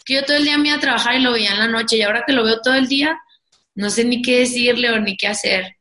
que 0.04 0.14
yo 0.14 0.24
todo 0.24 0.36
el 0.36 0.44
día 0.44 0.58
me 0.58 0.68
iba 0.68 0.76
a 0.76 0.80
trabajar 0.80 1.14
y 1.14 1.22
lo 1.22 1.32
veía 1.32 1.52
en 1.52 1.58
la 1.58 1.68
noche 1.68 1.96
y 1.96 2.02
ahora 2.02 2.24
que 2.26 2.32
lo 2.32 2.44
veo 2.44 2.60
todo 2.60 2.74
el 2.74 2.88
día, 2.88 3.20
no 3.74 3.88
sé 3.90 4.04
ni 4.04 4.22
qué 4.22 4.40
decirle 4.40 4.90
o 4.90 4.98
ni 4.98 5.16
qué 5.16 5.28
hacer. 5.28 5.76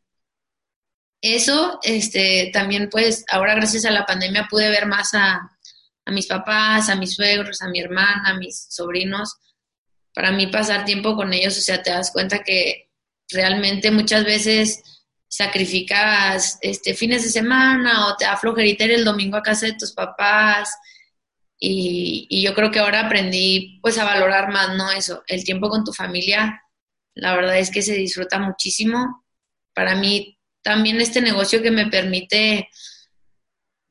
Eso, 1.22 1.80
este, 1.84 2.50
también 2.52 2.90
pues 2.90 3.24
ahora 3.30 3.54
gracias 3.54 3.86
a 3.86 3.92
la 3.92 4.06
pandemia 4.06 4.48
pude 4.50 4.70
ver 4.70 4.88
más 4.88 5.14
a, 5.14 5.52
mis 6.08 6.26
papás, 6.28 6.90
a 6.90 6.96
mis 6.96 7.14
suegros, 7.14 7.62
a 7.62 7.70
mi 7.70 7.80
hermana, 7.80 8.32
a 8.32 8.38
mis 8.38 8.68
sobrinos. 8.70 9.38
Para 10.14 10.32
mí 10.32 10.48
pasar 10.48 10.84
tiempo 10.84 11.16
con 11.16 11.32
ellos, 11.32 11.58
o 11.58 11.62
sea, 11.62 11.82
te 11.84 11.92
das 11.92 12.12
cuenta 12.12 12.44
que 12.44 12.90
realmente 13.30 13.92
muchas 13.92 14.26
veces 14.26 14.84
sacrificas 15.28 16.58
este 16.62 16.94
fines 16.96 17.24
de 17.24 17.30
semana 17.30 18.08
o 18.08 18.18
te 18.18 18.26
da 18.26 18.38
el 18.44 19.06
domingo 19.06 19.38
a 19.38 19.44
casa 19.44 19.68
de 19.68 19.74
tus 19.74 19.94
papás 19.94 20.76
y, 21.58 22.28
y, 22.30 22.42
yo 22.44 22.54
creo 22.54 22.72
que 22.72 22.80
ahora 22.80 23.06
aprendí 23.06 23.80
pues 23.82 23.98
a 24.00 24.04
valorar 24.04 24.52
más, 24.52 24.76
¿no? 24.76 24.92
Eso, 24.92 25.24
el 25.28 25.44
tiempo 25.46 25.70
con 25.70 25.86
tu 25.86 25.94
familia, 25.94 26.62
la 27.14 27.36
verdad 27.36 27.58
es 27.60 27.70
que 27.72 27.84
se 27.84 27.94
disfruta 27.94 28.40
muchísimo. 28.40 29.24
Para 29.74 29.96
mí 29.96 30.41
también 30.62 31.02
este 31.02 31.22
negocio 31.22 31.62
que 31.62 31.72
me 31.72 31.88
permite, 31.88 32.70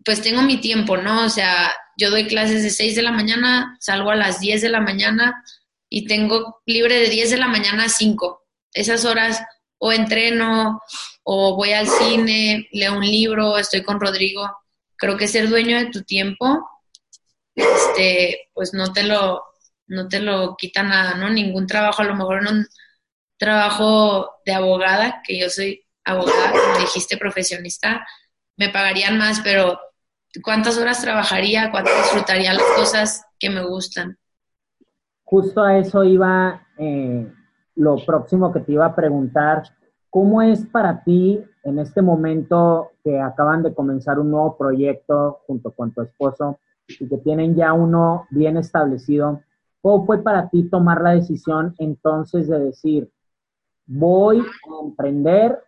pues 0.04 0.22
tengo 0.22 0.42
mi 0.42 0.60
tiempo, 0.60 0.96
¿no? 0.96 1.24
O 1.24 1.28
sea, 1.28 1.72
yo 1.96 2.10
doy 2.10 2.26
clases 2.26 2.62
de 2.62 2.70
6 2.70 2.94
de 2.96 3.02
la 3.02 3.12
mañana, 3.12 3.76
salgo 3.80 4.10
a 4.10 4.16
las 4.16 4.40
10 4.40 4.62
de 4.62 4.68
la 4.68 4.80
mañana 4.80 5.44
y 5.88 6.06
tengo 6.06 6.62
libre 6.66 7.00
de 7.00 7.08
10 7.08 7.30
de 7.30 7.38
la 7.38 7.48
mañana 7.48 7.84
a 7.84 7.88
5. 7.88 8.46
Esas 8.72 9.04
horas 9.04 9.42
o 9.78 9.92
entreno 9.92 10.80
o 11.24 11.56
voy 11.56 11.72
al 11.72 11.88
cine, 11.88 12.68
leo 12.72 12.96
un 12.96 13.06
libro, 13.06 13.58
estoy 13.58 13.82
con 13.82 14.00
Rodrigo. 14.00 14.48
Creo 14.96 15.16
que 15.16 15.28
ser 15.28 15.48
dueño 15.48 15.78
de 15.78 15.86
tu 15.86 16.02
tiempo 16.02 16.66
este, 17.54 18.48
pues 18.54 18.74
no 18.74 18.92
te 18.92 19.02
lo, 19.04 19.44
no 19.86 20.08
te 20.08 20.20
lo 20.20 20.56
quita 20.56 20.82
nada, 20.82 21.14
¿no? 21.14 21.30
Ningún 21.30 21.66
trabajo, 21.66 22.02
a 22.02 22.06
lo 22.06 22.14
mejor 22.14 22.38
en 22.38 22.56
un 22.56 22.66
trabajo 23.36 24.40
de 24.44 24.52
abogada, 24.52 25.22
que 25.24 25.38
yo 25.38 25.50
soy 25.50 25.84
abogada, 26.04 26.52
como 26.52 26.78
dijiste, 26.80 27.16
profesionista, 27.16 28.06
me 28.56 28.68
pagarían 28.68 29.18
más, 29.18 29.40
pero 29.40 29.78
¿cuántas 30.42 30.78
horas 30.78 31.00
trabajaría? 31.00 31.70
¿Cuánto 31.70 31.90
disfrutaría 31.90 32.52
las 32.52 32.66
cosas 32.76 33.24
que 33.38 33.50
me 33.50 33.64
gustan? 33.64 34.18
Justo 35.24 35.62
a 35.62 35.78
eso 35.78 36.04
iba 36.04 36.66
eh, 36.78 37.32
lo 37.76 38.04
próximo 38.04 38.52
que 38.52 38.60
te 38.60 38.72
iba 38.72 38.86
a 38.86 38.94
preguntar. 38.94 39.62
¿Cómo 40.10 40.42
es 40.42 40.66
para 40.66 41.04
ti 41.04 41.40
en 41.62 41.78
este 41.78 42.02
momento 42.02 42.90
que 43.04 43.20
acaban 43.20 43.62
de 43.62 43.72
comenzar 43.72 44.18
un 44.18 44.30
nuevo 44.30 44.56
proyecto 44.58 45.40
junto 45.46 45.72
con 45.72 45.92
tu 45.92 46.02
esposo? 46.02 46.58
y 46.98 47.08
que 47.08 47.18
tienen 47.18 47.54
ya 47.54 47.72
uno 47.72 48.26
bien 48.30 48.56
establecido, 48.56 49.42
¿cómo 49.80 50.06
fue 50.06 50.22
para 50.22 50.48
ti 50.48 50.68
tomar 50.68 51.00
la 51.02 51.12
decisión 51.12 51.74
entonces 51.78 52.48
de 52.48 52.58
decir, 52.58 53.10
voy 53.86 54.40
a 54.40 54.84
emprender 54.84 55.58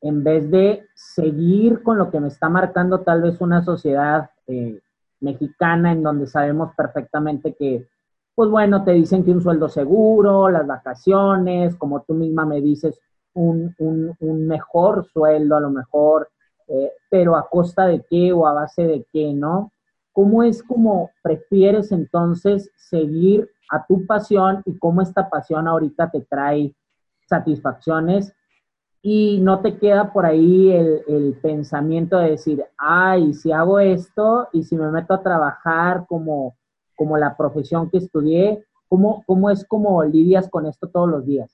en 0.00 0.22
vez 0.22 0.50
de 0.50 0.86
seguir 0.94 1.82
con 1.82 1.98
lo 1.98 2.10
que 2.10 2.20
me 2.20 2.28
está 2.28 2.48
marcando 2.48 3.00
tal 3.00 3.22
vez 3.22 3.40
una 3.40 3.62
sociedad 3.64 4.30
eh, 4.46 4.80
mexicana 5.20 5.92
en 5.92 6.02
donde 6.02 6.26
sabemos 6.26 6.72
perfectamente 6.76 7.54
que, 7.54 7.88
pues 8.34 8.48
bueno, 8.50 8.84
te 8.84 8.92
dicen 8.92 9.24
que 9.24 9.32
un 9.32 9.42
sueldo 9.42 9.68
seguro, 9.68 10.48
las 10.48 10.66
vacaciones, 10.66 11.74
como 11.76 12.02
tú 12.02 12.14
misma 12.14 12.46
me 12.46 12.60
dices, 12.60 13.00
un, 13.34 13.74
mejor 14.20 15.06
sueldo 15.06 15.56
a 15.56 15.60
lo 15.60 15.70
mejor, 15.70 16.28
eh, 16.68 16.92
pero 17.10 17.36
a 17.36 17.48
costa 17.48 17.86
de 17.86 18.04
qué 18.08 18.32
o 18.32 18.46
a 18.46 18.52
base 18.52 18.82
de 18.84 19.06
qué, 19.12 19.32
¿no? 19.32 19.72
¿Cómo 20.12 20.42
es 20.42 20.62
como 20.62 21.10
prefieres 21.22 21.92
entonces 21.92 22.70
seguir 22.76 23.48
a 23.70 23.86
tu 23.86 24.06
pasión 24.06 24.62
y 24.64 24.76
cómo 24.78 25.02
esta 25.02 25.28
pasión 25.28 25.68
ahorita 25.68 26.10
te 26.10 26.22
trae 26.22 26.74
satisfacciones? 27.26 28.34
Y 29.00 29.40
no 29.40 29.60
te 29.60 29.78
queda 29.78 30.12
por 30.12 30.26
ahí 30.26 30.70
el, 30.72 31.02
el 31.08 31.38
pensamiento 31.40 32.18
de 32.18 32.30
decir, 32.30 32.64
ay, 32.76 33.32
si 33.32 33.52
hago 33.52 33.78
esto 33.78 34.48
y 34.52 34.64
si 34.64 34.76
me 34.76 34.90
meto 34.90 35.14
a 35.14 35.22
trabajar 35.22 36.04
como, 36.08 36.56
como 36.96 37.16
la 37.16 37.36
profesión 37.36 37.90
que 37.90 37.98
estudié, 37.98 38.64
¿cómo, 38.88 39.22
¿cómo 39.26 39.50
es 39.50 39.64
como 39.66 40.02
lidias 40.04 40.48
con 40.50 40.66
esto 40.66 40.88
todos 40.88 41.08
los 41.08 41.24
días? 41.24 41.50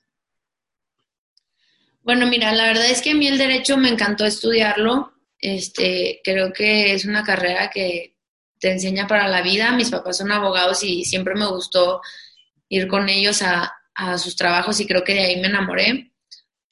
Bueno, 2.01 2.27
mira, 2.27 2.53
la 2.53 2.65
verdad 2.65 2.89
es 2.89 3.01
que 3.01 3.11
a 3.11 3.15
mí 3.15 3.27
el 3.27 3.37
derecho 3.37 3.77
me 3.77 3.89
encantó 3.89 4.25
estudiarlo. 4.25 5.13
Este, 5.39 6.21
creo 6.23 6.51
que 6.51 6.93
es 6.93 7.05
una 7.05 7.23
carrera 7.23 7.69
que, 7.69 8.15
te 8.59 8.71
enseña 8.71 9.07
para 9.07 9.27
la 9.27 9.41
vida. 9.41 9.71
Mis 9.71 9.91
papás 9.91 10.17
son 10.17 10.31
abogados 10.31 10.83
y 10.83 11.05
siempre 11.05 11.35
me 11.35 11.45
gustó 11.45 12.01
ir 12.69 12.87
con 12.87 13.09
ellos 13.09 13.41
a, 13.41 13.73
a 13.93 14.17
sus 14.17 14.35
trabajos 14.35 14.79
y 14.79 14.87
creo 14.87 15.03
que 15.03 15.13
de 15.13 15.21
ahí 15.21 15.41
me 15.41 15.47
enamoré. 15.47 16.11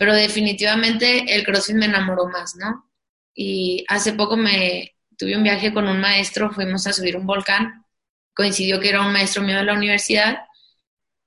Pero 0.03 0.15
definitivamente 0.15 1.33
el 1.33 1.45
CrossFit 1.45 1.77
me 1.77 1.85
enamoró 1.85 2.27
más, 2.27 2.57
¿no? 2.57 2.91
Y 3.33 3.85
hace 3.87 4.11
poco 4.11 4.35
me 4.35 4.97
tuve 5.17 5.37
un 5.37 5.43
viaje 5.43 5.73
con 5.73 5.87
un 5.87 6.01
maestro, 6.01 6.51
fuimos 6.51 6.85
a 6.85 6.91
subir 6.91 7.15
un 7.15 7.25
volcán, 7.25 7.85
coincidió 8.33 8.81
que 8.81 8.89
era 8.89 8.99
un 8.99 9.13
maestro 9.13 9.43
mío 9.43 9.55
de 9.55 9.63
la 9.63 9.75
universidad 9.75 10.39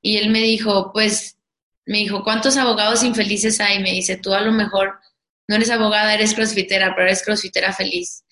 y 0.02 0.18
él 0.18 0.28
me 0.28 0.40
dijo, 0.40 0.92
pues, 0.92 1.38
me 1.86 1.96
dijo, 1.96 2.22
¿cuántos 2.22 2.58
abogados 2.58 3.02
infelices 3.02 3.60
hay? 3.60 3.82
Me 3.82 3.92
dice, 3.92 4.18
tú 4.18 4.34
a 4.34 4.42
lo 4.42 4.52
mejor 4.52 5.00
no 5.48 5.56
eres 5.56 5.70
abogada, 5.70 6.12
eres 6.12 6.34
crossfitera, 6.34 6.94
pero 6.94 7.06
eres 7.06 7.24
crossfitera 7.24 7.72
feliz. 7.72 8.26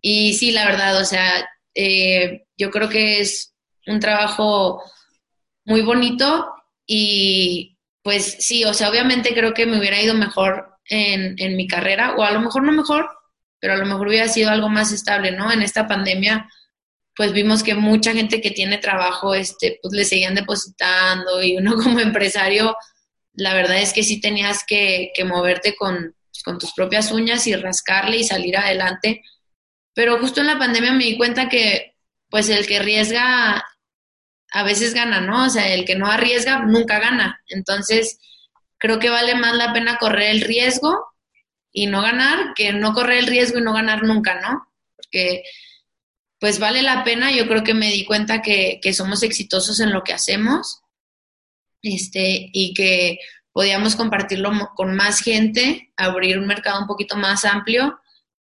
Y 0.00 0.32
sí, 0.32 0.52
la 0.52 0.64
verdad, 0.64 0.98
o 1.02 1.04
sea, 1.04 1.46
eh, 1.74 2.46
yo 2.56 2.70
creo 2.70 2.88
que 2.88 3.20
es 3.20 3.52
un 3.86 4.00
trabajo 4.00 4.82
muy 5.66 5.82
bonito 5.82 6.50
y 6.86 7.71
pues 8.02 8.36
sí, 8.40 8.64
o 8.64 8.74
sea, 8.74 8.90
obviamente 8.90 9.34
creo 9.34 9.54
que 9.54 9.66
me 9.66 9.78
hubiera 9.78 10.00
ido 10.00 10.14
mejor 10.14 10.78
en, 10.86 11.36
en 11.38 11.56
mi 11.56 11.66
carrera, 11.66 12.14
o 12.16 12.22
a 12.22 12.32
lo 12.32 12.40
mejor 12.40 12.64
no 12.64 12.72
mejor, 12.72 13.08
pero 13.60 13.74
a 13.74 13.76
lo 13.76 13.86
mejor 13.86 14.08
hubiera 14.08 14.28
sido 14.28 14.50
algo 14.50 14.68
más 14.68 14.92
estable, 14.92 15.32
¿no? 15.32 15.52
En 15.52 15.62
esta 15.62 15.86
pandemia, 15.86 16.48
pues 17.14 17.32
vimos 17.32 17.62
que 17.62 17.74
mucha 17.74 18.12
gente 18.12 18.40
que 18.40 18.50
tiene 18.50 18.78
trabajo, 18.78 19.34
este, 19.34 19.78
pues 19.82 19.94
le 19.94 20.04
seguían 20.04 20.34
depositando 20.34 21.42
y 21.42 21.56
uno 21.56 21.74
como 21.82 22.00
empresario, 22.00 22.76
la 23.34 23.54
verdad 23.54 23.78
es 23.78 23.92
que 23.92 24.02
sí 24.02 24.20
tenías 24.20 24.64
que, 24.66 25.12
moverte 25.24 25.74
con, 25.76 26.14
con 26.44 26.58
tus 26.58 26.72
propias 26.72 27.12
uñas 27.12 27.46
y 27.46 27.54
rascarle 27.54 28.18
y 28.18 28.24
salir 28.24 28.56
adelante 28.56 29.22
pero 29.94 30.18
justo 30.18 30.40
en 30.40 30.46
la 30.46 30.58
pandemia 30.58 30.92
me 30.92 31.04
di 31.04 31.16
cuenta 31.16 31.48
que, 31.48 31.94
pues, 32.30 32.48
el 32.48 32.66
que 32.66 32.78
arriesga 32.78 33.64
a 34.52 34.62
veces 34.62 34.94
gana, 34.94 35.20
¿no? 35.20 35.46
O 35.46 35.48
sea, 35.48 35.72
el 35.72 35.84
que 35.84 35.96
no 35.96 36.06
arriesga 36.06 36.60
nunca 36.60 36.98
gana. 36.98 37.40
Entonces, 37.48 38.18
creo 38.78 38.98
que 38.98 39.10
vale 39.10 39.34
más 39.34 39.56
la 39.56 39.72
pena 39.72 39.98
correr 39.98 40.30
el 40.30 40.42
riesgo 40.42 41.06
y 41.72 41.86
no 41.86 42.02
ganar 42.02 42.52
que 42.54 42.72
no 42.72 42.92
correr 42.92 43.18
el 43.18 43.26
riesgo 43.26 43.58
y 43.58 43.62
no 43.62 43.72
ganar 43.72 44.02
nunca, 44.02 44.40
¿no? 44.40 44.66
Porque, 44.96 45.42
pues, 46.38 46.58
vale 46.58 46.82
la 46.82 47.04
pena. 47.04 47.32
Yo 47.32 47.48
creo 47.48 47.64
que 47.64 47.74
me 47.74 47.90
di 47.90 48.04
cuenta 48.04 48.42
que, 48.42 48.80
que 48.82 48.92
somos 48.92 49.22
exitosos 49.22 49.80
en 49.80 49.92
lo 49.92 50.02
que 50.02 50.12
hacemos 50.12 50.80
este, 51.82 52.50
y 52.52 52.74
que 52.74 53.18
podíamos 53.52 53.96
compartirlo 53.96 54.52
con 54.74 54.94
más 54.94 55.20
gente, 55.20 55.92
abrir 55.96 56.38
un 56.38 56.46
mercado 56.46 56.80
un 56.80 56.86
poquito 56.86 57.16
más 57.16 57.44
amplio. 57.44 57.98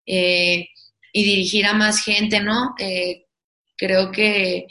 Eh, 0.05 0.69
y 1.13 1.23
dirigir 1.23 1.65
a 1.65 1.73
más 1.73 2.03
gente, 2.03 2.39
¿no? 2.41 2.75
Eh, 2.79 3.25
creo 3.77 4.11
que, 4.11 4.67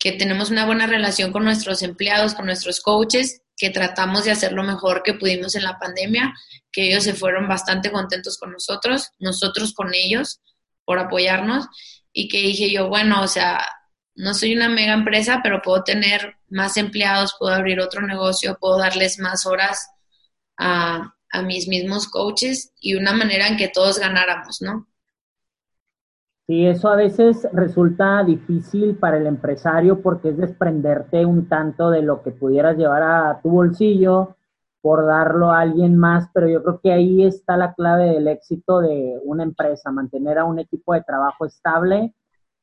que 0.00 0.12
tenemos 0.12 0.50
una 0.50 0.64
buena 0.64 0.86
relación 0.86 1.30
con 1.30 1.44
nuestros 1.44 1.82
empleados, 1.82 2.34
con 2.34 2.46
nuestros 2.46 2.80
coaches, 2.80 3.42
que 3.56 3.68
tratamos 3.68 4.24
de 4.24 4.30
hacer 4.30 4.52
lo 4.52 4.62
mejor 4.62 5.02
que 5.02 5.12
pudimos 5.12 5.54
en 5.54 5.62
la 5.62 5.78
pandemia, 5.78 6.34
que 6.72 6.88
ellos 6.88 7.04
se 7.04 7.12
fueron 7.12 7.46
bastante 7.46 7.92
contentos 7.92 8.38
con 8.38 8.50
nosotros, 8.50 9.10
nosotros 9.18 9.74
con 9.74 9.92
ellos, 9.92 10.40
por 10.86 10.98
apoyarnos, 10.98 11.66
y 12.14 12.28
que 12.28 12.38
dije 12.38 12.72
yo, 12.72 12.88
bueno, 12.88 13.20
o 13.20 13.28
sea, 13.28 13.60
no 14.14 14.32
soy 14.32 14.56
una 14.56 14.70
mega 14.70 14.94
empresa, 14.94 15.40
pero 15.42 15.60
puedo 15.60 15.84
tener 15.84 16.36
más 16.48 16.78
empleados, 16.78 17.36
puedo 17.38 17.54
abrir 17.54 17.78
otro 17.78 18.00
negocio, 18.00 18.56
puedo 18.58 18.78
darles 18.78 19.18
más 19.18 19.44
horas 19.44 19.86
a, 20.56 21.14
a 21.30 21.42
mis 21.42 21.68
mismos 21.68 22.08
coaches 22.08 22.72
y 22.80 22.94
una 22.94 23.12
manera 23.12 23.48
en 23.48 23.58
que 23.58 23.68
todos 23.68 23.98
ganáramos, 23.98 24.62
¿no? 24.62 24.88
Sí, 26.50 26.66
eso 26.66 26.88
a 26.88 26.96
veces 26.96 27.46
resulta 27.52 28.24
difícil 28.24 28.96
para 28.96 29.18
el 29.18 29.28
empresario 29.28 30.02
porque 30.02 30.30
es 30.30 30.36
desprenderte 30.36 31.24
un 31.24 31.48
tanto 31.48 31.90
de 31.90 32.02
lo 32.02 32.24
que 32.24 32.32
pudieras 32.32 32.76
llevar 32.76 33.04
a 33.04 33.40
tu 33.40 33.50
bolsillo 33.50 34.34
por 34.80 35.06
darlo 35.06 35.52
a 35.52 35.60
alguien 35.60 35.96
más, 35.96 36.28
pero 36.34 36.48
yo 36.48 36.60
creo 36.64 36.80
que 36.80 36.92
ahí 36.92 37.22
está 37.22 37.56
la 37.56 37.72
clave 37.74 38.06
del 38.06 38.26
éxito 38.26 38.80
de 38.80 39.16
una 39.22 39.44
empresa, 39.44 39.92
mantener 39.92 40.38
a 40.38 40.44
un 40.44 40.58
equipo 40.58 40.92
de 40.92 41.04
trabajo 41.04 41.46
estable, 41.46 42.16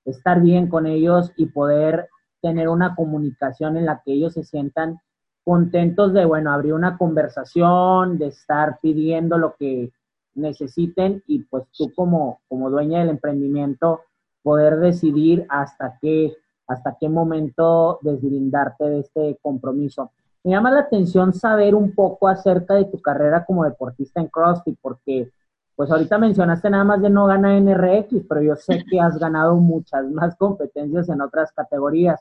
estar 0.03 0.41
bien 0.41 0.67
con 0.67 0.85
ellos 0.85 1.31
y 1.37 1.45
poder 1.45 2.09
tener 2.41 2.67
una 2.67 2.93
comunicación 2.93 3.77
en 3.77 3.85
la 3.85 4.01
que 4.03 4.11
ellos 4.11 4.33
se 4.33 4.43
sientan 4.43 4.99
contentos 5.45 6.11
de, 6.11 6.25
bueno, 6.25 6.51
abrir 6.51 6.73
una 6.73 6.97
conversación, 6.97 8.17
de 8.17 8.27
estar 8.27 8.79
pidiendo 8.81 9.37
lo 9.37 9.55
que 9.55 9.93
necesiten 10.37 11.23
y 11.27 11.43
pues 11.43 11.65
tú 11.77 11.91
como, 11.95 12.41
como 12.47 12.69
dueña 12.69 12.99
del 12.99 13.09
emprendimiento 13.09 14.01
poder 14.43 14.77
decidir 14.77 15.45
hasta 15.49 15.97
qué, 16.01 16.33
hasta 16.67 16.95
qué 16.99 17.09
momento 17.09 17.99
deslindarte 18.01 18.85
de 18.85 18.99
este 18.99 19.37
compromiso. 19.41 20.11
Me 20.43 20.51
llama 20.51 20.71
la 20.71 20.81
atención 20.81 21.33
saber 21.33 21.75
un 21.75 21.93
poco 21.93 22.27
acerca 22.27 22.75
de 22.75 22.85
tu 22.85 23.01
carrera 23.01 23.43
como 23.43 23.65
deportista 23.65 24.21
en 24.21 24.27
CrossFit, 24.27 24.77
porque 24.81 25.31
pues 25.75 25.91
ahorita 25.91 26.17
mencionaste 26.17 26.69
nada 26.69 26.83
más 26.83 27.01
de 27.01 27.09
no 27.09 27.25
ganar 27.25 27.61
NRX, 27.61 28.25
pero 28.27 28.41
yo 28.41 28.55
sé 28.55 28.83
que 28.89 28.99
has 28.99 29.19
ganado 29.19 29.55
muchas 29.57 30.05
más 30.09 30.35
competencias 30.35 31.09
en 31.09 31.21
otras 31.21 31.51
categorías. 31.51 32.19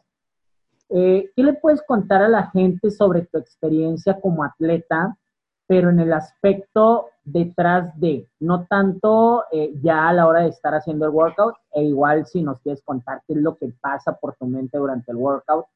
Eh, 0.90 1.30
¿Qué 1.34 1.42
le 1.42 1.54
puedes 1.54 1.82
contar 1.82 2.22
a 2.22 2.28
la 2.28 2.50
gente 2.50 2.90
sobre 2.90 3.22
tu 3.26 3.38
experiencia 3.38 4.20
como 4.20 4.44
atleta, 4.44 5.16
pero 5.66 5.90
en 5.90 6.00
el 6.00 6.12
aspecto 6.12 7.08
detrás 7.24 7.98
de, 7.98 8.28
no 8.38 8.66
tanto 8.66 9.44
eh, 9.50 9.72
ya 9.82 10.08
a 10.08 10.12
la 10.12 10.26
hora 10.26 10.42
de 10.42 10.48
estar 10.48 10.74
haciendo 10.74 11.06
el 11.06 11.12
workout, 11.12 11.56
e 11.72 11.82
igual 11.82 12.26
si 12.26 12.42
nos 12.42 12.60
quieres 12.60 12.82
contar 12.82 13.22
qué 13.26 13.34
es 13.34 13.40
lo 13.40 13.56
que 13.56 13.72
pasa 13.80 14.16
por 14.16 14.36
tu 14.36 14.46
mente 14.46 14.78
durante 14.78 15.10
el 15.10 15.16
workout, 15.16 15.66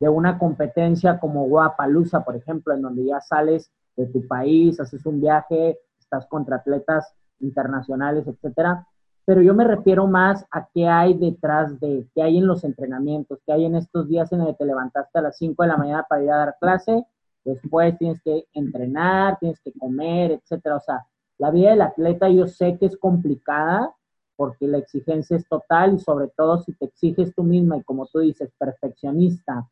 de 0.00 0.08
una 0.08 0.38
competencia 0.38 1.18
como 1.18 1.46
Guapalusa, 1.46 2.24
por 2.24 2.36
ejemplo, 2.36 2.74
en 2.74 2.82
donde 2.82 3.04
ya 3.04 3.20
sales 3.20 3.70
de 3.96 4.06
tu 4.06 4.26
país, 4.26 4.80
haces 4.80 5.04
un 5.06 5.20
viaje, 5.20 5.78
estás 5.98 6.26
contra 6.26 6.56
atletas 6.56 7.14
internacionales, 7.40 8.26
etcétera. 8.26 8.86
Pero 9.24 9.42
yo 9.42 9.54
me 9.54 9.64
refiero 9.64 10.06
más 10.06 10.46
a 10.50 10.68
qué 10.72 10.86
hay 10.86 11.14
detrás 11.14 11.80
de, 11.80 12.06
qué 12.14 12.22
hay 12.22 12.38
en 12.38 12.46
los 12.46 12.62
entrenamientos, 12.62 13.40
qué 13.44 13.52
hay 13.52 13.64
en 13.64 13.74
estos 13.74 14.06
días 14.08 14.30
en 14.32 14.38
los 14.38 14.48
que 14.48 14.54
te 14.54 14.66
levantaste 14.66 15.18
a 15.18 15.22
las 15.22 15.36
5 15.38 15.62
de 15.62 15.68
la 15.68 15.76
mañana 15.76 16.06
para 16.08 16.22
ir 16.22 16.30
a 16.30 16.36
dar 16.36 16.56
clase 16.60 17.04
después 17.46 17.96
tienes 17.98 18.20
que 18.22 18.46
entrenar, 18.52 19.38
tienes 19.38 19.60
que 19.60 19.72
comer, 19.72 20.32
etcétera. 20.32 20.76
O 20.76 20.80
sea, 20.80 21.06
la 21.38 21.50
vida 21.50 21.70
del 21.70 21.82
atleta 21.82 22.28
yo 22.28 22.46
sé 22.46 22.76
que 22.78 22.86
es 22.86 22.96
complicada 22.96 23.94
porque 24.36 24.66
la 24.66 24.78
exigencia 24.78 25.36
es 25.36 25.48
total 25.48 25.94
y 25.94 25.98
sobre 25.98 26.28
todo 26.28 26.62
si 26.62 26.72
te 26.74 26.86
exiges 26.86 27.34
tú 27.34 27.42
misma 27.42 27.78
y 27.78 27.82
como 27.84 28.06
tú 28.06 28.18
dices, 28.18 28.50
perfeccionista, 28.58 29.68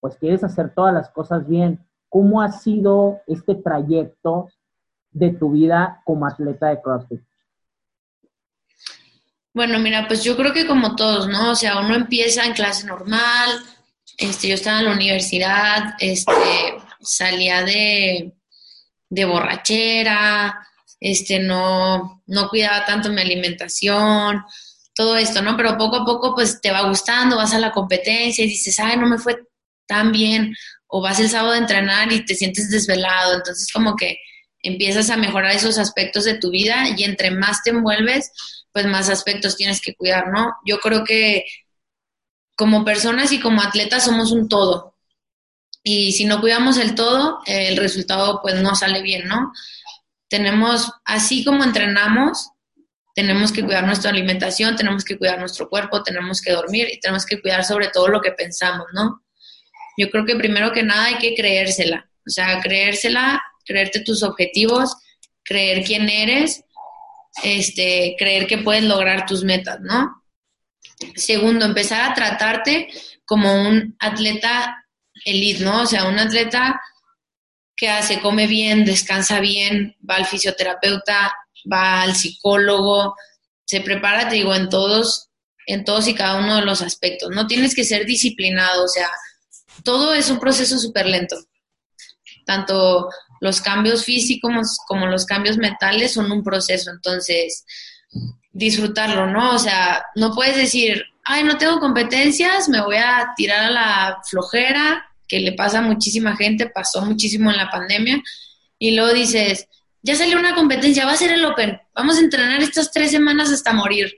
pues 0.00 0.16
quieres 0.16 0.42
hacer 0.42 0.72
todas 0.74 0.94
las 0.94 1.10
cosas 1.10 1.46
bien. 1.46 1.84
¿Cómo 2.08 2.40
ha 2.40 2.50
sido 2.50 3.20
este 3.26 3.54
trayecto 3.54 4.48
de 5.10 5.30
tu 5.30 5.50
vida 5.50 6.00
como 6.04 6.26
atleta 6.26 6.68
de 6.68 6.80
CrossFit? 6.80 7.20
Bueno, 9.52 9.78
mira, 9.80 10.06
pues 10.06 10.22
yo 10.22 10.36
creo 10.36 10.52
que 10.52 10.66
como 10.66 10.94
todos, 10.94 11.28
¿no? 11.28 11.50
O 11.50 11.54
sea, 11.56 11.80
uno 11.80 11.94
empieza 11.94 12.46
en 12.46 12.52
clase 12.52 12.86
normal, 12.86 13.50
este, 14.16 14.48
yo 14.48 14.54
estaba 14.54 14.78
en 14.78 14.86
la 14.86 14.92
universidad, 14.92 15.94
este, 15.98 16.32
salía 17.00 17.62
de, 17.62 18.32
de 19.08 19.24
borrachera, 19.24 20.66
este, 21.00 21.38
no, 21.38 22.22
no 22.26 22.48
cuidaba 22.48 22.84
tanto 22.84 23.08
mi 23.10 23.20
alimentación, 23.20 24.42
todo 24.94 25.16
esto, 25.16 25.42
¿no? 25.42 25.56
Pero 25.56 25.78
poco 25.78 25.96
a 25.96 26.04
poco, 26.04 26.34
pues 26.34 26.60
te 26.60 26.70
va 26.70 26.82
gustando, 26.88 27.36
vas 27.36 27.54
a 27.54 27.58
la 27.58 27.72
competencia 27.72 28.44
y 28.44 28.48
dices, 28.48 28.78
ay, 28.80 28.96
no 28.96 29.06
me 29.06 29.18
fue 29.18 29.38
tan 29.86 30.12
bien, 30.12 30.54
o 30.86 31.00
vas 31.00 31.20
el 31.20 31.30
sábado 31.30 31.52
a 31.54 31.58
entrenar 31.58 32.12
y 32.12 32.24
te 32.24 32.34
sientes 32.34 32.70
desvelado, 32.70 33.36
entonces 33.36 33.72
como 33.72 33.96
que 33.96 34.18
empiezas 34.62 35.08
a 35.10 35.16
mejorar 35.16 35.54
esos 35.54 35.78
aspectos 35.78 36.24
de 36.24 36.34
tu 36.34 36.50
vida 36.50 36.84
y 36.96 37.04
entre 37.04 37.30
más 37.30 37.62
te 37.62 37.70
envuelves, 37.70 38.30
pues 38.72 38.86
más 38.86 39.08
aspectos 39.08 39.56
tienes 39.56 39.80
que 39.80 39.94
cuidar, 39.94 40.28
¿no? 40.28 40.52
Yo 40.66 40.78
creo 40.80 41.04
que 41.04 41.44
como 42.56 42.84
personas 42.84 43.32
y 43.32 43.40
como 43.40 43.62
atletas 43.62 44.04
somos 44.04 44.32
un 44.32 44.48
todo, 44.48 44.94
y 45.82 46.12
si 46.12 46.24
no 46.24 46.40
cuidamos 46.40 46.76
el 46.76 46.94
todo, 46.94 47.40
el 47.46 47.76
resultado 47.76 48.40
pues 48.42 48.56
no 48.56 48.74
sale 48.74 49.02
bien, 49.02 49.26
¿no? 49.26 49.52
Tenemos, 50.28 50.90
así 51.04 51.44
como 51.44 51.64
entrenamos, 51.64 52.50
tenemos 53.14 53.50
que 53.50 53.64
cuidar 53.64 53.84
nuestra 53.84 54.10
alimentación, 54.10 54.76
tenemos 54.76 55.04
que 55.04 55.18
cuidar 55.18 55.38
nuestro 55.38 55.68
cuerpo, 55.68 56.02
tenemos 56.02 56.40
que 56.40 56.52
dormir 56.52 56.88
y 56.92 57.00
tenemos 57.00 57.26
que 57.26 57.40
cuidar 57.40 57.64
sobre 57.64 57.88
todo 57.88 58.08
lo 58.08 58.20
que 58.20 58.32
pensamos, 58.32 58.86
¿no? 58.92 59.24
Yo 59.96 60.10
creo 60.10 60.24
que 60.24 60.36
primero 60.36 60.72
que 60.72 60.82
nada 60.82 61.06
hay 61.06 61.18
que 61.18 61.34
creérsela, 61.34 62.08
o 62.26 62.30
sea, 62.30 62.60
creérsela, 62.60 63.42
creerte 63.64 64.00
tus 64.00 64.22
objetivos, 64.22 64.96
creer 65.42 65.84
quién 65.84 66.08
eres, 66.08 66.64
este, 67.42 68.16
creer 68.18 68.46
que 68.46 68.58
puedes 68.58 68.84
lograr 68.84 69.26
tus 69.26 69.44
metas, 69.44 69.80
¿no? 69.80 70.22
Segundo, 71.16 71.64
empezar 71.64 72.10
a 72.10 72.14
tratarte 72.14 72.88
como 73.24 73.62
un 73.62 73.96
atleta 73.98 74.79
elite, 75.24 75.64
¿no? 75.64 75.82
O 75.82 75.86
sea, 75.86 76.04
un 76.04 76.18
atleta 76.18 76.80
que 77.76 77.88
hace, 77.88 78.20
come 78.20 78.46
bien, 78.46 78.84
descansa 78.84 79.40
bien, 79.40 79.96
va 80.08 80.16
al 80.16 80.26
fisioterapeuta, 80.26 81.32
va 81.70 82.02
al 82.02 82.14
psicólogo, 82.14 83.14
se 83.64 83.80
prepara, 83.80 84.28
te 84.28 84.34
digo, 84.34 84.54
en 84.54 84.68
todos, 84.68 85.28
en 85.66 85.84
todos 85.84 86.08
y 86.08 86.14
cada 86.14 86.40
uno 86.40 86.56
de 86.56 86.62
los 86.62 86.82
aspectos. 86.82 87.30
No 87.30 87.46
tienes 87.46 87.74
que 87.74 87.84
ser 87.84 88.04
disciplinado, 88.04 88.84
o 88.84 88.88
sea, 88.88 89.08
todo 89.84 90.12
es 90.12 90.28
un 90.30 90.38
proceso 90.38 90.78
súper 90.78 91.06
lento. 91.06 91.36
Tanto 92.44 93.08
los 93.40 93.60
cambios 93.60 94.04
físicos 94.04 94.78
como 94.86 95.06
los 95.06 95.24
cambios 95.24 95.56
mentales 95.56 96.12
son 96.12 96.30
un 96.30 96.42
proceso, 96.42 96.90
entonces 96.90 97.64
disfrutarlo, 98.52 99.26
¿no? 99.26 99.54
O 99.54 99.58
sea, 99.58 100.04
no 100.16 100.34
puedes 100.34 100.56
decir, 100.56 101.04
ay, 101.24 101.44
no 101.44 101.56
tengo 101.56 101.80
competencias, 101.80 102.68
me 102.68 102.82
voy 102.82 102.96
a 102.96 103.32
tirar 103.36 103.64
a 103.64 103.70
la 103.70 104.18
flojera, 104.28 105.06
que 105.30 105.38
le 105.38 105.52
pasa 105.52 105.78
a 105.78 105.82
muchísima 105.82 106.36
gente, 106.36 106.68
pasó 106.68 107.02
muchísimo 107.02 107.52
en 107.52 107.56
la 107.56 107.70
pandemia, 107.70 108.20
y 108.80 108.96
luego 108.96 109.14
dices, 109.14 109.68
ya 110.02 110.16
salió 110.16 110.36
una 110.38 110.56
competencia, 110.56 111.06
va 111.06 111.12
a 111.12 111.16
ser 111.16 111.30
el 111.30 111.44
Open, 111.44 111.78
vamos 111.94 112.16
a 112.16 112.20
entrenar 112.20 112.60
estas 112.60 112.90
tres 112.90 113.12
semanas 113.12 113.52
hasta 113.52 113.72
morir. 113.72 114.12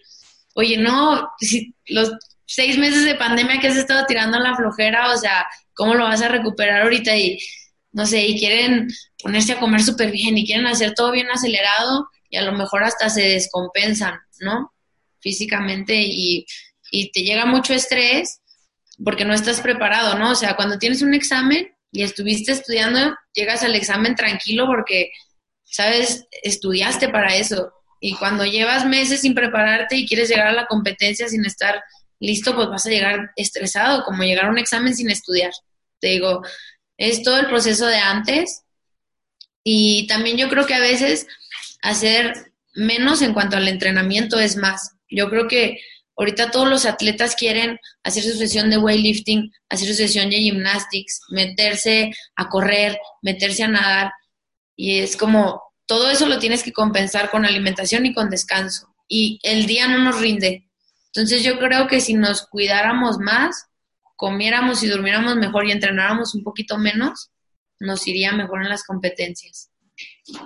Oye, 0.55 0.79
no, 0.79 1.29
si 1.39 1.75
los 1.87 2.13
seis 2.47 2.79
meses 2.79 3.05
de 3.05 3.15
pandemia 3.15 3.61
que 3.61 3.69
has 3.69 3.77
estado 3.77 4.07
tirando 4.07 4.39
la 4.39 4.57
flojera, 4.57 5.13
o 5.13 5.19
sea, 5.19 5.47
¿cómo 5.75 5.95
lo 5.95 6.05
vas 6.05 6.23
a 6.23 6.29
recuperar 6.29 6.83
ahorita? 6.83 7.15
Y 7.15 7.39
no 7.93 8.07
sé, 8.07 8.27
y 8.27 8.39
quieren 8.39 8.89
ponerse 9.23 9.53
a 9.53 9.61
comer 9.61 9.83
súper 9.83 10.11
bien 10.11 10.39
y 10.39 10.47
quieren 10.47 10.67
hacer 10.67 10.95
todo 10.95 11.13
bien 11.13 11.29
acelerado 11.31 12.09
y 12.31 12.39
a 12.39 12.43
lo 12.43 12.53
mejor 12.53 12.85
hasta 12.85 13.11
se 13.11 13.23
descompensan, 13.23 14.19
¿no? 14.41 14.73
Físicamente 15.21 15.95
y, 15.95 16.47
y 16.91 17.13
te 17.13 17.23
llega 17.23 17.45
mucho 17.45 17.75
estrés 17.75 18.42
porque 19.05 19.25
no 19.25 19.35
estás 19.35 19.61
preparado, 19.61 20.19
¿no? 20.19 20.33
O 20.33 20.35
sea, 20.35 20.57
cuando 20.57 20.79
tienes 20.79 21.03
un 21.03 21.15
examen 21.15 21.75
y 21.91 22.03
estuviste 22.03 22.53
estudiando, 22.53 23.15
llegas 23.35 23.63
al 23.63 23.75
examen 23.75 24.15
tranquilo 24.15 24.67
porque, 24.67 25.11
sabes, 25.65 26.27
estudiaste 26.43 27.09
para 27.09 27.37
eso. 27.37 27.73
Y 28.01 28.15
cuando 28.17 28.45
llevas 28.45 28.85
meses 28.87 29.21
sin 29.21 29.35
prepararte 29.35 29.97
y 29.97 30.07
quieres 30.07 30.29
llegar 30.29 30.49
a 30.49 30.53
la 30.53 30.67
competencia 30.67 31.29
sin 31.29 31.45
estar 31.45 31.83
listo, 32.19 32.55
pues 32.55 32.69
vas 32.69 32.87
a 32.87 32.91
llegar 32.91 33.31
estresado, 33.37 34.05
como 34.05 34.23
llegar 34.23 34.47
a 34.47 34.51
un 34.51 34.59
examen 34.59 34.95
sin 34.95 35.11
estudiar. 35.11 35.53
Te 36.01 36.09
digo, 36.09 36.43
es 36.97 37.23
todo 37.23 37.39
el 37.39 37.47
proceso 37.47 37.87
de 37.87 37.99
antes. 37.99 38.63
Y 39.65 40.07
también 40.09 40.37
yo 40.37 40.49
creo 40.49 40.67
que 40.67 40.75
a 40.75 40.81
veces 40.81 41.27
hacer 41.83 42.53
menos 42.75 43.23
en 43.23 43.35
cuanto 43.35 43.57
al 43.57 43.69
entrenamiento 43.69 44.39
es 44.39 44.57
más. 44.57 44.93
Yo 45.09 45.29
creo 45.31 45.47
que 45.47 45.79
Ahorita 46.17 46.51
todos 46.51 46.69
los 46.69 46.85
atletas 46.85 47.35
quieren 47.35 47.79
hacer 48.03 48.23
su 48.23 48.35
sesión 48.35 48.71
de 48.71 48.79
weightlifting, 48.79 49.51
hacer 49.69 49.89
su 49.89 49.95
sesión 49.95 50.31
de 50.31 50.37
gymnastics, 50.37 51.21
meterse 51.31 52.13
a 52.37 52.49
correr, 52.49 52.99
meterse 53.23 53.65
a 53.65 53.69
nadar. 53.69 54.13
Y 54.77 54.99
es 54.99 55.17
como, 55.17 55.63
todo 55.87 56.11
eso 56.11 56.27
lo 56.27 56.39
tienes 56.39 56.63
que 56.63 56.73
compensar 56.73 57.31
con 57.31 57.45
alimentación 57.45 58.07
y 58.07 58.15
con 58.15 58.31
descanso. 58.31 58.95
Y 59.09 59.39
el 59.43 59.67
día 59.67 59.89
no 59.89 59.99
nos 59.99 60.21
rinde. 60.21 60.69
Entonces 61.07 61.43
yo 61.43 61.59
creo 61.59 61.89
que 61.89 62.01
si 62.01 62.15
nos 62.15 62.47
cuidáramos 62.47 63.19
más, 63.19 63.67
comiéramos 64.17 64.83
y 64.83 64.89
durmiéramos 64.89 65.37
mejor 65.37 65.67
y 65.67 65.73
entrenáramos 65.73 66.35
un 66.35 66.45
poquito 66.45 66.79
menos, 66.79 67.31
nos 67.81 68.07
iría 68.07 68.33
mejor 68.33 68.63
en 68.63 68.69
las 68.69 68.85
competencias. 68.85 69.72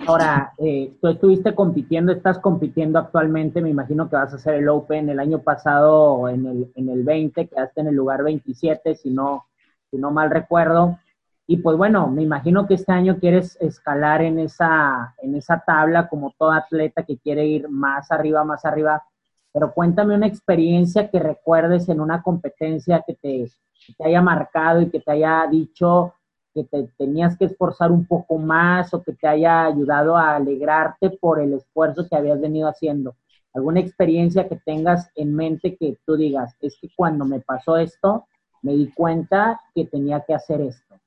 Ahora, 0.06 0.52
eh, 0.58 0.94
tú 1.00 1.08
estuviste 1.08 1.54
compitiendo, 1.54 2.12
estás 2.12 2.38
compitiendo 2.38 2.98
actualmente, 2.98 3.60
me 3.60 3.70
imagino 3.70 4.08
que 4.08 4.16
vas 4.16 4.32
a 4.32 4.36
hacer 4.36 4.54
el 4.54 4.68
Open 4.68 5.08
el 5.10 5.20
año 5.20 5.40
pasado 5.40 6.28
en 6.28 6.46
el, 6.46 6.72
en 6.74 6.88
el 6.88 7.04
20, 7.04 7.48
quedaste 7.48 7.82
en 7.82 7.88
el 7.88 7.94
lugar 7.94 8.22
27, 8.22 8.94
si 8.94 9.10
no, 9.10 9.46
si 9.90 9.98
no 9.98 10.10
mal 10.10 10.30
recuerdo. 10.30 10.98
Y 11.46 11.58
pues 11.58 11.76
bueno, 11.76 12.08
me 12.08 12.22
imagino 12.22 12.66
que 12.66 12.74
este 12.74 12.92
año 12.92 13.18
quieres 13.18 13.56
escalar 13.60 14.22
en 14.22 14.38
esa, 14.40 15.14
en 15.22 15.36
esa 15.36 15.62
tabla 15.64 16.08
como 16.08 16.34
todo 16.36 16.52
atleta 16.52 17.04
que 17.04 17.18
quiere 17.18 17.46
ir 17.46 17.68
más 17.68 18.10
arriba, 18.10 18.44
más 18.44 18.64
arriba. 18.64 19.04
pero 19.52 19.72
cuéntame 19.72 20.14
una 20.14 20.26
experiencia 20.26 21.08
que 21.10 21.18
recuerdes 21.20 21.88
en 21.88 22.00
una 22.00 22.22
competencia 22.22 23.04
que 23.06 23.14
te, 23.14 23.50
que 23.86 23.92
te 23.96 24.04
haya 24.04 24.20
marcado 24.22 24.80
y 24.80 24.90
que 24.90 25.00
te 25.00 25.12
haya 25.12 25.46
dicho 25.50 26.14
que 26.56 26.64
te 26.64 26.88
tenías 26.96 27.36
que 27.36 27.44
esforzar 27.44 27.92
un 27.92 28.06
poco 28.06 28.38
más 28.38 28.94
o 28.94 29.02
que 29.02 29.12
te 29.12 29.28
haya 29.28 29.66
ayudado 29.66 30.16
a 30.16 30.36
alegrarte 30.36 31.10
por 31.10 31.38
el 31.38 31.52
esfuerzo 31.52 32.08
que 32.08 32.16
habías 32.16 32.40
venido 32.40 32.66
haciendo. 32.66 33.14
¿Alguna 33.52 33.80
experiencia 33.80 34.48
que 34.48 34.56
tengas 34.56 35.10
en 35.16 35.34
mente 35.34 35.76
que 35.76 35.98
tú 36.06 36.16
digas, 36.16 36.54
es 36.62 36.78
que 36.80 36.88
cuando 36.96 37.26
me 37.26 37.40
pasó 37.40 37.76
esto, 37.76 38.26
me 38.62 38.72
di 38.72 38.90
cuenta 38.90 39.60
que 39.74 39.84
tenía 39.84 40.24
que 40.26 40.32
hacer 40.32 40.62
esto? 40.62 40.98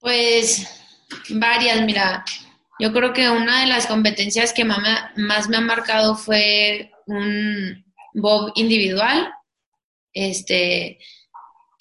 Pues 0.00 0.66
varias, 1.30 1.86
mira, 1.86 2.24
yo 2.80 2.92
creo 2.92 3.12
que 3.12 3.30
una 3.30 3.60
de 3.60 3.68
las 3.68 3.86
competencias 3.86 4.52
que 4.52 4.64
más 4.64 5.48
me, 5.48 5.56
ha 5.56 5.60
marcado 5.60 6.16
fue 6.16 6.90
un 7.06 7.84
bob 8.14 8.50
individual, 8.56 9.32
este, 10.12 10.98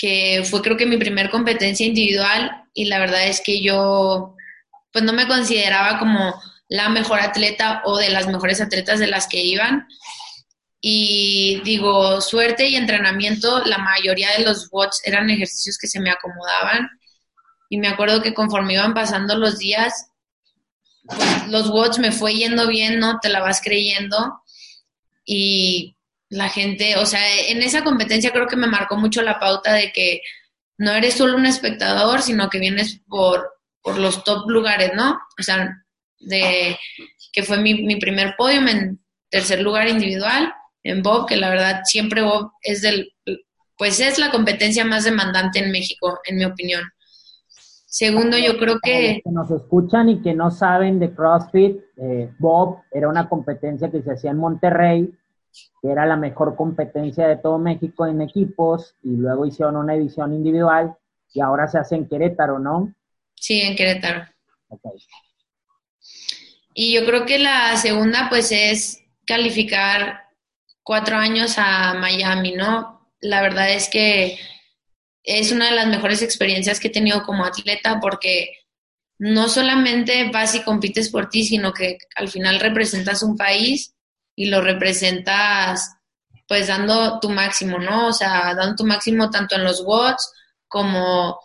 que 0.02 0.44
fue 0.50 0.64
creo 0.64 0.78
que 0.78 0.88
mi 0.88 0.98
primer 0.98 1.30
competencia 1.30 1.86
individual 1.86 2.64
y 2.74 2.86
la 2.86 2.98
verdad 2.98 3.28
es 3.28 3.40
que 3.40 3.62
yo 3.62 4.36
pues 4.92 5.06
no 5.06 5.14
me 5.14 5.28
consideraba 5.28 6.00
como 6.00 6.42
la 6.70 6.90
mejor 6.90 7.20
atleta 7.20 7.84
o 7.86 7.98
de 7.98 8.10
las 8.10 8.26
mejores 8.26 8.62
atletas 8.62 8.98
de 8.98 9.06
las 9.06 9.28
que 9.28 9.44
iban. 9.44 9.88
Y 10.82 11.62
digo, 11.64 12.20
suerte 12.20 12.68
y 12.68 12.76
entrenamiento, 12.76 13.64
la 13.64 13.78
mayoría 13.78 14.30
de 14.36 14.44
los 14.44 14.70
bots 14.72 15.02
eran 15.06 15.30
ejercicios 15.30 15.78
que 15.78 15.88
se 15.88 16.00
me 16.00 16.10
acomodaban. 16.10 16.90
Y 17.70 17.78
me 17.78 17.88
acuerdo 17.88 18.24
que 18.24 18.34
conforme 18.34 18.74
iban 18.74 18.96
pasando 18.96 19.38
los 19.38 19.60
días, 19.60 20.08
pues, 21.06 21.48
los 21.48 21.70
watts 21.70 22.00
me 22.00 22.12
fue 22.12 22.34
yendo 22.34 22.68
bien, 22.68 23.00
¿no? 23.00 23.20
Te 23.22 23.30
la 23.30 23.42
vas 23.42 23.62
creyendo. 23.62 24.42
Y 25.26 25.96
la 26.32 26.48
gente, 26.48 26.96
o 26.96 27.06
sea, 27.06 27.20
en 27.50 27.62
esa 27.62 27.84
competencia 27.84 28.32
creo 28.32 28.48
que 28.48 28.56
me 28.56 28.65
marcó 28.65 28.96
mucho 28.96 29.22
la 29.22 29.38
pauta 29.38 29.74
de 29.74 29.91
que 29.91 30.22
no 30.78 30.91
eres 30.91 31.15
solo 31.15 31.36
un 31.36 31.46
espectador, 31.46 32.22
sino 32.22 32.50
que 32.50 32.58
vienes 32.58 33.02
por, 33.10 33.52
por 33.84 34.00
los 34.00 34.24
top 34.24 34.50
lugares, 34.50 34.91
¿no? 34.96 35.20
O 35.38 35.44
sea, 35.44 35.70
de 36.20 36.78
que 37.34 37.44
fue 37.44 37.58
mi, 37.58 37.84
mi 37.84 37.98
primer 37.98 38.36
podio 38.38 38.65
en 38.65 39.02
tercer 39.30 39.62
lugar 39.62 39.89
individual 39.89 40.54
en 40.84 41.04
Bob, 41.04 41.28
que 41.28 41.36
la 41.36 41.50
verdad 41.50 41.82
siempre 41.84 42.22
Bob 42.22 42.52
es 42.62 42.82
del, 42.82 43.13
pues 43.78 44.00
es 44.00 44.17
la 44.17 44.32
competencia 44.32 44.86
más 44.86 45.04
demandante 45.04 45.60
en 45.60 45.70
México, 45.70 46.20
en 46.24 46.38
mi 46.38 46.46
opinión. 46.46 46.84
Segundo, 47.88 48.38
yo 48.38 48.58
creo 48.58 48.80
que... 48.82 49.20
que 49.22 49.32
nos 49.32 49.52
escuchan 49.52 50.08
y 50.08 50.22
que 50.22 50.34
no 50.34 50.50
saben 50.50 50.98
de 50.98 51.13
CrossFit, 51.13 51.76
eh, 51.98 52.30
Bob 52.39 52.84
era 52.89 53.10
una 53.10 53.28
competencia 53.28 53.91
que 53.91 54.02
se 54.02 54.13
hacía 54.13 54.32
en 54.32 54.38
Monterrey 54.38 55.13
que 55.82 55.92
era 55.92 56.06
la 56.06 56.16
mejor 56.16 56.56
competencia 56.56 57.28
de 57.28 57.38
todo 57.38 57.58
México 57.58 58.06
en 58.06 58.22
equipos, 58.22 58.96
y 59.04 59.16
luego 59.16 59.46
hicieron 59.46 59.76
una 59.76 59.96
edición 59.96 60.34
individual, 60.34 60.96
y 61.34 61.42
ahora 61.42 61.68
se 61.68 61.78
hace 61.78 61.96
en 61.96 62.08
Querétaro, 62.08 62.60
¿no? 62.60 62.94
Sí, 63.36 63.62
en 63.62 63.76
Querétaro. 63.76 64.26
Y 66.74 66.94
yo 66.94 67.06
creo 67.06 67.26
que 67.26 67.40
la 67.40 67.76
segunda, 67.78 68.28
pues, 68.30 68.52
es 68.52 69.04
calificar 69.26 70.30
cuatro 70.84 71.18
años 71.18 71.56
a 71.58 71.94
Miami, 71.94 72.54
¿no? 72.54 73.12
La 73.20 73.42
verdad 73.42 73.72
es 73.72 73.90
que 73.90 74.40
es 75.24 75.52
una 75.52 75.70
de 75.70 75.76
las 75.76 75.88
mejores 75.88 76.22
experiencias 76.22 76.80
que 76.80 76.88
he 76.88 76.92
tenido 76.92 77.24
como 77.24 77.46
atleta 77.46 78.00
porque 78.00 78.54
no 79.20 79.50
solamente 79.50 80.30
vas 80.32 80.56
y 80.56 80.64
compites 80.64 81.10
por 81.10 81.30
ti, 81.30 81.44
sino 81.44 81.74
que 81.74 82.00
al 82.16 82.28
final 82.28 82.60
representas 82.60 83.22
un 83.22 83.38
país 83.38 83.94
y 84.42 84.48
lo 84.48 84.60
representas 84.60 85.94
pues 86.48 86.68
dando 86.68 87.20
tu 87.20 87.30
máximo, 87.30 87.78
¿no? 87.78 88.08
O 88.08 88.12
sea, 88.12 88.56
dando 88.56 88.76
tu 88.76 88.86
máximo 88.86 89.30
tanto 89.30 89.56
en 89.56 89.64
los 89.64 89.84
watts 89.86 90.34
como 90.68 91.40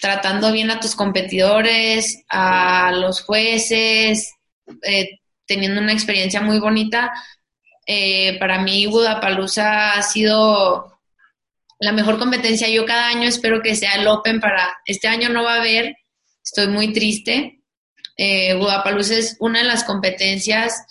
tratando 0.00 0.50
bien 0.50 0.70
a 0.72 0.80
tus 0.80 0.96
competidores, 0.96 2.24
a 2.28 2.90
los 2.92 3.22
jueces, 3.22 4.34
eh, 4.82 5.20
teniendo 5.46 5.80
una 5.80 5.92
experiencia 5.92 6.40
muy 6.40 6.58
bonita. 6.58 7.12
Eh, 7.86 8.36
para 8.40 8.58
mí 8.58 8.86
Budapalooza 8.86 9.92
ha 9.92 10.02
sido 10.02 10.98
la 11.78 11.92
mejor 11.92 12.18
competencia. 12.18 12.68
Yo 12.68 12.84
cada 12.84 13.06
año 13.06 13.28
espero 13.28 13.62
que 13.62 13.76
sea 13.76 13.94
el 13.94 14.08
Open 14.08 14.40
para... 14.40 14.76
Este 14.86 15.06
año 15.06 15.28
no 15.28 15.44
va 15.44 15.54
a 15.54 15.60
haber, 15.60 15.94
estoy 16.42 16.66
muy 16.66 16.92
triste. 16.92 17.62
Eh, 18.16 18.54
Budapalooza 18.56 19.14
es 19.14 19.36
una 19.38 19.60
de 19.60 19.66
las 19.66 19.84
competencias 19.84 20.84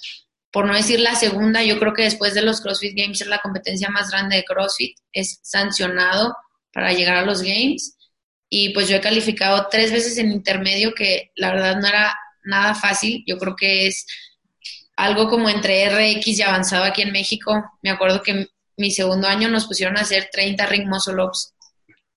por 0.52 0.66
no 0.66 0.74
decir 0.74 1.00
la 1.00 1.16
segunda, 1.16 1.64
yo 1.64 1.80
creo 1.80 1.94
que 1.94 2.04
después 2.04 2.34
de 2.34 2.42
los 2.42 2.62
CrossFit 2.62 2.98
Games 2.98 3.22
es 3.22 3.28
la 3.28 3.40
competencia 3.40 3.90
más 3.90 4.12
grande 4.12 4.38
de 4.38 4.44
CrossFit, 4.44 4.98
es 5.12 5.40
sancionado 5.44 6.36
para 6.72 6.94
llegar 6.94 7.18
a 7.18 7.26
los 7.26 7.42
Games. 7.42 7.98
Y 8.50 8.70
pues 8.70 8.88
yo 8.88 8.96
he 8.96 9.02
calificado 9.02 9.68
tres 9.70 9.92
veces 9.92 10.18
en 10.18 10.32
intermedio 10.32 10.94
que 10.94 11.32
la 11.36 11.52
verdad 11.52 11.78
no 11.78 11.88
era 11.88 12.18
nada 12.46 12.76
fácil, 12.76 13.24
yo 13.28 13.38
creo 13.38 13.56
que 13.56 13.88
es 13.88 14.06
algo 14.96 15.30
como 15.30 15.50
entre 15.50 15.90
RX 15.90 16.28
y 16.28 16.42
avanzado 16.42 16.86
aquí 16.86 17.02
en 17.02 17.12
México, 17.12 17.64
me 17.82 17.90
acuerdo 17.90 18.24
que 18.24 18.48
mi 18.78 18.92
segundo 18.92 19.28
año 19.28 19.50
nos 19.50 19.68
pusieron 19.68 19.98
a 19.98 20.02
hacer 20.02 20.30
30 20.32 20.66
ring 20.68 20.88
muscle 20.88 21.22
ups, 21.22 21.54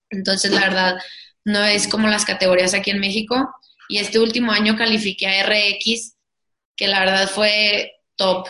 entonces 0.09 0.51
la 0.51 0.61
verdad 0.61 0.97
no 1.43 1.63
es 1.63 1.87
como 1.87 2.07
las 2.07 2.25
categorías 2.25 2.73
aquí 2.73 2.91
en 2.91 2.99
México. 2.99 3.53
Y 3.89 3.97
este 3.97 4.19
último 4.19 4.51
año 4.51 4.77
califiqué 4.77 5.27
a 5.27 5.45
RX 5.45 6.15
que 6.75 6.87
la 6.87 6.99
verdad 6.99 7.29
fue 7.29 7.91
top. 8.21 8.47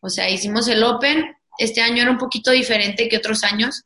O 0.00 0.08
sea, 0.08 0.30
hicimos 0.30 0.68
el 0.68 0.84
Open. 0.84 1.34
Este 1.58 1.80
año 1.80 2.02
era 2.02 2.10
un 2.12 2.18
poquito 2.18 2.52
diferente 2.52 3.08
que 3.08 3.16
otros 3.16 3.42
años. 3.42 3.84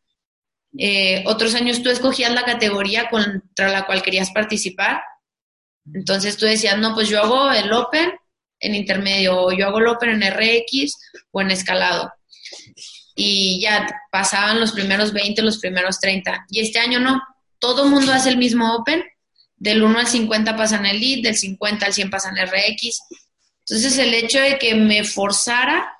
Eh, 0.76 1.24
otros 1.26 1.54
años 1.54 1.82
tú 1.82 1.88
escogías 1.88 2.32
la 2.32 2.44
categoría 2.44 3.08
contra 3.08 3.70
la 3.70 3.86
cual 3.86 4.02
querías 4.02 4.30
participar. 4.30 5.00
Entonces 5.94 6.36
tú 6.36 6.44
decías, 6.44 6.78
no, 6.78 6.94
pues 6.94 7.08
yo 7.08 7.22
hago 7.22 7.50
el 7.50 7.72
Open 7.72 8.12
en 8.60 8.74
intermedio, 8.74 9.40
o 9.40 9.52
yo 9.52 9.66
hago 9.66 9.78
el 9.78 9.88
Open 9.88 10.22
en 10.22 10.30
RX 10.30 10.98
o 11.30 11.40
en 11.40 11.50
escalado. 11.50 12.12
Y 13.16 13.60
ya 13.62 13.86
pasaban 14.10 14.60
los 14.60 14.72
primeros 14.72 15.12
20, 15.12 15.42
los 15.42 15.58
primeros 15.58 15.98
30. 15.98 16.46
Y 16.50 16.60
este 16.60 16.78
año 16.78 17.00
no, 17.00 17.20
todo 17.58 17.88
mundo 17.88 18.12
hace 18.12 18.28
el 18.28 18.36
mismo 18.36 18.74
Open. 18.76 19.02
Del 19.56 19.82
1 19.82 19.98
al 19.98 20.06
50 20.06 20.56
pasan 20.56 20.86
el 20.86 21.00
lead, 21.00 21.22
del 21.22 21.36
50 21.36 21.86
al 21.86 21.94
100 21.94 22.10
pasan 22.10 22.36
RX. 22.36 23.00
Entonces 23.68 23.98
el 23.98 24.14
hecho 24.14 24.40
de 24.40 24.58
que 24.58 24.74
me 24.74 25.04
forzara 25.04 25.92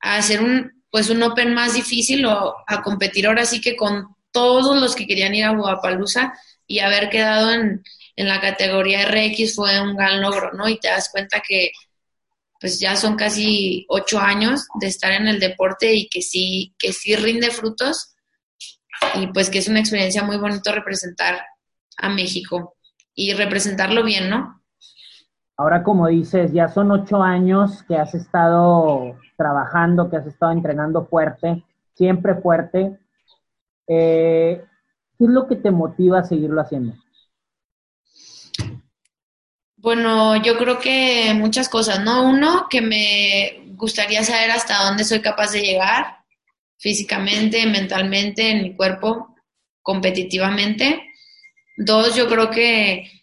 a 0.00 0.16
hacer 0.16 0.42
un, 0.42 0.84
pues 0.90 1.08
un 1.10 1.22
Open 1.22 1.54
más 1.54 1.74
difícil 1.74 2.24
o 2.26 2.56
a 2.66 2.82
competir 2.82 3.26
ahora 3.26 3.44
sí 3.44 3.60
que 3.60 3.76
con 3.76 4.14
todos 4.32 4.80
los 4.80 4.94
que 4.94 5.06
querían 5.06 5.34
ir 5.34 5.44
a 5.44 5.54
Guadalajara 5.54 6.34
y 6.66 6.78
haber 6.78 7.08
quedado 7.10 7.52
en, 7.52 7.82
en 8.16 8.28
la 8.28 8.40
categoría 8.40 9.06
RX 9.06 9.54
fue 9.54 9.80
un 9.80 9.96
gran 9.96 10.20
logro, 10.20 10.52
¿no? 10.52 10.68
Y 10.68 10.78
te 10.78 10.88
das 10.88 11.10
cuenta 11.10 11.42
que 11.46 11.72
pues 12.60 12.78
ya 12.78 12.94
son 12.94 13.16
casi 13.16 13.86
ocho 13.88 14.20
años 14.20 14.66
de 14.80 14.86
estar 14.86 15.12
en 15.12 15.26
el 15.26 15.40
deporte 15.40 15.94
y 15.94 16.08
que 16.08 16.20
sí, 16.20 16.74
que 16.78 16.92
sí 16.92 17.16
rinde 17.16 17.50
frutos 17.50 18.14
y 19.14 19.28
pues 19.28 19.48
que 19.48 19.58
es 19.58 19.68
una 19.68 19.80
experiencia 19.80 20.22
muy 20.22 20.36
bonito 20.36 20.70
representar 20.70 21.42
a 21.96 22.08
México 22.10 22.76
y 23.14 23.32
representarlo 23.32 24.04
bien, 24.04 24.28
¿no? 24.28 24.59
Ahora, 25.60 25.82
como 25.82 26.08
dices, 26.08 26.54
ya 26.54 26.68
son 26.68 26.90
ocho 26.90 27.22
años 27.22 27.82
que 27.82 27.94
has 27.94 28.14
estado 28.14 29.18
trabajando, 29.36 30.08
que 30.08 30.16
has 30.16 30.26
estado 30.26 30.52
entrenando 30.52 31.04
fuerte, 31.04 31.62
siempre 31.94 32.34
fuerte. 32.36 32.98
Eh, 33.86 34.64
¿Qué 35.18 35.24
es 35.26 35.30
lo 35.30 35.46
que 35.46 35.56
te 35.56 35.70
motiva 35.70 36.20
a 36.20 36.24
seguirlo 36.24 36.62
haciendo? 36.62 36.94
Bueno, 39.76 40.42
yo 40.42 40.56
creo 40.56 40.78
que 40.78 41.34
muchas 41.34 41.68
cosas, 41.68 42.02
¿no? 42.02 42.26
Uno, 42.26 42.66
que 42.70 42.80
me 42.80 43.74
gustaría 43.76 44.24
saber 44.24 44.52
hasta 44.52 44.82
dónde 44.84 45.04
soy 45.04 45.20
capaz 45.20 45.52
de 45.52 45.60
llegar 45.60 46.20
físicamente, 46.78 47.66
mentalmente, 47.66 48.50
en 48.50 48.62
mi 48.62 48.76
cuerpo, 48.76 49.36
competitivamente. 49.82 51.02
Dos, 51.76 52.16
yo 52.16 52.30
creo 52.30 52.48
que 52.48 53.19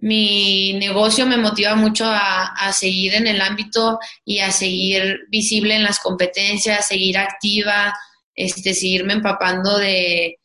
mi 0.00 0.72
negocio 0.74 1.26
me 1.26 1.36
motiva 1.36 1.74
mucho 1.74 2.06
a, 2.06 2.72
seguir 2.72 3.14
en 3.14 3.26
el 3.26 3.40
ámbito 3.40 3.98
y 4.24 4.38
a 4.38 4.50
seguir 4.50 5.20
visible 5.28 5.74
en 5.74 5.82
las 5.82 5.98
competencias, 5.98 6.88
seguir 6.88 7.18
activa, 7.18 7.94
este, 8.34 8.72
seguirme 8.74 9.12
empapando 9.14 9.76
de, 9.76 10.38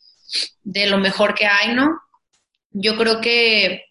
de 0.64 0.88
lo 0.88 0.98
mejor 0.98 1.36
que 1.36 1.46
hay, 1.46 1.74
¿no? 1.74 1.88
Yo 2.72 2.98
creo 2.98 3.22
que, 3.22 3.86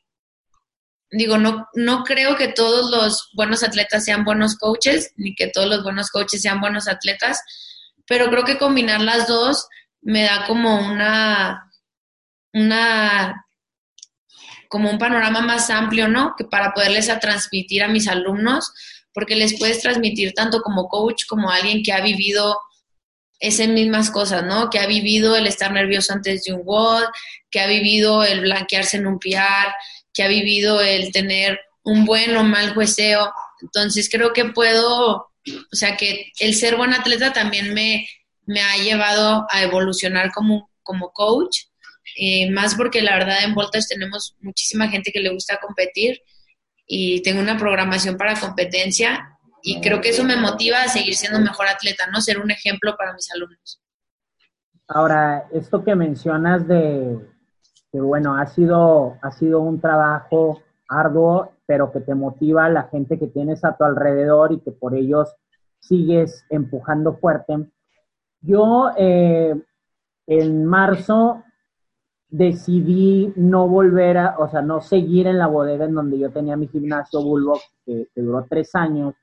digo, 1.11 1.39
no, 1.39 1.67
no 1.75 2.05
creo 2.05 2.37
que 2.37 2.49
todos 2.49 2.91
los 2.91 3.31
buenos 3.33 3.63
atletas 3.63 4.05
sean 4.05 4.25
buenos 4.25 4.57
coaches, 4.57 5.13
ni 5.17 5.35
que 5.35 5.49
todos 5.49 5.69
los 5.69 5.83
buenos 5.83 6.11
coaches 6.11 6.43
sean 6.43 6.61
buenos 6.61 6.89
atletas, 6.89 7.41
pero 8.07 8.29
creo 8.29 8.45
que 8.45 8.59
combinar 8.59 9.01
las 9.01 9.27
dos 9.27 9.67
me 10.03 10.25
da 10.25 10.45
como 10.47 10.77
una, 10.77 11.71
una 12.53 13.44
como 14.75 14.91
un 14.91 14.99
panorama 14.99 15.41
más 15.41 15.71
amplio, 15.71 16.09
¿no? 16.09 16.35
Que 16.37 16.43
para 16.43 16.73
poderles 16.73 17.09
a 17.09 17.21
transmitir 17.21 17.85
a 17.85 17.87
mis 17.87 18.09
alumnos, 18.09 18.73
porque 19.13 19.37
les 19.37 19.57
puedes 19.57 19.81
transmitir 19.81 20.33
tanto 20.33 20.63
como 20.63 20.89
coach 20.89 21.27
como 21.29 21.49
alguien 21.49 21.85
que 21.85 21.93
ha 21.93 22.01
vivido 22.01 22.59
esas 23.39 23.69
mismas 23.69 24.11
cosas, 24.11 24.43
¿no? 24.43 24.71
Que 24.71 24.81
ha 24.81 24.89
vivido 24.89 25.37
el 25.37 25.47
estar 25.47 25.71
nervioso 25.71 26.13
antes 26.13 26.43
de 26.43 26.55
un 26.55 26.63
WOD, 26.65 27.05
que 27.53 27.61
ha 27.61 27.69
vivido 27.69 28.25
el 28.25 28.41
blanquearse 28.41 28.97
en 28.97 29.07
un 29.07 29.21
PR, 29.21 29.73
que 30.13 30.25
ha 30.25 30.27
vivido 30.27 30.81
el 30.81 31.13
tener 31.13 31.61
un 31.85 32.05
buen 32.05 32.37
o 32.37 32.43
mal 32.43 32.75
jueceo. 32.75 33.33
Entonces 33.63 34.09
creo 34.11 34.33
que 34.33 34.47
puedo, 34.47 35.15
o 35.19 35.77
sea, 35.77 35.97
que 35.97 36.33
el 36.41 36.53
ser 36.53 36.75
buen 36.75 36.95
atleta 36.95 37.33
también 37.33 37.75
me, 37.75 38.09
me 38.45 38.61
ha 38.61 38.77
llevado 38.79 39.47
a 39.53 39.63
evolucionar 39.63 40.33
como, 40.33 40.69
como 40.83 41.13
coach, 41.13 41.59
eh, 42.17 42.51
más 42.51 42.75
porque 42.75 43.03
la 43.03 43.17
verdad 43.17 43.45
en 43.45 43.55
Voltas 43.55 43.89
tenemos 43.89 44.37
muchísima 44.41 44.89
gente 44.89 45.11
que 45.13 45.21
le 45.21 45.33
gusta 45.33 45.59
competir 45.61 46.21
y 46.87 47.23
tengo 47.23 47.41
una 47.41 47.57
programación 47.57 48.17
para 48.17 48.39
competencia 48.39 49.39
y 49.63 49.81
creo 49.81 50.01
que 50.01 50.11
eso 50.11 50.25
me 50.25 50.37
motiva 50.37 50.83
a 50.83 50.89
seguir 50.89 51.15
siendo 51.15 51.41
mejor 51.41 51.67
atleta, 51.67 52.07
¿no? 52.13 52.21
Ser 52.21 52.39
un 52.39 52.51
ejemplo 52.51 52.97
para 52.97 53.15
mis 53.15 53.31
alumnos. 53.33 53.81
Ahora, 54.87 55.49
esto 55.53 55.83
que 55.83 55.95
mencionas 55.95 56.69
de 56.69 57.19
que 57.91 58.01
bueno, 58.01 58.37
ha 58.37 58.47
sido, 58.47 59.19
ha 59.23 59.31
sido 59.31 59.61
un 59.61 59.81
trabajo 59.81 60.61
arduo, 60.89 61.53
pero 61.65 61.93
que 61.93 62.01
te 62.01 62.15
motiva 62.15 62.65
a 62.65 62.69
la 62.69 62.89
gente 62.89 63.21
que 63.21 63.29
tienes 63.29 63.65
a 63.65 63.77
tu 63.77 63.85
alrededor 63.85 64.53
y 64.53 64.61
que 64.61 64.73
por 64.73 64.97
ellos 64.97 65.33
sigues 65.79 66.45
empujando 66.51 67.17
fuerte. 67.17 67.71
Yo 68.41 68.91
eh, 68.99 69.55
en 70.27 70.65
marzo 70.65 71.45
decidí 72.37 73.33
no 73.37 73.69
volver 73.69 74.19
a, 74.19 74.37
o 74.41 74.49
sea, 74.49 74.61
no 74.61 74.81
seguir 74.81 75.29
en 75.29 75.39
la 75.39 75.47
bodega 75.47 75.85
en 75.85 75.95
donde 75.95 76.19
yo 76.19 76.33
tenía 76.33 76.57
mi 76.57 76.67
gimnasio 76.67 77.23
Bulbo, 77.23 77.61
que, 77.87 78.09
duró 78.17 78.45
tres 78.51 78.75
años, 78.75 79.15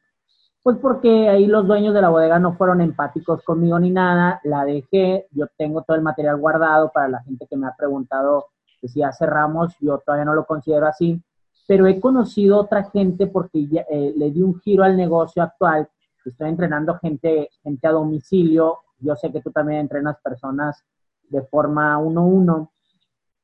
pues 0.64 0.78
porque 0.78 1.28
ahí 1.28 1.46
los 1.46 1.68
dueños 1.68 1.94
de 1.94 2.02
la 2.02 2.08
bodega 2.08 2.40
no 2.40 2.54
fueron 2.54 2.80
empáticos 2.80 3.44
conmigo 3.44 3.78
ni 3.80 3.92
nada, 3.92 4.40
la 4.46 4.64
dejé, 4.64 5.28
yo 5.32 5.48
tengo 5.58 5.82
todo 5.82 5.98
el 5.98 6.04
material 6.04 6.38
guardado 6.38 6.90
para 6.94 7.10
la 7.10 7.22
gente 7.24 7.48
que 7.50 7.58
me 7.58 7.68
ha 7.68 7.76
preguntado 7.78 8.46
que 8.80 8.88
si 8.88 9.02
ya 9.02 9.12
cerramos, 9.12 9.76
yo 9.82 9.98
todavía 9.98 10.24
no 10.24 10.34
lo 10.34 10.46
considero 10.46 10.88
así, 10.88 11.22
pero 11.68 11.88
he 11.88 12.00
conocido 12.00 12.60
otra 12.60 12.90
gente 12.92 13.28
porque 13.28 13.68
eh, 13.90 14.14
le 14.16 14.32
di 14.32 14.42
un 14.42 14.58
giro 14.62 14.86
al 14.86 14.96
negocio 14.96 15.44
actual, 15.44 15.90
estoy 16.24 16.48
entrenando 16.48 16.98
gente, 17.00 17.50
gente 17.62 17.88
a 17.88 17.92
domicilio, 17.92 18.78
yo 19.00 19.18
sé 19.18 19.34
que 19.34 19.42
tú 19.42 19.52
también 19.52 19.82
entrenas 19.82 20.16
personas 20.24 20.82
de 21.28 21.42
forma 21.42 21.98
uno 21.98 22.22
a 22.22 22.26
uno, 22.26 22.72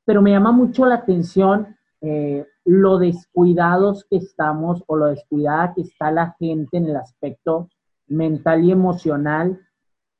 pero 0.07 0.21
me 0.21 0.31
llama 0.31 0.53
mucho 0.53 0.85
la 0.85 0.95
atención 0.95 1.75
eh, 1.99 2.47
lo 2.63 2.97
descuidados 2.97 4.05
que 4.09 4.15
estamos 4.15 4.81
o 4.87 4.95
lo 4.95 5.07
descuidada 5.07 5.73
que 5.73 5.81
está 5.81 6.11
la 6.11 6.33
gente 6.39 6.77
en 6.77 6.85
el 6.85 6.95
aspecto 6.95 7.67
mental 8.07 8.63
y 8.63 8.71
emocional 8.71 9.59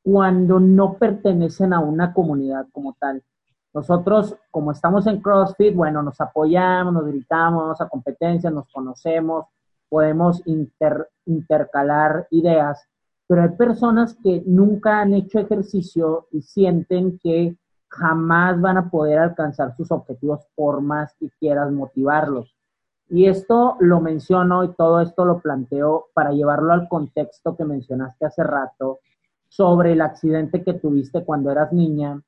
cuando 0.03 0.59
no 0.59 0.95
pertenecen 0.95 1.71
a 1.71 1.79
una 1.79 2.13
comunidad 2.13 2.67
como 2.73 2.97
tal. 2.99 3.23
Nosotros, 3.73 4.35
como 4.51 4.73
estamos 4.73 5.07
en 5.07 5.21
CrossFit, 5.21 5.73
bueno, 5.73 6.03
nos 6.03 6.19
apoyamos, 6.19 6.93
nos 6.93 7.05
gritamos, 7.05 7.79
a 7.79 7.88
competencias, 7.88 8.51
nos 8.51 8.67
conocemos, 8.69 9.45
podemos 9.88 10.43
intercalar 11.25 12.27
ideas, 12.31 12.85
pero 13.25 13.43
hay 13.43 13.49
personas 13.49 14.17
que 14.21 14.43
nunca 14.45 14.99
han 14.99 15.13
hecho 15.13 15.39
ejercicio 15.39 16.27
y 16.33 16.41
sienten 16.41 17.19
que 17.19 17.55
jamás 17.89 18.59
van 18.59 18.77
a 18.77 18.89
poder 18.89 19.19
alcanzar 19.19 19.75
sus 19.75 19.91
objetivos 19.91 20.45
por 20.55 20.81
más 20.81 21.15
que 21.19 21.29
quieras 21.39 21.71
motivarlos. 21.71 22.55
Y 23.09 23.27
esto 23.27 23.77
lo 23.79 24.01
menciono 24.01 24.63
y 24.65 24.73
todo 24.73 24.99
esto 24.99 25.23
lo 25.23 25.39
planteo 25.39 26.07
para 26.13 26.31
llevarlo 26.31 26.73
al 26.73 26.89
contexto 26.89 27.55
que 27.55 27.63
mencionaste 27.63 28.25
hace 28.25 28.43
rato 28.43 28.99
sobre 29.47 29.93
el 29.93 30.01
accidente 30.01 30.63
que 30.63 30.73
tuviste 30.73 31.23
cuando 31.23 31.49
eras 31.49 31.71
niña, 31.71 32.21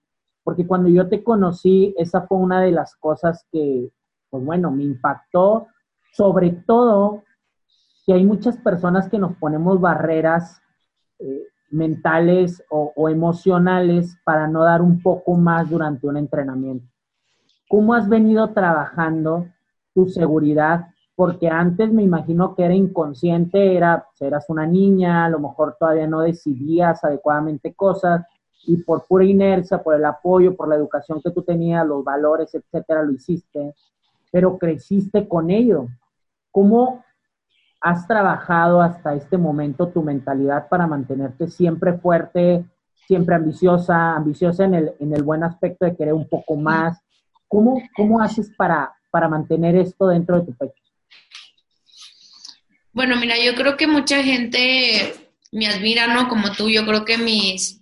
porque 0.43 0.66
cuando 0.66 0.88
yo 0.88 1.10
te 1.10 1.24
conocí, 1.24 1.93
esa 1.97 2.22
fue 2.22 2.38
una 2.38 2.62
de 2.62 2.72
las 2.72 2.95
cosas 2.95 3.45
que, 3.51 3.91
pues 4.30 4.45
bueno, 4.45 4.72
me 4.72 4.84
impactó, 4.84 5.68
sobre 6.14 6.51
todo 6.51 7.24
que 8.05 8.14
hay 8.14 8.26
muchas 8.26 8.57
personas 8.57 9.10
que 9.10 9.20
nos 9.20 9.36
ponemos 9.36 9.82
barreras 9.82 10.62
eh, 11.20 11.43
mentales 11.72 12.64
o, 12.70 13.10
emocionales 13.10 14.18
para 14.24 14.48
no 14.48 14.64
dar 14.64 14.82
un 14.82 15.02
poco 15.02 15.36
más 15.36 15.70
durante 15.70 16.08
un 16.08 16.18
entrenamiento. 16.18 16.86
¿Cómo 17.68 17.94
has 17.94 18.10
venido 18.10 18.52
trabajando 18.52 19.48
tu 19.94 20.08
seguridad? 20.08 20.88
Porque 21.16 21.48
antes 21.48 21.92
me 21.92 22.04
imagino 22.04 22.56
que 22.56 22.64
era 22.64 22.74
inconsciente, 22.74 23.76
era, 23.76 24.06
pues, 24.10 24.22
eras 24.22 24.46
una 24.50 24.66
niña, 24.66 25.26
a 25.26 25.30
lo 25.30 25.40
mejor 25.40 25.76
todavía 25.80 26.08
no 26.08 26.22
decidías 26.22 27.04
adecuadamente 27.04 27.74
cosas 27.74 28.26
y 28.66 28.78
por 28.78 29.06
pura 29.06 29.26
inercia, 29.26 29.82
por 29.82 29.96
el 29.96 30.06
apoyo, 30.06 30.56
por 30.56 30.68
la 30.68 30.76
educación 30.76 31.22
que 31.22 31.32
tú 31.32 31.44
tenías, 31.44 31.86
los 31.86 32.04
valores, 32.04 32.54
etcétera, 32.54 33.04
lo 33.04 33.12
hiciste, 33.12 33.76
pero 34.32 34.58
creciste 34.58 35.28
con 35.28 35.50
ello. 35.50 35.88
¿Cómo 36.52 37.04
has 37.82 38.08
trabajado 38.08 38.82
hasta 38.82 39.14
este 39.14 39.38
momento 39.38 39.90
tu 39.90 40.04
mentalidad 40.04 40.68
para 40.68 40.88
mantenerte 40.88 41.48
siempre 41.48 41.94
fuerte, 41.94 42.66
siempre 43.08 43.36
ambiciosa, 43.36 44.16
ambiciosa 44.16 44.66
en 44.66 44.76
el, 44.76 44.92
en 45.00 45.16
el 45.16 45.24
buen 45.24 45.44
aspecto 45.44 45.86
de 45.86 45.96
querer 45.96 46.14
un 46.14 46.28
poco 46.28 46.56
más? 46.56 47.00
¿Cómo, 47.48 47.82
cómo 47.96 48.22
haces 48.22 48.52
para, 48.56 48.94
para 49.10 49.28
mantener 49.28 49.76
esto 49.76 50.08
dentro 50.08 50.40
de 50.40 50.46
tu 50.46 50.54
pecho? 50.56 50.84
Bueno, 52.92 53.16
mira, 53.16 53.36
yo 53.44 53.56
creo 53.56 53.78
que 53.78 53.88
mucha 53.88 54.22
gente 54.24 55.14
me 55.52 55.68
admira, 55.68 56.08
¿no? 56.08 56.28
Como 56.28 56.52
tú, 56.52 56.70
yo 56.70 56.86
creo 56.86 57.06
que 57.06 57.18
mis, 57.18 57.79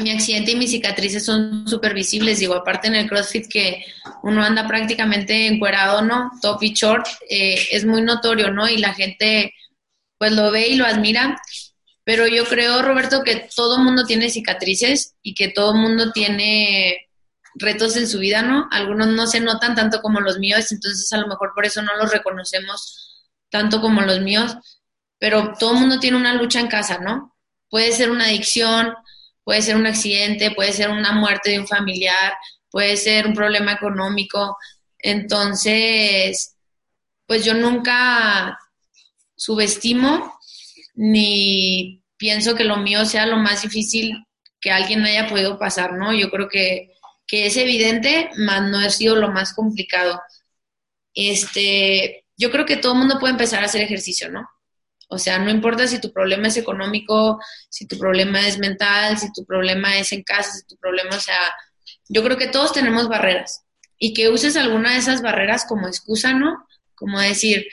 mi 0.00 0.10
accidente 0.10 0.52
y 0.52 0.56
mis 0.56 0.70
cicatrices 0.70 1.24
son 1.24 1.66
súper 1.68 1.94
visibles. 1.94 2.38
Digo, 2.38 2.54
aparte 2.54 2.88
en 2.88 2.94
el 2.94 3.08
CrossFit 3.08 3.46
que 3.48 3.84
uno 4.22 4.42
anda 4.42 4.66
prácticamente 4.66 5.46
encuerado, 5.46 6.02
¿no? 6.02 6.30
Top 6.42 6.62
y 6.62 6.72
short, 6.72 7.06
eh, 7.28 7.58
es 7.70 7.84
muy 7.84 8.02
notorio, 8.02 8.50
¿no? 8.50 8.68
Y 8.68 8.78
la 8.78 8.94
gente 8.94 9.54
pues 10.18 10.32
lo 10.32 10.50
ve 10.50 10.68
y 10.68 10.76
lo 10.76 10.84
admira. 10.84 11.40
Pero 12.04 12.26
yo 12.26 12.44
creo, 12.44 12.82
Roberto, 12.82 13.22
que 13.22 13.48
todo 13.54 13.78
mundo 13.78 14.04
tiene 14.04 14.30
cicatrices 14.30 15.14
y 15.22 15.34
que 15.34 15.48
todo 15.48 15.74
mundo 15.74 16.12
tiene 16.12 17.08
retos 17.54 17.96
en 17.96 18.08
su 18.08 18.18
vida, 18.18 18.42
¿no? 18.42 18.68
Algunos 18.70 19.08
no 19.08 19.26
se 19.26 19.40
notan 19.40 19.74
tanto 19.74 20.00
como 20.00 20.20
los 20.20 20.38
míos, 20.38 20.72
entonces 20.72 21.12
a 21.12 21.18
lo 21.18 21.26
mejor 21.28 21.52
por 21.54 21.64
eso 21.66 21.82
no 21.82 21.96
los 21.96 22.10
reconocemos 22.10 23.28
tanto 23.50 23.80
como 23.80 24.00
los 24.02 24.20
míos, 24.20 24.56
pero 25.18 25.52
todo 25.58 25.74
mundo 25.74 25.98
tiene 26.00 26.16
una 26.16 26.34
lucha 26.34 26.60
en 26.60 26.68
casa, 26.68 26.98
¿no? 26.98 27.36
Puede 27.68 27.92
ser 27.92 28.10
una 28.10 28.24
adicción, 28.24 28.94
puede 29.44 29.62
ser 29.62 29.76
un 29.76 29.86
accidente, 29.86 30.50
puede 30.52 30.72
ser 30.72 30.90
una 30.90 31.12
muerte 31.12 31.50
de 31.50 31.60
un 31.60 31.66
familiar, 31.66 32.34
puede 32.70 32.96
ser 32.96 33.26
un 33.26 33.34
problema 33.34 33.72
económico. 33.72 34.56
Entonces, 34.98 36.56
pues 37.26 37.44
yo 37.44 37.54
nunca 37.54 38.58
subestimo 39.36 40.38
ni 40.94 42.02
pienso 42.16 42.54
que 42.54 42.64
lo 42.64 42.76
mío 42.76 43.04
sea 43.06 43.26
lo 43.26 43.36
más 43.36 43.62
difícil 43.62 44.26
que 44.60 44.70
alguien 44.70 45.04
haya 45.04 45.28
podido 45.28 45.58
pasar, 45.58 45.94
¿no? 45.94 46.12
Yo 46.12 46.30
creo 46.30 46.48
que, 46.48 46.92
que 47.26 47.46
es 47.46 47.56
evidente, 47.56 48.28
mas 48.36 48.62
no 48.70 48.78
ha 48.78 48.90
sido 48.90 49.16
lo 49.16 49.30
más 49.30 49.54
complicado. 49.54 50.20
Este, 51.14 52.26
yo 52.36 52.50
creo 52.50 52.66
que 52.66 52.76
todo 52.76 52.92
el 52.92 52.98
mundo 52.98 53.18
puede 53.18 53.32
empezar 53.32 53.62
a 53.62 53.66
hacer 53.66 53.80
ejercicio, 53.80 54.30
¿no? 54.30 54.48
O 55.12 55.18
sea, 55.18 55.40
no 55.40 55.50
importa 55.50 55.88
si 55.88 56.00
tu 56.00 56.12
problema 56.12 56.46
es 56.46 56.56
económico, 56.56 57.40
si 57.68 57.86
tu 57.88 57.98
problema 57.98 58.46
es 58.46 58.58
mental, 58.58 59.18
si 59.18 59.32
tu 59.32 59.44
problema 59.44 59.98
es 59.98 60.12
en 60.12 60.22
casa, 60.22 60.52
si 60.52 60.64
tu 60.66 60.76
problema, 60.76 61.16
o 61.16 61.20
sea, 61.20 61.52
yo 62.08 62.22
creo 62.22 62.38
que 62.38 62.46
todos 62.46 62.72
tenemos 62.72 63.08
barreras 63.08 63.64
y 63.98 64.14
que 64.14 64.28
uses 64.28 64.56
alguna 64.56 64.92
de 64.92 64.98
esas 64.98 65.20
barreras 65.20 65.64
como 65.66 65.88
excusa, 65.88 66.32
¿no? 66.32 66.64
Como 66.94 67.18
decir, 67.18 67.66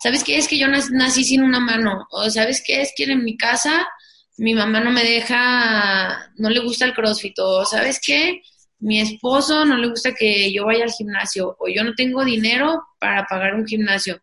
¿sabes 0.00 0.22
qué? 0.22 0.38
Es 0.38 0.46
que 0.46 0.58
yo 0.58 0.68
nací 0.68 1.24
sin 1.24 1.42
una 1.42 1.58
mano, 1.58 2.06
o 2.12 2.30
¿sabes 2.30 2.62
qué? 2.64 2.82
Es 2.82 2.92
que 2.96 3.02
en 3.02 3.24
mi 3.24 3.36
casa 3.36 3.88
mi 4.36 4.54
mamá 4.54 4.78
no 4.78 4.92
me 4.92 5.02
deja, 5.02 6.30
no 6.36 6.50
le 6.50 6.60
gusta 6.60 6.84
el 6.84 6.94
crossfit, 6.94 7.36
o 7.40 7.64
¿sabes 7.64 8.00
qué? 8.00 8.42
Mi 8.78 9.00
esposo 9.00 9.64
no 9.64 9.76
le 9.76 9.88
gusta 9.88 10.14
que 10.14 10.52
yo 10.52 10.66
vaya 10.66 10.84
al 10.84 10.92
gimnasio, 10.92 11.56
o 11.58 11.68
yo 11.68 11.82
no 11.82 11.94
tengo 11.96 12.24
dinero 12.24 12.80
para 13.00 13.26
pagar 13.26 13.56
un 13.56 13.66
gimnasio 13.66 14.22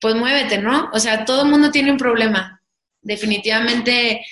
pues 0.00 0.14
muévete, 0.14 0.58
¿no? 0.58 0.90
O 0.92 0.98
sea, 0.98 1.24
todo 1.24 1.42
el 1.42 1.48
mundo 1.48 1.70
tiene 1.70 1.92
un 1.92 1.98
problema. 1.98 2.62
Definitivamente, 3.02 4.24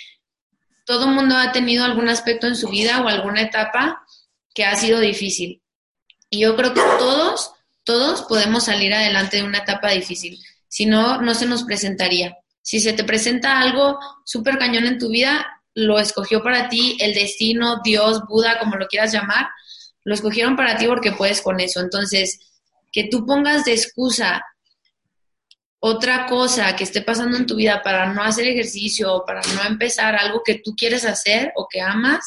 todo 0.84 1.06
el 1.06 1.14
mundo 1.14 1.36
ha 1.36 1.52
tenido 1.52 1.84
algún 1.84 2.08
aspecto 2.08 2.46
en 2.46 2.56
su 2.56 2.68
vida 2.68 3.02
o 3.02 3.08
alguna 3.08 3.42
etapa 3.42 4.02
que 4.54 4.64
ha 4.64 4.74
sido 4.74 5.00
difícil. 5.00 5.62
Y 6.30 6.40
yo 6.40 6.56
creo 6.56 6.74
que 6.74 6.80
todos, 6.98 7.52
todos 7.84 8.22
podemos 8.22 8.64
salir 8.64 8.92
adelante 8.94 9.38
de 9.38 9.44
una 9.44 9.58
etapa 9.58 9.90
difícil. 9.90 10.38
Si 10.68 10.86
no, 10.86 11.20
no 11.20 11.34
se 11.34 11.46
nos 11.46 11.64
presentaría. 11.64 12.36
Si 12.62 12.80
se 12.80 12.92
te 12.92 13.04
presenta 13.04 13.60
algo 13.60 13.98
súper 14.24 14.58
cañón 14.58 14.86
en 14.86 14.98
tu 14.98 15.08
vida, 15.10 15.46
lo 15.74 15.98
escogió 15.98 16.42
para 16.42 16.68
ti 16.68 16.96
el 17.00 17.14
destino, 17.14 17.80
Dios, 17.84 18.22
Buda, 18.26 18.58
como 18.58 18.76
lo 18.76 18.88
quieras 18.88 19.12
llamar, 19.12 19.48
lo 20.04 20.14
escogieron 20.14 20.56
para 20.56 20.76
ti 20.76 20.86
porque 20.86 21.12
puedes 21.12 21.40
con 21.40 21.60
eso. 21.60 21.80
Entonces, 21.80 22.40
que 22.92 23.04
tú 23.04 23.24
pongas 23.26 23.64
de 23.64 23.72
excusa 23.72 24.42
otra 25.80 26.26
cosa 26.26 26.74
que 26.74 26.84
esté 26.84 27.02
pasando 27.02 27.36
en 27.36 27.46
tu 27.46 27.56
vida 27.56 27.82
para 27.82 28.12
no 28.12 28.22
hacer 28.22 28.46
ejercicio 28.46 29.14
o 29.14 29.24
para 29.24 29.40
no 29.54 29.64
empezar 29.64 30.16
algo 30.16 30.42
que 30.44 30.56
tú 30.56 30.74
quieres 30.76 31.04
hacer 31.04 31.52
o 31.56 31.68
que 31.70 31.80
amas, 31.80 32.24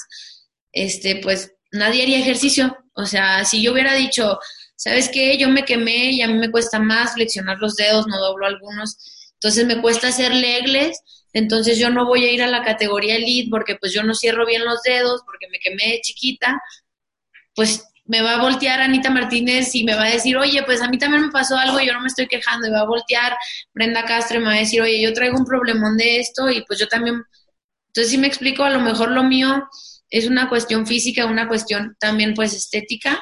este, 0.72 1.18
pues 1.18 1.54
nadie 1.72 2.04
haría 2.04 2.20
ejercicio. 2.20 2.78
O 2.94 3.06
sea, 3.06 3.44
si 3.46 3.62
yo 3.62 3.74
hubiera 3.74 3.94
dicho, 3.94 4.40
¿sabes 4.76 5.10
qué? 5.10 5.38
Yo 5.38 5.50
me 5.50 5.66
quemé 5.66 6.12
y 6.12 6.22
a 6.22 6.28
mí 6.28 6.36
me 6.36 6.52
cuesta 6.52 6.80
más 6.80 7.14
flexionar 7.14 7.58
los 7.60 7.76
dedos, 7.76 8.08
no 8.08 8.18
doblo 8.20 8.46
algunos, 8.46 8.98
entonces 9.34 9.66
me 9.66 9.82
cuesta 9.82 10.10
hacer 10.10 10.34
legles, 10.34 11.00
entonces 11.34 11.78
yo 11.78 11.90
no 11.90 12.06
voy 12.06 12.26
a 12.26 12.32
ir 12.32 12.44
a 12.44 12.48
la 12.48 12.64
categoría 12.64 13.16
elite 13.16 13.50
porque 13.50 13.76
pues 13.76 13.94
yo 13.94 14.04
no 14.04 14.14
cierro 14.14 14.46
bien 14.46 14.64
los 14.66 14.82
dedos, 14.84 15.22
porque 15.26 15.48
me 15.50 15.60
quemé 15.60 15.94
de 15.94 16.02
chiquita, 16.02 16.62
pues 17.56 17.84
me 18.12 18.22
va 18.22 18.34
a 18.34 18.42
voltear 18.42 18.82
Anita 18.82 19.10
Martínez 19.10 19.74
y 19.74 19.86
me 19.86 19.96
va 19.96 20.04
a 20.04 20.10
decir, 20.10 20.36
oye, 20.36 20.62
pues 20.64 20.82
a 20.82 20.90
mí 20.90 20.98
también 20.98 21.24
me 21.24 21.32
pasó 21.32 21.56
algo, 21.56 21.80
yo 21.80 21.94
no 21.94 22.02
me 22.02 22.08
estoy 22.08 22.28
quejando, 22.28 22.68
y 22.68 22.70
va 22.70 22.82
a 22.82 22.86
voltear 22.86 23.38
Brenda 23.74 24.04
Castro 24.04 24.38
y 24.38 24.42
me 24.42 24.48
va 24.48 24.56
a 24.56 24.60
decir, 24.60 24.82
oye, 24.82 25.02
yo 25.02 25.14
traigo 25.14 25.38
un 25.38 25.46
problemón 25.46 25.96
de 25.96 26.20
esto 26.20 26.50
y 26.50 26.62
pues 26.66 26.78
yo 26.78 26.90
también, 26.90 27.24
entonces 27.88 28.12
si 28.12 28.18
me 28.18 28.28
explico, 28.28 28.66
a 28.66 28.70
lo 28.70 28.82
mejor 28.82 29.12
lo 29.12 29.24
mío 29.24 29.66
es 30.10 30.28
una 30.28 30.50
cuestión 30.50 30.86
física, 30.86 31.26
una 31.26 31.48
cuestión 31.48 31.96
también 32.02 32.34
pues 32.34 32.54
estética, 32.54 33.18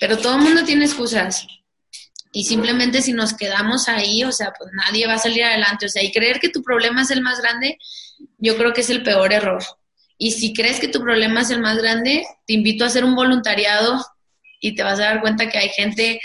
pero 0.00 0.16
todo 0.16 0.36
el 0.36 0.42
mundo 0.44 0.64
tiene 0.64 0.86
excusas. 0.86 1.46
Y 2.32 2.44
simplemente 2.44 3.02
si 3.02 3.12
nos 3.12 3.34
quedamos 3.34 3.90
ahí, 3.90 4.24
o 4.24 4.32
sea, 4.32 4.54
pues 4.58 4.70
nadie 4.72 5.06
va 5.06 5.14
a 5.14 5.18
salir 5.18 5.44
adelante. 5.44 5.86
O 5.86 5.88
sea, 5.88 6.02
y 6.02 6.12
creer 6.12 6.40
que 6.40 6.50
tu 6.50 6.62
problema 6.62 7.02
es 7.02 7.10
el 7.10 7.20
más 7.20 7.40
grande, 7.40 7.78
yo 8.38 8.56
creo 8.56 8.72
que 8.72 8.82
es 8.82 8.90
el 8.90 9.02
peor 9.02 9.32
error. 9.32 9.62
Y 10.18 10.32
si 10.32 10.52
crees 10.52 10.80
que 10.80 10.88
tu 10.88 11.00
problema 11.00 11.42
es 11.42 11.50
el 11.50 11.60
más 11.60 11.78
grande, 11.78 12.26
te 12.46 12.52
invito 12.52 12.84
a 12.84 12.88
hacer 12.88 13.04
un 13.04 13.14
voluntariado 13.14 14.04
y 14.60 14.74
te 14.74 14.82
vas 14.82 14.98
a 14.98 15.04
dar 15.04 15.20
cuenta 15.20 15.48
que 15.48 15.58
hay 15.58 15.68
gente 15.68 16.20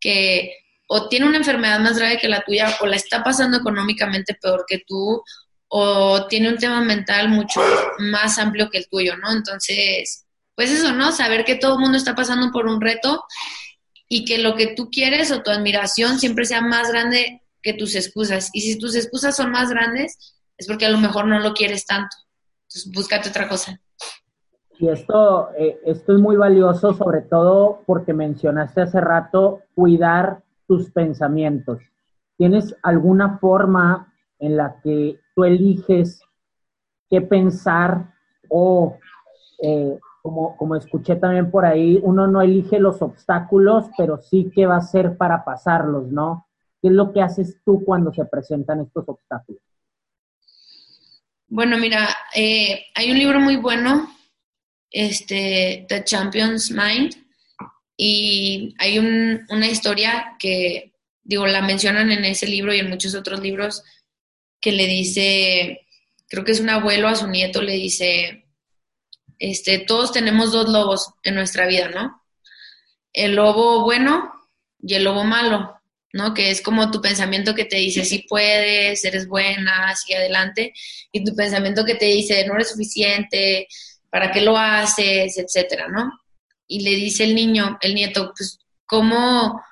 que 0.00 0.56
o 0.86 1.08
tiene 1.08 1.26
una 1.26 1.38
enfermedad 1.38 1.80
más 1.80 1.98
grave 1.98 2.18
que 2.18 2.28
la 2.28 2.42
tuya 2.42 2.76
o 2.80 2.86
la 2.86 2.96
está 2.96 3.24
pasando 3.24 3.56
económicamente 3.56 4.34
peor 4.34 4.64
que 4.68 4.82
tú 4.86 5.22
o 5.68 6.26
tiene 6.26 6.50
un 6.50 6.58
tema 6.58 6.82
mental 6.82 7.30
mucho 7.30 7.62
más 7.98 8.38
amplio 8.38 8.68
que 8.68 8.78
el 8.78 8.88
tuyo, 8.88 9.16
¿no? 9.16 9.32
Entonces, 9.32 10.26
pues 10.54 10.70
eso, 10.70 10.92
¿no? 10.92 11.12
Saber 11.12 11.44
que 11.44 11.54
todo 11.54 11.74
el 11.74 11.80
mundo 11.80 11.96
está 11.96 12.14
pasando 12.14 12.52
por 12.52 12.66
un 12.66 12.80
reto 12.80 13.24
y 14.06 14.26
que 14.26 14.36
lo 14.36 14.54
que 14.54 14.74
tú 14.74 14.90
quieres 14.90 15.30
o 15.32 15.42
tu 15.42 15.50
admiración 15.50 16.20
siempre 16.20 16.44
sea 16.44 16.60
más 16.60 16.90
grande 16.90 17.40
que 17.62 17.72
tus 17.72 17.94
excusas. 17.94 18.50
Y 18.52 18.60
si 18.60 18.78
tus 18.78 18.94
excusas 18.94 19.34
son 19.34 19.50
más 19.50 19.70
grandes, 19.70 20.36
es 20.58 20.66
porque 20.66 20.84
a 20.84 20.90
lo 20.90 20.98
mejor 20.98 21.26
no 21.26 21.40
lo 21.40 21.54
quieres 21.54 21.86
tanto. 21.86 22.14
Búscate 22.94 23.28
otra 23.28 23.48
cosa. 23.48 23.78
Y 24.78 24.88
esto, 24.88 25.50
eh, 25.56 25.80
esto 25.84 26.14
es 26.14 26.20
muy 26.20 26.36
valioso, 26.36 26.92
sobre 26.94 27.22
todo 27.22 27.82
porque 27.86 28.12
mencionaste 28.12 28.82
hace 28.82 29.00
rato 29.00 29.60
cuidar 29.74 30.42
tus 30.66 30.90
pensamientos. 30.90 31.78
¿Tienes 32.36 32.74
alguna 32.82 33.38
forma 33.38 34.12
en 34.38 34.56
la 34.56 34.80
que 34.82 35.20
tú 35.34 35.44
eliges 35.44 36.20
qué 37.08 37.20
pensar 37.20 38.12
o, 38.48 38.98
eh, 39.62 39.98
como, 40.22 40.56
como 40.56 40.76
escuché 40.76 41.16
también 41.16 41.50
por 41.50 41.64
ahí, 41.64 42.00
uno 42.02 42.26
no 42.26 42.40
elige 42.42 42.80
los 42.80 43.02
obstáculos, 43.02 43.86
pero 43.96 44.18
sí 44.18 44.50
qué 44.54 44.66
va 44.66 44.74
a 44.74 44.78
hacer 44.78 45.16
para 45.16 45.44
pasarlos, 45.44 46.08
¿no? 46.10 46.46
¿Qué 46.80 46.88
es 46.88 46.94
lo 46.94 47.12
que 47.12 47.22
haces 47.22 47.60
tú 47.64 47.84
cuando 47.84 48.12
se 48.12 48.24
presentan 48.24 48.80
estos 48.80 49.08
obstáculos? 49.08 49.62
Bueno, 51.54 51.76
mira, 51.76 52.16
eh, 52.34 52.86
hay 52.94 53.10
un 53.10 53.18
libro 53.18 53.38
muy 53.38 53.56
bueno, 53.56 54.16
este, 54.90 55.84
The 55.86 56.02
Champion's 56.02 56.70
Mind, 56.70 57.14
y 57.94 58.74
hay 58.78 58.98
un, 58.98 59.44
una 59.50 59.66
historia 59.66 60.34
que, 60.38 60.94
digo, 61.22 61.46
la 61.46 61.60
mencionan 61.60 62.10
en 62.10 62.24
ese 62.24 62.46
libro 62.46 62.72
y 62.72 62.78
en 62.78 62.88
muchos 62.88 63.14
otros 63.14 63.40
libros, 63.40 63.82
que 64.62 64.72
le 64.72 64.86
dice, 64.86 65.86
creo 66.26 66.42
que 66.42 66.52
es 66.52 66.60
un 66.60 66.70
abuelo 66.70 67.06
a 67.06 67.16
su 67.16 67.26
nieto, 67.26 67.60
le 67.60 67.74
dice, 67.74 68.46
este, 69.38 69.80
todos 69.80 70.10
tenemos 70.10 70.52
dos 70.52 70.70
lobos 70.70 71.12
en 71.22 71.34
nuestra 71.34 71.66
vida, 71.66 71.90
¿no? 71.90 72.24
El 73.12 73.34
lobo 73.34 73.84
bueno 73.84 74.32
y 74.80 74.94
el 74.94 75.04
lobo 75.04 75.22
malo, 75.22 75.81
¿no? 76.12 76.34
Que 76.34 76.50
es 76.50 76.60
como 76.60 76.90
tu 76.90 77.00
pensamiento 77.00 77.54
que 77.54 77.64
te 77.64 77.76
dice, 77.76 78.04
sí 78.04 78.24
puedes, 78.28 79.04
eres 79.04 79.26
buena, 79.26 79.94
sigue 79.96 80.18
adelante, 80.18 80.74
y 81.10 81.24
tu 81.24 81.34
pensamiento 81.34 81.84
que 81.84 81.94
te 81.94 82.06
dice, 82.06 82.46
no 82.46 82.54
eres 82.54 82.70
suficiente, 82.70 83.66
¿para 84.10 84.30
qué 84.30 84.40
lo 84.40 84.56
haces? 84.56 85.38
etcétera, 85.38 85.88
¿no? 85.88 86.10
Y 86.66 86.80
le 86.80 86.90
dice 86.90 87.24
el 87.24 87.34
niño, 87.34 87.78
el 87.80 87.94
nieto, 87.94 88.32
pues, 88.36 88.58
¿cómo, 88.86 89.62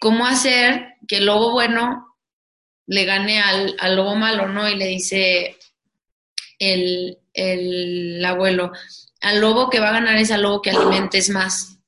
cómo 0.00 0.26
hacer 0.26 0.94
que 1.08 1.18
el 1.18 1.26
lobo 1.26 1.52
bueno 1.52 2.06
le 2.86 3.04
gane 3.04 3.40
al, 3.40 3.76
al 3.78 3.96
lobo 3.96 4.14
malo, 4.16 4.48
¿no? 4.48 4.68
Y 4.68 4.76
le 4.76 4.86
dice 4.86 5.56
el, 6.58 7.18
el 7.32 8.24
abuelo, 8.24 8.72
al 9.20 9.40
lobo 9.40 9.70
que 9.70 9.80
va 9.80 9.90
a 9.90 9.94
ganar 9.94 10.16
es 10.16 10.30
al 10.30 10.42
lobo 10.42 10.60
que 10.60 10.70
alimentes 10.70 11.30
más. 11.30 11.78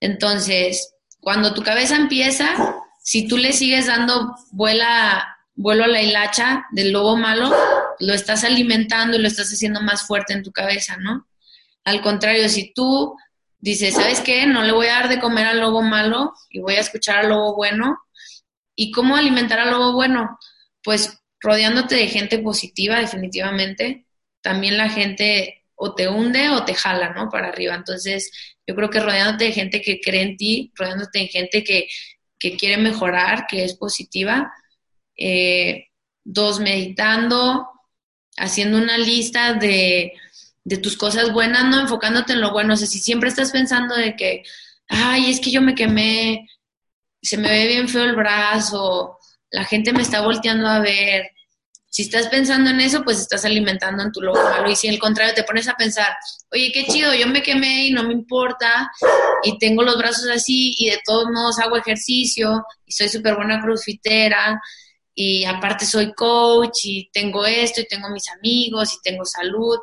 Entonces, 0.00 0.93
cuando 1.24 1.54
tu 1.54 1.62
cabeza 1.62 1.96
empieza, 1.96 2.54
si 3.02 3.26
tú 3.26 3.36
le 3.36 3.52
sigues 3.52 3.86
dando 3.86 4.36
vuelo 4.52 4.84
a 4.84 5.88
la 5.88 6.02
hilacha 6.02 6.66
del 6.70 6.92
lobo 6.92 7.16
malo, 7.16 7.52
lo 7.98 8.14
estás 8.14 8.44
alimentando 8.44 9.16
y 9.16 9.20
lo 9.20 9.26
estás 9.26 9.48
haciendo 9.48 9.80
más 9.80 10.06
fuerte 10.06 10.32
en 10.32 10.42
tu 10.42 10.52
cabeza, 10.52 10.96
¿no? 10.98 11.26
Al 11.84 12.00
contrario, 12.00 12.48
si 12.48 12.72
tú 12.72 13.16
dices, 13.58 13.94
¿sabes 13.94 14.20
qué? 14.20 14.46
No 14.46 14.62
le 14.62 14.72
voy 14.72 14.86
a 14.86 15.00
dar 15.00 15.08
de 15.08 15.18
comer 15.18 15.46
al 15.46 15.60
lobo 15.60 15.82
malo 15.82 16.32
y 16.50 16.60
voy 16.60 16.74
a 16.74 16.80
escuchar 16.80 17.18
al 17.18 17.30
lobo 17.30 17.56
bueno, 17.56 17.98
¿Y 18.76 18.90
cómo 18.90 19.16
alimentar 19.16 19.60
al 19.60 19.70
lobo 19.70 19.92
bueno? 19.92 20.38
Pues 20.82 21.22
rodeándote 21.40 21.94
de 21.94 22.08
gente 22.08 22.38
positiva, 22.38 22.98
definitivamente. 22.98 24.06
También 24.40 24.76
la 24.76 24.88
gente 24.88 25.64
o 25.74 25.94
te 25.94 26.08
hunde 26.08 26.50
o 26.50 26.64
te 26.64 26.74
jala, 26.74 27.10
¿no? 27.10 27.28
Para 27.28 27.48
arriba. 27.48 27.74
Entonces, 27.74 28.30
yo 28.66 28.74
creo 28.74 28.90
que 28.90 29.00
rodeándote 29.00 29.44
de 29.44 29.52
gente 29.52 29.80
que 29.80 30.00
cree 30.00 30.22
en 30.22 30.36
ti, 30.36 30.72
rodeándote 30.74 31.20
de 31.20 31.28
gente 31.28 31.64
que, 31.64 31.88
quiere 32.58 32.76
mejorar, 32.76 33.46
que 33.46 33.64
es 33.64 33.74
positiva. 33.74 34.52
Eh, 35.16 35.86
dos, 36.24 36.60
meditando, 36.60 37.66
haciendo 38.36 38.76
una 38.76 38.98
lista 38.98 39.54
de, 39.54 40.12
de 40.62 40.76
tus 40.76 40.96
cosas 40.96 41.32
buenas, 41.32 41.64
no 41.64 41.80
enfocándote 41.80 42.34
en 42.34 42.42
lo 42.42 42.52
bueno. 42.52 42.74
O 42.74 42.76
sea, 42.76 42.86
si 42.86 42.98
siempre 42.98 43.30
estás 43.30 43.50
pensando 43.50 43.94
de 43.94 44.14
que, 44.14 44.42
ay, 44.88 45.30
es 45.30 45.40
que 45.40 45.50
yo 45.50 45.62
me 45.62 45.74
quemé 45.74 46.46
se 47.24 47.38
me 47.38 47.48
ve 47.50 47.66
bien 47.66 47.88
feo 47.88 48.04
el 48.04 48.14
brazo, 48.14 49.18
la 49.50 49.64
gente 49.64 49.92
me 49.92 50.02
está 50.02 50.20
volteando 50.20 50.68
a 50.68 50.80
ver. 50.80 51.30
Si 51.94 52.02
estás 52.02 52.26
pensando 52.26 52.70
en 52.70 52.80
eso, 52.80 53.04
pues 53.04 53.20
estás 53.20 53.44
alimentando 53.44 54.02
en 54.02 54.10
tu 54.10 54.20
lobo 54.20 54.42
malo. 54.42 54.68
Y 54.68 54.74
si 54.74 54.88
al 54.88 54.98
contrario 54.98 55.32
te 55.32 55.44
pones 55.44 55.68
a 55.68 55.76
pensar, 55.76 56.08
oye, 56.50 56.72
qué 56.74 56.86
chido, 56.86 57.14
yo 57.14 57.28
me 57.28 57.40
quemé 57.40 57.86
y 57.86 57.92
no 57.92 58.02
me 58.02 58.12
importa, 58.12 58.90
y 59.44 59.56
tengo 59.58 59.84
los 59.84 59.96
brazos 59.96 60.28
así, 60.28 60.74
y 60.76 60.90
de 60.90 60.98
todos 61.04 61.26
modos 61.32 61.60
hago 61.60 61.76
ejercicio, 61.76 62.64
y 62.84 62.90
soy 62.90 63.08
súper 63.08 63.36
buena 63.36 63.62
crossfitera, 63.62 64.60
y 65.14 65.44
aparte 65.44 65.86
soy 65.86 66.12
coach, 66.14 66.80
y 66.82 67.10
tengo 67.12 67.46
esto, 67.46 67.80
y 67.82 67.86
tengo 67.86 68.08
mis 68.10 68.28
amigos, 68.28 68.92
y 68.94 68.96
tengo 69.04 69.24
salud. 69.24 69.78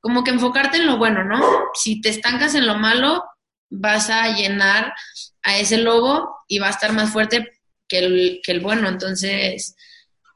Como 0.00 0.24
que 0.24 0.30
enfocarte 0.30 0.78
en 0.78 0.86
lo 0.86 0.96
bueno, 0.96 1.22
¿no? 1.22 1.38
Si 1.74 2.00
te 2.00 2.08
estancas 2.08 2.54
en 2.54 2.66
lo 2.66 2.76
malo, 2.76 3.24
vas 3.68 4.08
a 4.08 4.26
llenar 4.28 4.94
a 5.42 5.58
ese 5.58 5.76
lobo 5.76 6.34
y 6.48 6.60
va 6.60 6.68
a 6.68 6.70
estar 6.70 6.94
más 6.94 7.10
fuerte 7.10 7.46
que 7.86 7.98
el, 7.98 8.40
que 8.42 8.52
el 8.52 8.60
bueno. 8.60 8.88
Entonces, 8.88 9.76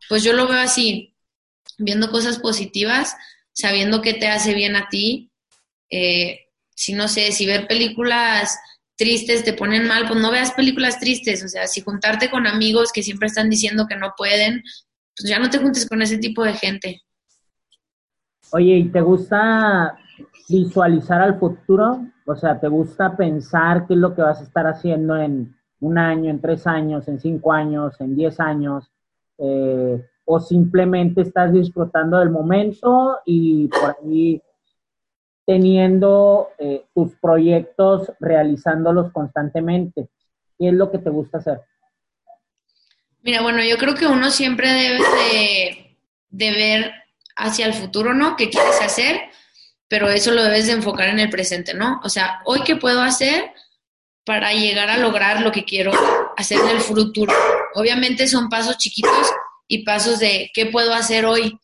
pues 0.09 0.23
yo 0.23 0.33
lo 0.33 0.47
veo 0.47 0.59
así, 0.59 1.15
viendo 1.79 2.11
cosas 2.11 2.39
positivas, 2.39 3.17
sabiendo 3.53 4.03
que 4.03 4.15
te 4.15 4.29
hace 4.29 4.55
bien 4.55 4.77
a 4.77 4.89
ti. 4.89 5.31
Eh, 5.91 6.41
si 6.75 6.93
no 6.93 7.09
sé, 7.09 7.33
si 7.33 7.47
ver 7.47 7.67
películas 7.67 8.59
tristes 8.97 9.45
te 9.45 9.53
ponen 9.53 9.87
mal, 9.87 10.07
pues 10.09 10.21
no 10.21 10.31
veas 10.31 10.53
películas 10.53 10.99
tristes. 10.99 11.45
O 11.45 11.49
sea, 11.49 11.67
si 11.67 11.81
juntarte 11.81 12.31
con 12.31 12.47
amigos 12.47 12.93
que 12.93 13.03
siempre 13.03 13.29
están 13.29 13.51
diciendo 13.51 13.87
que 13.89 13.97
no 13.97 14.15
pueden, 14.17 14.63
pues 15.17 15.29
ya 15.29 15.39
no 15.39 15.51
te 15.51 15.59
juntes 15.59 15.89
con 15.89 16.03
ese 16.03 16.19
tipo 16.19 16.45
de 16.45 16.55
gente. 16.55 17.03
Oye, 18.53 18.77
¿y 18.77 18.89
te 18.89 19.01
gusta 19.01 19.99
visualizar 20.49 21.21
al 21.21 21.39
futuro? 21.39 22.07
O 22.27 22.37
sea, 22.37 22.59
¿te 22.59 22.69
gusta 22.69 23.17
pensar 23.17 23.87
qué 23.87 23.95
es 23.95 24.01
lo 24.01 24.15
que 24.15 24.23
vas 24.23 24.41
a 24.41 24.45
estar 24.45 24.67
haciendo 24.67 25.17
en 25.17 25.57
un 25.81 25.99
año, 25.99 26.31
en 26.31 26.41
tres 26.41 26.67
años, 26.67 27.09
en 27.09 27.21
cinco 27.21 27.53
años, 27.53 27.95
en 28.01 28.17
diez 28.17 28.41
años? 28.41 28.91
Eh, 29.39 30.05
¿O 30.25 30.41
simplemente 30.41 31.23
estás 31.23 31.53
disfrutando 31.53 32.19
del 32.19 32.31
momento 32.31 33.19
y 33.25 33.69
por 33.69 33.97
ahí 34.03 34.43
teniendo 35.47 36.49
eh, 36.59 36.85
tus 36.93 37.15
proyectos, 37.17 38.11
realizándolos 38.19 39.13
constantemente? 39.13 40.09
¿Qué 40.59 40.69
es 40.69 40.75
lo 40.75 40.91
que 40.91 40.99
te 40.99 41.11
gusta 41.11 41.39
hacer? 41.39 41.61
Mira, 43.23 43.43
bueno, 43.43 43.63
yo 43.63 43.77
creo 43.77 43.95
que 43.95 44.07
uno 44.07 44.31
siempre 44.31 44.73
debe 44.73 44.99
de, 44.99 45.97
de 46.31 46.51
ver 46.51 46.93
hacia 47.37 47.67
el 47.67 47.75
futuro, 47.75 48.15
¿no? 48.15 48.37
¿Qué 48.37 48.51
quieres 48.51 48.81
hacer? 48.83 49.17
pero 49.89 50.09
eso 50.09 50.33
lo 50.33 50.43
debes 50.43 50.67
de 50.67 50.73
enfocar 50.73 51.09
en 51.09 51.21
el 51.21 51.31
presente, 51.31 51.75
¿no? 51.75 52.01
O 52.03 52.09
sea, 52.09 52.41
hoy 52.45 52.63
qué 52.65 52.77
puedo 52.77 53.03
hacer 53.03 53.53
para 54.25 54.53
llegar 54.53 54.91
a 54.91 54.99
lograr 54.99 55.43
lo 55.43 55.53
que 55.53 55.65
quiero 55.65 55.93
hacer 56.37 56.59
en 56.61 56.69
el 56.69 56.81
futuro. 56.81 57.33
Obviamente 57.75 58.27
son 58.29 58.49
pasos 58.49 58.79
chiquitos 58.79 59.33
y 59.69 59.85
pasos 59.85 60.19
de 60.19 60.51
qué 60.55 60.67
puedo 60.67 60.95
hacer 60.95 61.25
hoy, 61.25 61.59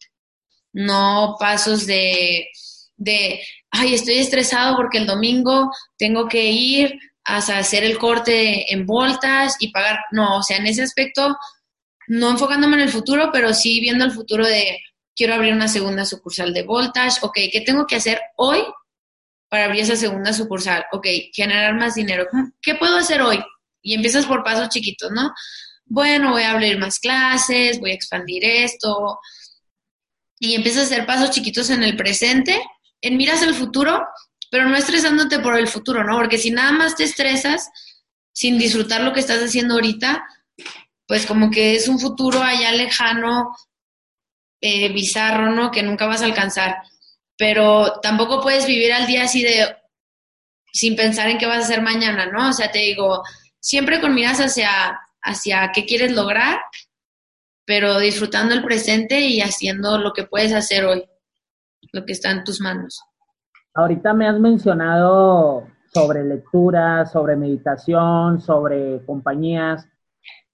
no 0.73 1.37
pasos 1.39 1.87
de, 1.87 2.49
de 2.97 3.43
ay, 3.71 3.95
estoy 3.95 4.19
estresado 4.19 4.77
porque 4.77 4.99
el 4.99 5.07
domingo 5.07 5.71
tengo 5.97 6.29
que 6.29 6.51
ir 6.51 6.99
a 7.25 7.37
hacer 7.37 7.85
el 7.85 7.99
corte 7.99 8.73
en 8.73 8.87
voltas 8.87 9.57
y 9.61 9.69
pagar. 9.69 10.01
No, 10.11 10.39
o 10.39 10.43
sea, 10.43 10.57
en 10.57 10.67
ese 10.67 10.83
aspecto, 10.83 11.37
no 12.09 12.31
enfocándome 12.31 12.77
en 12.77 12.83
el 12.83 12.89
futuro, 12.89 13.31
pero 13.33 13.55
sí 13.55 13.81
viendo 13.81 14.05
el 14.05 14.13
futuro 14.13 14.47
de 14.47 14.79
quiero 15.15 15.35
abrir 15.35 15.53
una 15.53 15.69
segunda 15.69 16.05
sucursal 16.05 16.53
de 16.53 16.63
voltage, 16.63 17.19
ok, 17.23 17.35
¿qué 17.53 17.63
tengo 17.65 17.87
que 17.87 17.97
hacer 17.97 18.21
hoy 18.37 18.63
para 19.49 19.67
abrir 19.67 19.83
esa 19.83 19.97
segunda 19.97 20.33
sucursal? 20.33 20.85
Ok, 20.93 21.07
generar 21.33 21.75
más 21.75 21.95
dinero. 21.95 22.27
¿Qué 22.61 22.75
puedo 22.75 22.97
hacer 22.97 23.23
hoy? 23.23 23.39
Y 23.83 23.95
empiezas 23.95 24.27
por 24.27 24.45
pasos 24.45 24.69
chiquitos, 24.69 25.11
¿no? 25.11 25.33
Bueno, 25.85 26.31
voy 26.31 26.43
a 26.43 26.53
abrir 26.53 26.79
más 26.79 26.99
clases, 26.99 27.81
voy 27.81 27.91
a 27.91 27.95
expandir 27.95 28.45
esto. 28.45 29.19
Y 30.39 30.55
empiezas 30.55 30.85
a 30.85 30.87
hacer 30.87 31.07
pasos 31.07 31.31
chiquitos 31.31 31.71
en 31.71 31.83
el 31.83 31.97
presente, 31.97 32.61
en 33.01 33.17
miras 33.17 33.43
el 33.43 33.55
futuro, 33.55 34.07
pero 34.51 34.69
no 34.69 34.77
estresándote 34.77 35.39
por 35.41 35.59
el 35.59 35.69
futuro, 35.69 36.05
¿no? 36.05 36.17
Porque 36.17 36.39
si 36.39 36.51
nada 36.51 36.73
más 36.73 36.97
te 36.97 37.05
estresas 37.05 37.69
sin 38.33 38.59
disfrutar 38.59 39.03
lo 39.03 39.13
que 39.13 39.21
estás 39.21 39.43
haciendo 39.43 39.75
ahorita, 39.75 40.25
pues 41.07 41.27
como 41.27 41.51
que 41.51 41.75
es 41.75 41.89
un 41.89 41.99
futuro 41.99 42.43
allá 42.43 42.73
lejano, 42.73 43.55
eh, 44.61 44.93
bizarro, 44.93 45.51
¿no? 45.51 45.71
Que 45.71 45.83
nunca 45.83 46.07
vas 46.07 46.23
a 46.23 46.27
alcanzar. 46.27 46.77
Pero 47.37 48.01
tampoco 48.01 48.41
puedes 48.41 48.67
vivir 48.67 48.93
al 48.93 49.07
día 49.07 49.25
así 49.25 49.43
de 49.43 49.77
sin 50.73 50.97
pensar 50.97 51.29
en 51.29 51.39
qué 51.39 51.47
vas 51.47 51.59
a 51.59 51.65
hacer 51.65 51.83
mañana, 51.83 52.27
¿no? 52.27 52.49
O 52.49 52.53
sea, 52.53 52.71
te 52.71 52.79
digo, 52.79 53.23
siempre 53.63 54.01
con 54.01 54.15
miras 54.15 54.41
hacia, 54.41 55.01
hacia 55.23 55.71
qué 55.73 55.87
quieres 55.87 56.13
lograr, 56.13 56.59
pero 57.65 57.99
disfrutando 58.01 58.55
el 58.55 58.65
presente 58.65 59.21
y 59.21 59.41
haciendo 59.41 59.99
lo 59.99 60.13
que 60.13 60.25
puedes 60.25 60.53
hacer 60.53 60.85
hoy, 60.85 61.05
lo 61.93 62.05
que 62.05 62.13
está 62.13 62.33
en 62.33 62.45
tus 62.45 62.61
manos. 62.61 63.01
Ahorita 63.75 64.13
me 64.13 64.29
has 64.29 64.39
mencionado 64.39 65.69
sobre 65.95 66.25
lectura, 66.25 67.07
sobre 67.07 67.37
meditación, 67.37 68.41
sobre 68.41 69.05
compañías. 69.07 69.89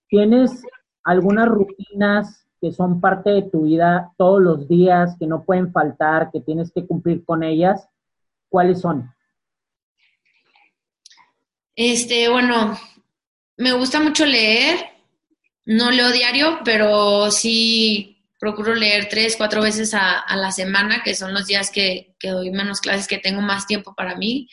¿Tienes 0.08 0.62
algunas 1.02 1.48
rutinas 1.48 2.46
que 2.60 2.72
son 2.72 3.00
parte 3.00 3.30
de 3.30 3.42
tu 3.42 3.62
vida 3.62 4.12
todos 4.18 4.42
los 4.42 4.68
días, 4.68 5.16
que 5.18 5.26
no 5.26 5.44
pueden 5.44 5.72
faltar, 5.72 6.30
que 6.30 6.40
tienes 6.40 6.70
que 6.72 6.86
cumplir 6.86 7.24
con 7.24 7.42
ellas? 7.42 7.88
¿Cuáles 8.50 8.80
son? 8.80 9.10
Este, 11.74 12.28
bueno, 12.28 12.76
me 13.58 13.72
gusta 13.72 14.00
mucho 14.00 14.24
leer. 14.24 14.86
No 15.66 15.90
leo 15.90 16.10
diario, 16.10 16.60
pero 16.64 17.30
sí 17.30 18.24
procuro 18.38 18.74
leer 18.74 19.08
tres, 19.10 19.36
cuatro 19.36 19.60
veces 19.60 19.92
a, 19.92 20.24
la 20.36 20.50
semana, 20.50 21.02
que 21.02 21.14
son 21.14 21.34
los 21.34 21.46
días 21.46 21.70
que, 21.70 22.14
doy 22.22 22.50
menos 22.50 22.80
clases, 22.80 23.06
que 23.06 23.18
tengo 23.18 23.42
más 23.42 23.66
tiempo 23.66 23.94
para 23.94 24.16
mí. 24.16 24.48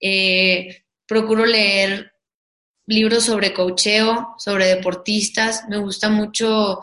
Eh, 0.00 0.84
procuro 1.06 1.46
leer 1.46 2.12
libros 2.86 3.24
sobre 3.24 3.52
cocheo, 3.52 4.34
sobre 4.38 4.66
deportistas. 4.66 5.64
Me 5.68 5.78
gusta 5.78 6.10
mucho 6.10 6.80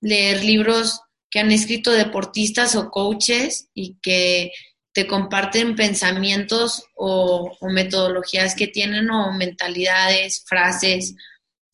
leer 0.00 0.44
libros 0.44 1.00
que 1.30 1.40
han 1.40 1.50
escrito 1.50 1.90
deportistas 1.90 2.76
o 2.76 2.90
coaches 2.90 3.68
y 3.74 3.96
que 4.00 4.52
te 4.94 5.08
comparten 5.08 5.74
pensamientos 5.74 6.86
o, 6.94 7.56
metodologías 7.62 8.54
que 8.54 8.68
tienen 8.68 9.10
o 9.10 9.32
mentalidades, 9.32 10.44
frases. 10.46 11.16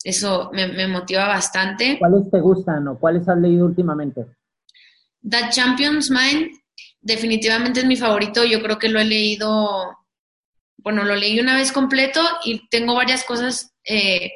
Eso 0.03 0.49
me, 0.51 0.87
motiva 0.87 1.27
bastante. 1.27 1.99
¿Cuáles 1.99 2.31
te 2.31 2.41
gustan 2.41 2.87
o 2.87 2.99
cuáles 2.99 3.29
has 3.29 3.37
leído 3.37 3.67
últimamente? 3.67 4.25
The 5.21 5.49
Champion's 5.51 6.09
Mind 6.09 6.49
definitivamente 6.99 7.81
es 7.81 7.85
mi 7.85 7.95
favorito. 7.95 8.43
Yo 8.43 8.63
creo 8.63 8.79
que 8.79 8.89
lo 8.89 8.99
he 8.99 9.05
leído, 9.05 9.95
bueno, 10.77 11.03
lo 11.03 11.15
leí 11.15 11.39
una 11.39 11.55
vez 11.55 11.71
completo 11.71 12.21
y 12.43 12.67
tengo 12.69 12.95
varias 12.95 13.23
cosas 13.23 13.71
eh, 13.83 14.31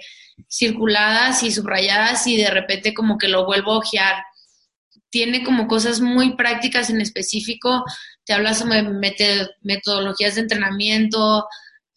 circuladas 0.47 1.41
y 1.41 1.49
subrayadas 1.49 2.27
y 2.27 2.37
de 2.37 2.51
repente 2.51 2.93
como 2.93 3.17
que 3.17 3.29
lo 3.29 3.47
vuelvo 3.47 3.71
a 3.71 3.77
ojear. 3.79 4.23
Tiene 5.09 5.43
como 5.43 5.67
cosas 5.67 6.01
muy 6.01 6.35
prácticas 6.35 6.91
en 6.91 7.01
específico, 7.01 7.83
te 8.25 8.33
habla 8.33 8.53
sobre 8.53 8.83
metodologías 9.61 10.35
de 10.35 10.41
entrenamiento, 10.41 11.47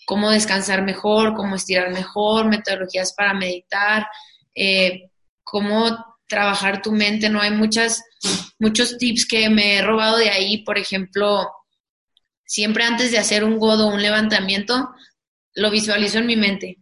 cómo 0.07 0.31
descansar 0.31 0.83
mejor, 0.83 1.35
cómo 1.35 1.57
estirar 1.57 1.91
mejor, 1.91 2.47
metodologías 2.47 3.15
para 3.15 3.35
meditar, 3.35 4.07
eh, 4.55 5.11
cómo 5.43 6.19
trabajar 6.27 6.83
tu 6.83 6.93
mente, 6.93 7.31
¿no? 7.31 7.41
Hay 7.41 7.51
muchas, 7.51 8.03
muchos 8.59 8.99
tips 8.99 9.27
que 9.27 9.49
me 9.49 9.77
he 9.77 9.83
robado 9.83 10.19
de 10.19 10.31
ahí, 10.31 10.59
por 10.65 10.79
ejemplo, 10.79 11.51
siempre 12.45 12.85
antes 12.85 13.11
de 13.11 13.19
hacer 13.19 13.45
un 13.45 13.59
godo 13.59 13.89
o 13.89 13.95
un 13.95 14.03
levantamiento, 14.03 14.91
lo 15.55 15.71
visualizo 15.71 16.19
en 16.19 16.27
mi 16.27 16.37
mente 16.37 16.79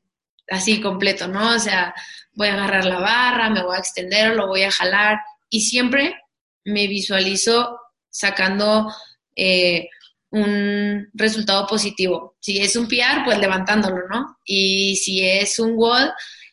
así 0.48 0.80
completo, 0.80 1.28
¿no? 1.28 1.54
O 1.54 1.58
sea, 1.58 1.94
voy 2.32 2.48
a 2.48 2.54
agarrar 2.54 2.84
la 2.84 3.00
barra, 3.00 3.50
me 3.50 3.62
voy 3.62 3.76
a 3.76 3.80
extender, 3.80 4.34
lo 4.34 4.46
voy 4.46 4.62
a 4.62 4.70
jalar 4.70 5.18
y 5.48 5.62
siempre 5.62 6.14
me 6.64 6.86
visualizo 6.86 7.78
sacando 8.10 8.92
eh, 9.36 9.88
un 10.30 11.08
resultado 11.14 11.66
positivo. 11.66 12.36
Si 12.40 12.58
es 12.58 12.74
un 12.76 12.88
PR, 12.88 13.24
pues 13.24 13.38
levantándolo, 13.38 14.08
¿no? 14.10 14.38
Y 14.44 14.96
si 14.96 15.24
es 15.24 15.58
un 15.58 15.72
wall, 15.74 16.12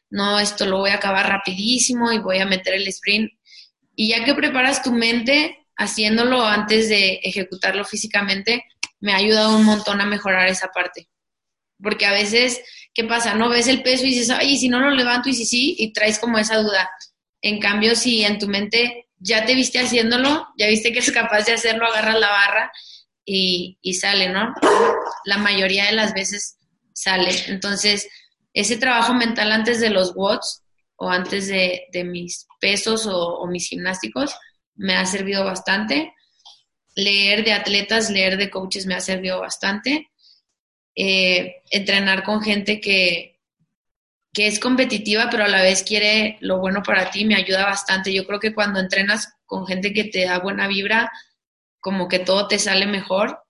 no, 0.10 0.40
esto 0.40 0.66
lo 0.66 0.80
voy 0.80 0.92
a 0.92 0.96
acabar 0.96 1.28
rapidísimo 1.28 2.12
y 2.12 2.20
voy 2.20 2.40
a 2.40 2.46
meter 2.46 2.76
el 2.76 2.88
sprint. 2.88 3.32
Y 3.96 4.10
ya 4.10 4.24
que 4.24 4.36
preparas 4.36 4.84
tu 4.84 4.92
mente 4.92 5.66
haciéndolo 5.76 6.46
antes 6.46 6.90
de 6.90 7.20
ejecutarlo 7.24 7.84
físicamente, 7.84 8.64
me 9.00 9.14
ha 9.14 9.18
ayudado 9.18 9.58
un 9.58 9.66
montón 9.66 10.02
a 10.02 10.06
mejorar 10.06 10.48
esa 10.48 10.68
parte. 10.68 11.10
Porque 11.82 12.06
a 12.06 12.14
veces 12.14 12.62
¿qué 12.94 13.04
pasa? 13.04 13.36
No 13.36 13.50
ves 13.50 13.68
el 13.68 13.82
peso 13.82 14.06
y 14.06 14.10
dices, 14.10 14.30
ay, 14.30 14.58
si 14.58 14.70
no 14.70 14.80
lo 14.80 14.92
levanto 14.92 15.30
y 15.30 15.34
si 15.34 15.46
sí, 15.46 15.76
y 15.78 15.92
traes 15.94 16.20
como 16.20 16.38
esa 16.38 16.58
duda. 16.58 16.90
En 17.42 17.60
cambio, 17.60 17.96
si 17.96 18.24
en 18.24 18.40
tu 18.40 18.48
mente 18.48 19.03
ya 19.24 19.46
te 19.46 19.56
viste 19.56 19.80
haciéndolo, 19.80 20.48
ya 20.58 20.68
viste 20.68 20.92
que 20.92 21.00
es 21.00 21.12
capaz 21.12 21.46
de 21.46 21.54
hacerlo, 21.54 21.86
agarras 21.86 22.20
la 22.20 22.30
barra 22.30 22.72
y, 23.26 23.78
sale, 23.94 24.30
¿no? 24.30 24.54
La 25.26 25.38
mayoría 25.38 25.86
de 25.86 25.94
las 25.94 26.14
veces 26.14 26.58
sale. 26.94 27.32
Entonces, 27.48 28.10
ese 28.54 28.78
trabajo 28.78 29.14
mental 29.14 29.52
antes 29.52 29.80
de 29.80 29.90
los 29.90 30.12
watts 30.16 30.64
o 30.98 31.10
antes 31.10 31.48
de, 31.48 31.88
mis 32.06 32.48
pesos 32.60 33.08
o, 33.08 33.38
o 33.38 33.48
mis 33.48 33.68
gimnásticos 33.68 34.36
me 34.76 34.96
ha 34.96 35.06
servido 35.06 35.46
bastante. 35.46 36.14
Leer 36.96 37.44
de 37.44 37.54
atletas, 37.54 38.10
leer 38.10 38.38
de 38.38 38.50
coaches 38.50 38.86
me 38.86 38.96
ha 38.96 39.00
servido 39.00 39.40
bastante 39.40 40.12
eh, 40.96 41.64
entrenar 41.72 42.24
con 42.24 42.42
gente 42.42 42.80
que, 42.80 43.33
que 44.34 44.48
es 44.48 44.60
competitiva, 44.60 45.30
pero 45.30 45.46
a 45.46 45.48
la 45.48 45.62
vez 45.62 45.84
quiere 45.84 46.38
lo 46.42 46.60
bueno 46.60 46.82
para 46.82 47.12
ti, 47.12 47.24
me 47.24 47.36
ayuda 47.36 47.66
bastante. 47.66 48.12
Yo 48.12 48.26
creo 48.26 48.40
que 48.40 48.54
cuando 48.54 48.80
entrenas 48.80 49.32
con 49.46 49.68
gente 49.68 49.94
que 49.94 50.06
te 50.06 50.26
da 50.26 50.40
buena 50.40 50.68
vibra, 50.68 51.12
como 51.80 52.08
que 52.08 52.20
todo 52.20 52.48
te 52.48 52.58
sale 52.58 52.88
mejor 52.88 53.44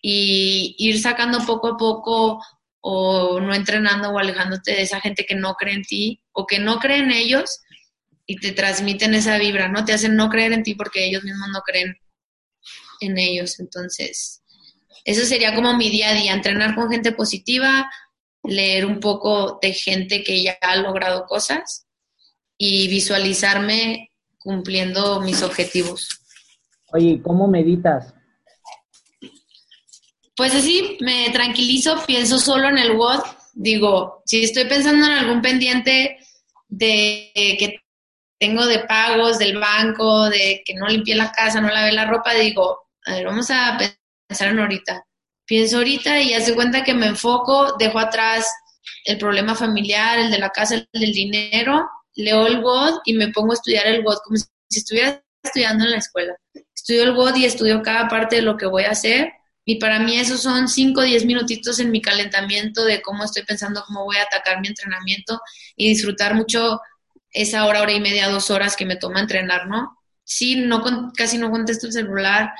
y 0.00 0.76
ir 0.78 1.00
sacando 1.00 1.44
poco 1.44 1.68
a 1.68 1.76
poco 1.76 2.42
o 2.80 3.40
no 3.40 3.54
entrenando 3.54 4.10
o 4.10 4.18
alejándote 4.18 4.72
de 4.72 4.82
esa 4.82 5.00
gente 5.00 5.26
que 5.26 5.34
no 5.34 5.54
cree 5.54 5.74
en 5.74 5.82
ti 5.82 6.22
o 6.32 6.46
que 6.46 6.60
no 6.60 6.78
cree 6.78 6.98
en 6.98 7.10
ellos 7.10 7.60
y 8.24 8.36
te 8.36 8.52
transmiten 8.52 9.14
esa 9.14 9.36
vibra, 9.38 9.68
¿no? 9.68 9.84
Te 9.84 9.92
hacen 9.92 10.14
no 10.14 10.28
creer 10.28 10.52
en 10.52 10.62
ti 10.62 10.76
porque 10.76 11.04
ellos 11.04 11.24
mismos 11.24 11.48
no 11.52 11.60
creen 11.62 11.96
en 13.00 13.18
ellos. 13.18 13.58
Entonces, 13.58 14.42
eso 15.04 15.24
sería 15.26 15.54
como 15.54 15.76
mi 15.76 15.90
día 15.90 16.10
a 16.10 16.14
día, 16.14 16.34
entrenar 16.34 16.76
con 16.76 16.90
gente 16.90 17.10
positiva, 17.12 17.90
leer 18.42 18.86
un 18.86 19.00
poco 19.00 19.58
de 19.60 19.72
gente 19.72 20.22
que 20.22 20.42
ya 20.42 20.58
ha 20.60 20.76
logrado 20.76 21.26
cosas 21.26 21.86
y 22.56 22.88
visualizarme 22.88 24.10
cumpliendo 24.38 25.20
mis 25.20 25.42
objetivos. 25.42 26.20
Oye, 26.92 27.20
¿cómo 27.22 27.46
meditas? 27.46 28.14
Pues 30.36 30.54
así, 30.54 30.96
me 31.00 31.30
tranquilizo, 31.30 32.02
pienso 32.06 32.38
solo 32.38 32.68
en 32.68 32.78
el 32.78 32.92
WOD. 32.92 33.20
Digo, 33.52 34.22
si 34.24 34.42
estoy 34.42 34.64
pensando 34.64 35.06
en 35.06 35.12
algún 35.12 35.42
pendiente 35.42 36.18
de 36.68 37.30
que 37.34 37.80
tengo 38.38 38.64
de 38.66 38.78
pagos 38.80 39.38
del 39.38 39.58
banco, 39.58 40.30
de 40.30 40.62
que 40.64 40.74
no 40.74 40.86
limpié 40.86 41.14
la 41.14 41.30
casa, 41.30 41.60
no 41.60 41.68
lavé 41.68 41.92
la 41.92 42.06
ropa, 42.06 42.32
digo, 42.32 42.88
a 43.04 43.12
ver, 43.12 43.26
vamos 43.26 43.50
a 43.50 43.76
pensar 44.26 44.48
en 44.48 44.58
ahorita. 44.60 45.06
Pienso 45.50 45.78
ahorita 45.78 46.20
y 46.20 46.32
hace 46.32 46.54
cuenta 46.54 46.84
que 46.84 46.94
me 46.94 47.06
enfoco, 47.06 47.74
dejo 47.76 47.98
atrás 47.98 48.48
el 49.04 49.18
problema 49.18 49.56
familiar, 49.56 50.16
el 50.20 50.30
de 50.30 50.38
la 50.38 50.50
casa, 50.50 50.76
el 50.76 50.88
del 50.92 51.12
dinero, 51.12 51.90
leo 52.14 52.46
el 52.46 52.60
WOD 52.60 53.00
y 53.04 53.14
me 53.14 53.32
pongo 53.32 53.50
a 53.50 53.54
estudiar 53.54 53.88
el 53.88 54.04
WOD 54.04 54.18
como 54.22 54.36
si 54.36 54.46
estuviera 54.78 55.20
estudiando 55.42 55.86
en 55.86 55.90
la 55.90 55.96
escuela. 55.96 56.36
Estudio 56.72 57.02
el 57.02 57.16
WOD 57.16 57.34
y 57.34 57.46
estudio 57.46 57.82
cada 57.82 58.06
parte 58.06 58.36
de 58.36 58.42
lo 58.42 58.56
que 58.56 58.66
voy 58.66 58.84
a 58.84 58.92
hacer 58.92 59.32
Y 59.64 59.80
para 59.80 59.98
mí 59.98 60.20
esos 60.20 60.40
son 60.40 60.68
5 60.68 61.00
o 61.00 61.02
10 61.02 61.24
minutitos 61.24 61.80
en 61.80 61.90
mi 61.90 62.00
calentamiento 62.00 62.84
de 62.84 63.02
cómo 63.02 63.24
estoy 63.24 63.42
pensando, 63.42 63.82
cómo 63.88 64.04
voy 64.04 64.18
a 64.18 64.22
atacar 64.22 64.60
mi 64.60 64.68
entrenamiento 64.68 65.40
y 65.74 65.88
disfrutar 65.88 66.36
mucho 66.36 66.80
esa 67.32 67.66
hora, 67.66 67.82
hora 67.82 67.92
y 67.92 67.98
media, 67.98 68.28
dos 68.28 68.52
horas 68.52 68.76
que 68.76 68.86
me 68.86 68.94
toma 68.94 69.18
entrenar, 69.18 69.66
¿no? 69.66 69.98
Sí, 70.22 70.54
no 70.54 70.80
casi 71.16 71.38
no 71.38 71.50
contesto 71.50 71.88
el 71.88 71.92
celular, 71.92 72.52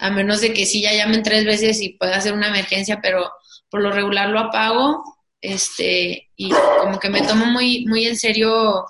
a 0.00 0.10
menos 0.10 0.40
de 0.40 0.52
que 0.52 0.64
sí 0.64 0.82
ya 0.82 0.92
llamen 0.94 1.22
tres 1.22 1.44
veces 1.44 1.80
y 1.82 1.90
pueda 1.90 2.16
hacer 2.16 2.32
una 2.32 2.48
emergencia, 2.48 3.00
pero 3.02 3.30
por 3.68 3.82
lo 3.82 3.92
regular 3.92 4.30
lo 4.30 4.40
apago, 4.40 5.04
este, 5.42 6.30
y 6.36 6.50
como 6.80 6.98
que 6.98 7.10
me 7.10 7.22
tomo 7.22 7.46
muy, 7.46 7.84
muy 7.86 8.06
en 8.06 8.16
serio 8.16 8.84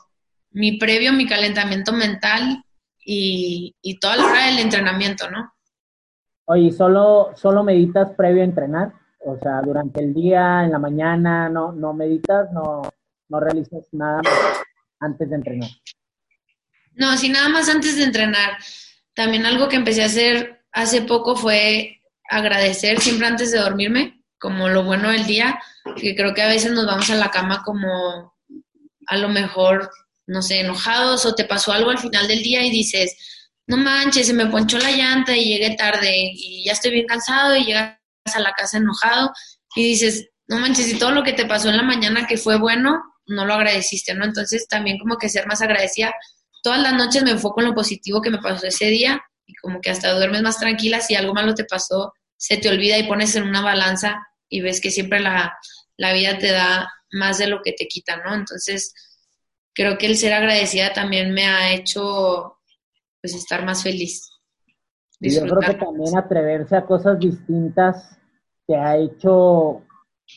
mi 0.53 0.79
previo, 0.79 1.13
mi 1.13 1.27
calentamiento 1.27 1.93
mental 1.93 2.65
y, 3.05 3.75
y 3.83 3.99
toda 3.99 4.17
la 4.17 4.27
hora 4.27 4.47
del 4.47 4.61
entrenamiento, 4.61 5.29
¿no? 5.31 5.53
Oye, 6.47 6.73
¿solo, 6.73 7.33
¿solo 7.37 7.65
meditas 7.65 8.11
previo 8.17 8.43
a 8.43 8.47
entrenar? 8.47 8.93
O 9.21 9.37
sea, 9.39 9.61
durante 9.63 10.01
el 10.01 10.15
día, 10.15 10.65
en 10.65 10.73
la 10.73 10.79
mañana, 10.79 11.49
no, 11.49 11.73
no 11.73 11.93
meditas, 11.93 12.51
no, 12.53 12.83
no 13.29 13.41
realizas 13.41 13.87
nada 13.93 14.21
antes 15.01 15.29
de 15.29 15.37
entrenar. 15.37 15.71
No, 16.95 17.17
sí, 17.17 17.29
nada 17.29 17.49
más 17.49 17.69
antes 17.69 17.97
de 17.97 18.05
entrenar. 18.05 18.57
También 19.15 19.45
algo 19.47 19.69
que 19.69 19.77
empecé 19.77 20.03
a 20.03 20.07
hacer 20.07 20.60
hace 20.73 21.03
poco 21.03 21.37
fue 21.37 22.01
agradecer 22.29 23.01
siempre 23.01 23.27
antes 23.27 23.51
de 23.51 23.59
dormirme, 23.59 24.23
como 24.39 24.69
lo 24.69 24.85
bueno 24.85 25.11
del 25.11 25.27
día, 25.27 25.61
que 25.97 26.15
creo 26.15 26.33
que 26.35 26.43
a 26.43 26.49
veces 26.49 26.73
nos 26.73 26.87
vamos 26.87 27.11
a 27.11 27.17
la 27.17 27.31
cama 27.31 27.63
como 27.65 28.35
a 29.07 29.17
lo 29.17 29.29
mejor, 29.29 29.91
no 30.27 30.41
sé, 30.41 30.61
enojados 30.61 31.27
o 31.27 31.35
te 31.35 31.45
pasó 31.45 31.73
algo 31.73 31.91
al 31.91 31.99
final 31.99 32.29
del 32.29 32.43
día 32.43 32.65
y 32.65 32.71
dices, 32.71 33.17
no 33.67 33.77
manches, 33.77 34.29
se 34.29 34.33
me 34.33 34.47
ponchó 34.47 34.79
la 34.79 34.93
llanta 34.93 35.37
y 35.37 35.45
llegué 35.45 35.77
tarde 35.77 36.33
y 36.35 36.65
ya 36.65 36.73
estoy 36.73 36.93
bien 36.93 37.07
cansado 37.07 37.57
y 37.57 37.65
llegas 37.65 37.99
a 38.33 38.41
la 38.41 38.53
casa 38.53 38.79
enojado 38.79 39.33
y 39.75 39.85
dices, 39.85 40.29
no 40.47 40.59
manches, 40.59 40.89
y 40.93 40.99
todo 40.99 41.11
lo 41.11 41.23
que 41.23 41.33
te 41.33 41.47
pasó 41.47 41.69
en 41.69 41.77
la 41.77 41.83
mañana 41.83 42.27
que 42.27 42.37
fue 42.37 42.57
bueno, 42.59 43.03
no 43.27 43.45
lo 43.45 43.55
agradeciste, 43.55 44.15
¿no? 44.15 44.25
Entonces 44.25 44.67
también 44.69 44.99
como 44.99 45.17
que 45.17 45.29
ser 45.29 45.47
más 45.47 45.63
agradecida. 45.63 46.15
Todas 46.63 46.81
las 46.81 46.95
noches 46.95 47.23
me 47.23 47.31
enfoco 47.31 47.61
en 47.61 47.69
lo 47.69 47.75
positivo 47.75 48.21
que 48.21 48.31
me 48.31 48.39
pasó 48.39 48.67
ese 48.67 48.87
día 48.87 49.23
y 49.51 49.55
como 49.55 49.81
que 49.81 49.91
hasta 49.91 50.13
duermes 50.13 50.43
más 50.43 50.59
tranquila. 50.59 51.01
Si 51.01 51.15
algo 51.15 51.35
malo 51.35 51.55
te 51.55 51.65
pasó, 51.65 52.13
se 52.37 52.57
te 52.57 52.69
olvida 52.69 52.99
y 52.99 53.09
pones 53.09 53.35
en 53.37 53.45
una 53.45 53.63
balanza 53.63 54.27
y 54.49 54.61
ves 54.61 54.81
que 54.81 54.91
siempre 54.91 55.21
la, 55.21 55.57
la 55.97 56.13
vida 56.13 56.39
te 56.39 56.53
da 56.53 56.91
más 57.13 57.39
de 57.39 57.49
lo 57.49 57.61
que 57.63 57.73
te 57.73 57.87
quita, 57.87 58.17
¿no? 58.25 58.35
Entonces, 58.35 58.95
creo 59.75 59.99
que 59.99 60.07
el 60.07 60.17
ser 60.17 60.33
agradecida 60.33 60.93
también 60.93 61.33
me 61.33 61.47
ha 61.47 61.73
hecho 61.73 62.57
pues 63.21 63.35
estar 63.35 63.65
más 63.65 63.83
feliz. 63.83 64.31
Yo 65.21 65.43
creo 65.43 65.61
que 65.61 65.75
también 65.75 66.17
atreverse 66.17 66.77
a 66.77 66.87
cosas 66.87 67.19
distintas 67.19 68.17
te 68.67 68.77
ha 68.77 68.97
hecho 68.97 69.83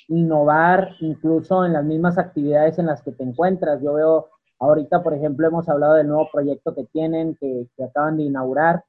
innovar 0.08 0.96
incluso 1.00 1.66
en 1.66 1.74
las 1.74 1.86
mismas 1.86 2.18
actividades 2.18 2.80
en 2.80 2.88
las 2.88 3.02
que 3.02 3.12
te 3.12 3.24
encuentras. 3.24 3.82
Yo 3.82 3.94
veo 3.94 4.30
ahorita, 4.60 5.04
por 5.04 5.14
ejemplo, 5.14 5.48
hemos 5.48 5.70
hablado 5.70 5.96
del 5.96 6.08
nuevo 6.08 6.30
proyecto 6.32 6.74
que 6.76 6.86
tienen, 6.86 7.36
que, 7.36 7.68
acaban 7.84 8.18
de 8.18 8.24
inaugurar. 8.24 8.84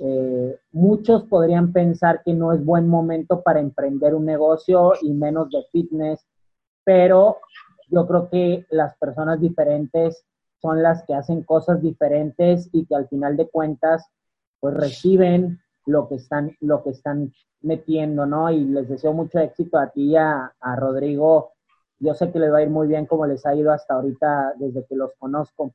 Eh, 0.00 0.58
muchos 0.72 1.24
podrían 1.24 1.72
pensar 1.72 2.22
que 2.24 2.34
no 2.34 2.52
es 2.52 2.64
buen 2.64 2.88
momento 2.88 3.42
para 3.42 3.60
emprender 3.60 4.14
un 4.14 4.24
negocio 4.24 4.92
y 5.02 5.12
menos 5.12 5.50
de 5.50 5.64
fitness, 5.72 6.26
pero 6.84 7.38
yo 7.90 8.06
creo 8.06 8.28
que 8.28 8.66
las 8.70 8.96
personas 8.98 9.40
diferentes 9.40 10.24
son 10.60 10.82
las 10.82 11.04
que 11.04 11.14
hacen 11.14 11.42
cosas 11.42 11.80
diferentes 11.80 12.68
y 12.72 12.86
que 12.86 12.94
al 12.94 13.08
final 13.08 13.36
de 13.36 13.48
cuentas 13.48 14.06
pues 14.60 14.74
reciben 14.74 15.60
lo 15.86 16.08
que 16.08 16.16
están, 16.16 16.56
lo 16.60 16.82
que 16.82 16.90
están 16.90 17.32
metiendo, 17.60 18.26
¿no? 18.26 18.50
Y 18.50 18.64
les 18.64 18.88
deseo 18.88 19.12
mucho 19.12 19.38
éxito 19.38 19.78
a 19.78 19.88
ti 19.88 20.12
y 20.12 20.16
a, 20.16 20.52
Rodrigo. 20.76 21.52
Yo 21.98 22.14
sé 22.14 22.30
que 22.30 22.38
les 22.38 22.52
va 22.52 22.58
a 22.58 22.62
ir 22.62 22.70
muy 22.70 22.86
bien 22.86 23.06
como 23.06 23.26
les 23.26 23.44
ha 23.46 23.54
ido 23.54 23.72
hasta 23.72 23.94
ahorita 23.94 24.54
desde 24.58 24.84
que 24.86 24.94
los 24.94 25.12
conozco. 25.18 25.74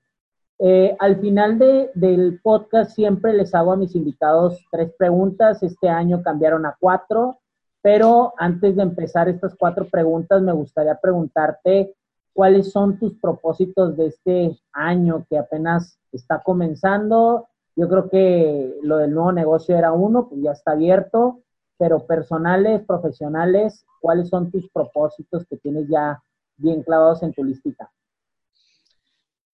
Eh, 0.60 0.96
al 1.00 1.20
final 1.20 1.58
de, 1.58 1.92
del 1.96 2.40
podcast 2.42 2.92
siempre 2.92 3.34
les 3.34 3.54
hago 3.56 3.74
a 3.74 3.78
mis 3.78 3.96
invitados 3.96 4.66
tres 4.72 4.94
preguntas. 4.98 5.64
Este 5.64 5.90
año 5.90 6.22
cambiaron 6.22 6.66
a 6.66 6.78
cuatro, 6.80 7.40
pero 7.82 8.34
antes 8.38 8.76
de 8.76 8.84
empezar 8.84 9.30
estas 9.30 9.56
cuatro 9.56 9.86
preguntas 9.90 10.42
me 10.42 10.54
gustaría 10.54 10.96
preguntarte 11.02 11.96
cuáles 12.34 12.72
son 12.72 12.98
tus 12.98 13.14
propósitos 13.20 13.96
de 13.96 14.08
este 14.08 14.60
año 14.72 15.26
que 15.30 15.38
apenas 15.38 16.00
está 16.12 16.42
comenzando. 16.44 17.48
Yo 17.76 17.90
creo 17.90 18.10
que 18.10 18.78
lo 18.84 18.98
del 18.98 19.14
nuevo 19.14 19.32
negocio 19.32 19.78
era 19.78 19.92
uno, 19.92 20.30
pues 20.30 20.42
ya 20.42 20.52
está 20.52 20.72
abierto, 20.72 21.42
pero 21.78 22.06
personales, 22.06 22.84
profesionales, 22.86 23.86
¿cuáles 24.00 24.30
son 24.30 24.52
tus 24.52 24.70
propósitos 24.70 25.46
que 25.48 25.58
tienes 25.58 25.88
ya 25.88 26.22
bien 26.58 26.84
clavados 26.84 27.24
en 27.24 27.34
tu 27.34 27.44
listita? 27.44 27.92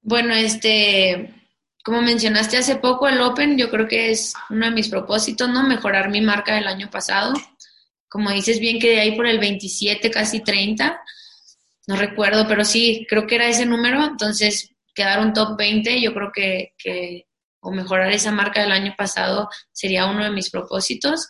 Bueno, 0.01 0.33
este, 0.33 1.33
como 1.83 2.01
mencionaste 2.01 2.57
hace 2.57 2.77
poco, 2.77 3.07
el 3.07 3.21
Open 3.21 3.57
yo 3.57 3.69
creo 3.69 3.87
que 3.87 4.11
es 4.11 4.33
uno 4.49 4.65
de 4.65 4.71
mis 4.71 4.89
propósitos, 4.89 5.49
¿no? 5.49 5.63
Mejorar 5.63 6.09
mi 6.09 6.21
marca 6.21 6.55
del 6.55 6.67
año 6.67 6.89
pasado. 6.89 7.33
Como 8.07 8.31
dices 8.31 8.59
bien 8.59 8.79
que 8.79 8.91
de 8.91 8.99
ahí 9.01 9.15
por 9.15 9.27
el 9.27 9.39
27, 9.39 10.09
casi 10.09 10.41
30, 10.41 11.01
no 11.87 11.95
recuerdo, 11.95 12.47
pero 12.47 12.65
sí, 12.65 13.05
creo 13.09 13.27
que 13.27 13.35
era 13.35 13.47
ese 13.47 13.65
número, 13.65 14.03
entonces 14.03 14.71
quedar 14.93 15.19
un 15.19 15.33
top 15.33 15.57
20, 15.57 16.01
yo 16.01 16.13
creo 16.13 16.31
que, 16.33 16.73
que, 16.77 17.27
o 17.59 17.71
mejorar 17.71 18.11
esa 18.11 18.31
marca 18.31 18.61
del 18.61 18.71
año 18.71 18.95
pasado 18.97 19.49
sería 19.71 20.05
uno 20.05 20.23
de 20.23 20.31
mis 20.31 20.49
propósitos. 20.49 21.29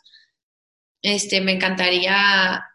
Este, 1.02 1.42
me 1.42 1.54
encantaría 1.54 2.66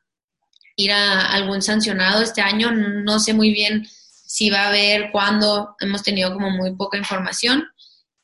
ir 0.76 0.92
a 0.92 1.32
algún 1.32 1.62
sancionado 1.62 2.22
este 2.22 2.40
año, 2.40 2.72
no 2.72 3.20
sé 3.20 3.34
muy 3.34 3.52
bien 3.52 3.86
si 4.34 4.50
va 4.50 4.62
a 4.62 4.68
haber, 4.70 5.12
cuándo, 5.12 5.76
hemos 5.78 6.02
tenido 6.02 6.32
como 6.32 6.50
muy 6.50 6.74
poca 6.74 6.98
información, 6.98 7.68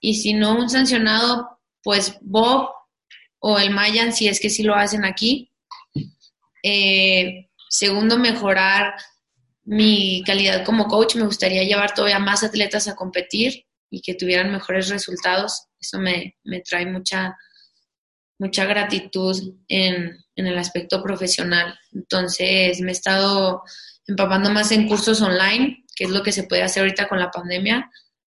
y 0.00 0.16
si 0.16 0.34
no 0.34 0.56
un 0.56 0.68
sancionado, 0.68 1.61
pues 1.84 2.18
Bob 2.20 2.68
o 3.38 3.61
el 3.61 3.70
Mayan, 3.70 4.12
si 4.12 4.26
es 4.26 4.40
que 4.40 4.50
sí 4.50 4.64
lo 4.64 4.74
hacen 4.74 5.04
aquí. 5.04 5.52
Eh, 6.64 7.48
segundo, 7.68 8.18
mejorar 8.18 8.96
mi 9.62 10.24
calidad 10.26 10.64
como 10.64 10.88
coach, 10.88 11.14
me 11.14 11.26
gustaría 11.26 11.62
llevar 11.62 11.94
todavía 11.94 12.18
más 12.18 12.42
atletas 12.42 12.88
a 12.88 12.96
competir 12.96 13.66
y 13.88 14.02
que 14.02 14.14
tuvieran 14.14 14.50
mejores 14.50 14.88
resultados. 14.88 15.68
Eso 15.78 16.00
me, 16.00 16.34
trae 16.64 16.86
mucha, 16.86 17.36
mucha 18.36 18.64
gratitud 18.64 19.54
en, 19.68 20.18
el 20.34 20.58
aspecto 20.58 21.04
profesional. 21.04 21.78
Entonces, 21.92 22.80
me 22.80 22.88
he 22.88 22.92
estado 22.92 23.62
empapando 24.08 24.50
más 24.50 24.72
en 24.72 24.88
cursos 24.88 25.20
online, 25.20 25.80
que 26.01 26.07
es 26.07 26.11
lo 26.12 26.22
que 26.22 26.32
se 26.32 26.44
puede 26.44 26.62
hacer 26.62 26.80
ahorita 26.80 27.09
con 27.09 27.18
la 27.18 27.30
pandemia, 27.30 27.90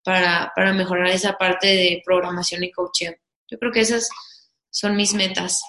para, 0.05 0.53
para 0.55 0.75
mejorar 0.75 1.07
esa 1.07 1.39
parte 1.39 1.67
de 1.67 2.03
programación 2.05 2.63
y 2.63 2.71
coaching. 2.71 3.13
Yo 3.51 3.59
creo 3.59 3.73
que 3.73 3.81
esas 3.81 4.11
son 4.69 4.97
mis 4.97 5.15
metas 5.15 5.65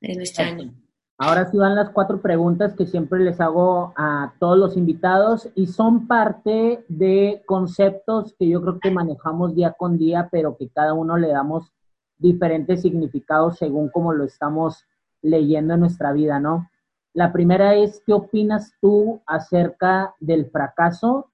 en 0.00 0.20
este 0.20 0.42
año. 0.42 0.74
Ahora 1.16 1.48
sí 1.48 1.56
van 1.56 1.76
las 1.76 1.90
cuatro 1.90 2.20
preguntas 2.20 2.74
que 2.74 2.86
siempre 2.86 3.20
les 3.20 3.40
hago 3.40 3.94
a 3.96 4.34
todos 4.40 4.58
los 4.58 4.76
invitados 4.76 5.48
y 5.54 5.68
son 5.68 6.08
parte 6.08 6.84
de 6.88 7.44
conceptos 7.46 8.34
que 8.36 8.48
yo 8.48 8.60
creo 8.60 8.80
que 8.80 8.90
manejamos 8.90 9.54
día 9.54 9.72
con 9.78 9.96
día, 9.96 10.28
pero 10.32 10.56
que 10.56 10.68
cada 10.68 10.94
uno 10.94 11.16
le 11.16 11.28
damos 11.28 11.70
diferentes 12.18 12.82
significados 12.82 13.58
según 13.58 13.88
como 13.88 14.12
lo 14.12 14.24
estamos 14.24 14.84
leyendo 15.22 15.74
en 15.74 15.80
nuestra 15.80 16.12
vida, 16.12 16.40
¿no? 16.40 16.68
La 17.14 17.32
primera 17.32 17.76
es, 17.76 18.02
¿qué 18.04 18.12
opinas 18.12 18.72
tú 18.80 19.22
acerca 19.24 20.14
del 20.18 20.50
fracaso? 20.50 21.30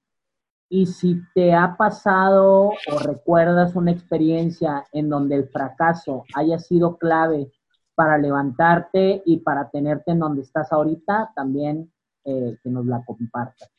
Y 0.68 0.84
si 0.86 1.16
te 1.34 1.54
ha 1.54 1.74
pasado 1.76 2.72
o 2.92 2.98
recuerdas 3.02 3.74
una 3.74 3.90
experiencia 3.90 4.86
en 4.92 5.08
donde 5.08 5.36
el 5.36 5.48
fracaso 5.48 6.24
haya 6.34 6.58
sido 6.58 6.98
clave 6.98 7.50
para 7.94 8.18
levantarte 8.18 9.22
y 9.24 9.38
para 9.38 9.70
tenerte 9.70 10.12
en 10.12 10.18
donde 10.18 10.42
estás 10.42 10.70
ahorita, 10.70 11.32
también 11.34 11.90
eh, 12.24 12.58
que 12.62 12.68
nos 12.68 12.84
la 12.84 13.02
compartas. 13.04 13.70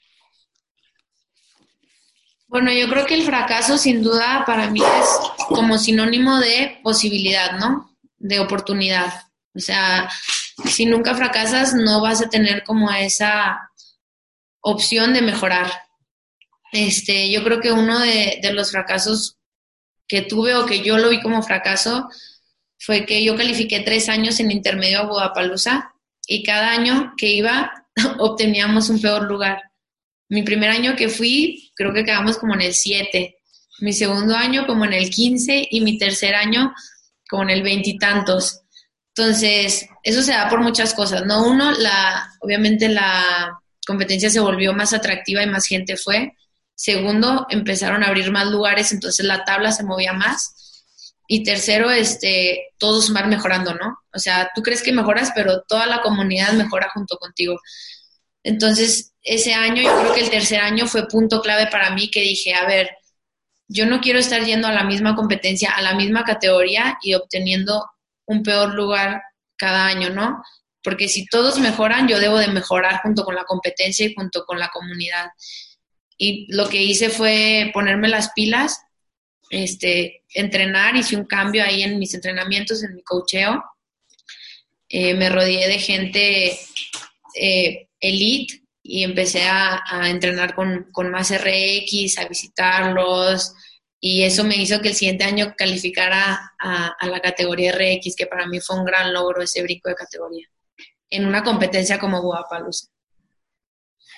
Bueno, 2.47 2.71
yo 2.73 2.89
creo 2.89 3.05
que 3.05 3.13
el 3.13 3.23
fracaso 3.23 3.77
sin 3.77 4.01
duda 4.01 4.43
para 4.45 4.69
mí 4.71 4.81
es 4.81 5.19
como 5.49 5.77
sinónimo 5.77 6.39
de 6.39 6.79
posibilidad, 6.83 7.59
¿no? 7.59 7.91
De 8.17 8.39
oportunidad. 8.39 9.07
O 9.55 9.59
sea, 9.59 10.09
si 10.65 10.85
nunca 10.85 11.15
fracasas, 11.15 11.73
no 11.73 12.01
vas 12.01 12.21
a 12.21 12.29
tener 12.29 12.63
como 12.63 12.91
esa 12.91 13.71
opción 14.61 15.13
de 15.13 15.21
mejorar. 15.21 15.71
Este, 16.71 17.31
yo 17.31 17.43
creo 17.43 17.59
que 17.59 17.71
uno 17.71 17.99
de, 17.99 18.39
los 18.53 18.71
fracasos 18.71 19.37
que 20.07 20.21
tuve 20.21 20.55
o 20.55 20.65
que 20.65 20.81
yo 20.81 20.97
lo 20.97 21.09
vi 21.09 21.21
como 21.21 21.43
fracaso 21.43 22.09
fue 22.79 23.05
que 23.05 23.23
yo 23.23 23.35
califiqué 23.35 23.81
tres 23.81 24.09
años 24.09 24.39
en 24.39 24.51
intermedio 24.51 24.99
a 24.99 25.05
Budapalooza 25.05 25.93
y 26.25 26.43
cada 26.43 26.71
año 26.71 27.13
que 27.17 27.27
iba 27.27 27.71
obteníamos 28.19 28.89
un 28.89 29.01
peor 29.01 29.23
lugar. 29.23 29.61
Mi 30.29 30.43
primer 30.43 30.69
año 30.69 30.95
que 30.95 31.09
fui, 31.09 31.71
creo 31.75 31.93
que 31.93 32.05
quedamos 32.05 32.37
como 32.37 32.53
en 32.53 32.61
el 32.61 32.73
7. 32.73 33.35
Mi 33.81 33.91
segundo 33.91 34.35
año 34.35 34.65
como 34.65 34.85
en 34.85 34.93
el 34.93 35.09
15 35.09 35.67
y 35.69 35.81
mi 35.81 35.97
tercer 35.97 36.35
año 36.35 36.73
como 37.29 37.43
en 37.43 37.49
el 37.49 37.63
veintitantos. 37.63 38.61
Entonces, 39.15 39.87
eso 40.03 40.21
se 40.21 40.31
da 40.31 40.49
por 40.49 40.61
muchas 40.61 40.93
cosas, 40.93 41.25
¿no? 41.25 41.45
Uno, 41.45 41.71
la, 41.71 42.29
obviamente 42.39 42.87
la 42.87 43.59
competencia 43.85 44.29
se 44.29 44.39
volvió 44.39 44.73
más 44.73 44.93
atractiva 44.93 45.43
y 45.43 45.47
más 45.47 45.65
gente 45.65 45.97
fue. 45.97 46.33
Segundo, 46.75 47.45
empezaron 47.49 48.03
a 48.03 48.07
abrir 48.07 48.31
más 48.31 48.47
lugares, 48.47 48.91
entonces 48.91 49.25
la 49.25 49.43
tabla 49.43 49.71
se 49.71 49.83
movía 49.83 50.13
más. 50.13 50.85
Y 51.27 51.43
tercero, 51.43 51.91
este, 51.91 52.67
todos 52.77 53.11
van 53.13 53.29
mejorando, 53.29 53.73
¿no? 53.73 53.97
O 54.13 54.19
sea, 54.19 54.49
tú 54.55 54.61
crees 54.61 54.81
que 54.81 54.91
mejoras, 54.91 55.31
pero 55.35 55.61
toda 55.67 55.85
la 55.85 56.01
comunidad 56.01 56.53
mejora 56.53 56.89
junto 56.93 57.17
contigo. 57.17 57.59
Entonces, 58.43 59.13
ese 59.21 59.53
año, 59.53 59.83
yo 59.83 59.99
creo 59.99 60.13
que 60.13 60.21
el 60.21 60.29
tercer 60.29 60.61
año 60.61 60.87
fue 60.87 61.07
punto 61.07 61.41
clave 61.41 61.67
para 61.67 61.91
mí 61.91 62.09
que 62.09 62.21
dije, 62.21 62.53
a 62.53 62.65
ver, 62.65 62.89
yo 63.67 63.85
no 63.85 64.01
quiero 64.01 64.19
estar 64.19 64.43
yendo 64.43 64.67
a 64.67 64.73
la 64.73 64.83
misma 64.83 65.15
competencia, 65.15 65.71
a 65.71 65.81
la 65.81 65.95
misma 65.95 66.23
categoría 66.23 66.97
y 67.01 67.13
obteniendo 67.13 67.85
un 68.31 68.43
peor 68.43 68.73
lugar 68.73 69.21
cada 69.57 69.85
año, 69.85 70.09
¿no? 70.09 70.41
Porque 70.83 71.07
si 71.07 71.25
todos 71.27 71.59
mejoran, 71.59 72.07
yo 72.07 72.19
debo 72.19 72.37
de 72.37 72.47
mejorar 72.47 73.01
junto 73.03 73.23
con 73.23 73.35
la 73.35 73.43
competencia 73.43 74.05
y 74.05 74.15
junto 74.15 74.45
con 74.45 74.57
la 74.57 74.69
comunidad. 74.69 75.27
Y 76.17 76.47
lo 76.53 76.69
que 76.69 76.81
hice 76.81 77.09
fue 77.09 77.69
ponerme 77.73 78.07
las 78.07 78.31
pilas, 78.31 78.81
este, 79.49 80.23
entrenar, 80.33 80.95
hice 80.95 81.15
un 81.15 81.25
cambio 81.25 81.63
ahí 81.63 81.83
en 81.83 81.99
mis 81.99 82.13
entrenamientos, 82.13 82.83
en 82.83 82.95
mi 82.95 83.03
cocheo. 83.03 83.63
Eh, 84.89 85.13
me 85.13 85.29
rodeé 85.29 85.67
de 85.67 85.79
gente 85.79 86.57
eh, 87.35 87.87
elite 87.99 88.61
y 88.83 89.03
empecé 89.03 89.43
a, 89.43 89.83
entrenar 90.09 90.55
con, 90.55 90.87
con, 90.91 91.11
más 91.11 91.31
RX, 91.31 92.17
a 92.17 92.27
visitarlos, 92.27 93.53
y 94.03 94.23
eso 94.23 94.43
me 94.43 94.55
hizo 94.55 94.81
que 94.81 94.89
el 94.89 94.95
siguiente 94.95 95.23
año 95.23 95.53
calificara 95.55 96.53
a, 96.59 97.07
la 97.07 97.19
categoría 97.19 97.71
RX, 97.71 98.15
que 98.15 98.25
para 98.25 98.47
mí 98.47 98.59
fue 98.59 98.79
un 98.79 98.83
gran 98.83 99.13
logro 99.13 99.43
ese 99.43 99.61
brinco 99.61 99.89
de 99.89 99.95
categoría, 99.95 100.47
en 101.07 101.27
una 101.27 101.43
competencia 101.43 101.99
como 101.99 102.19
Guapalooza. 102.19 102.87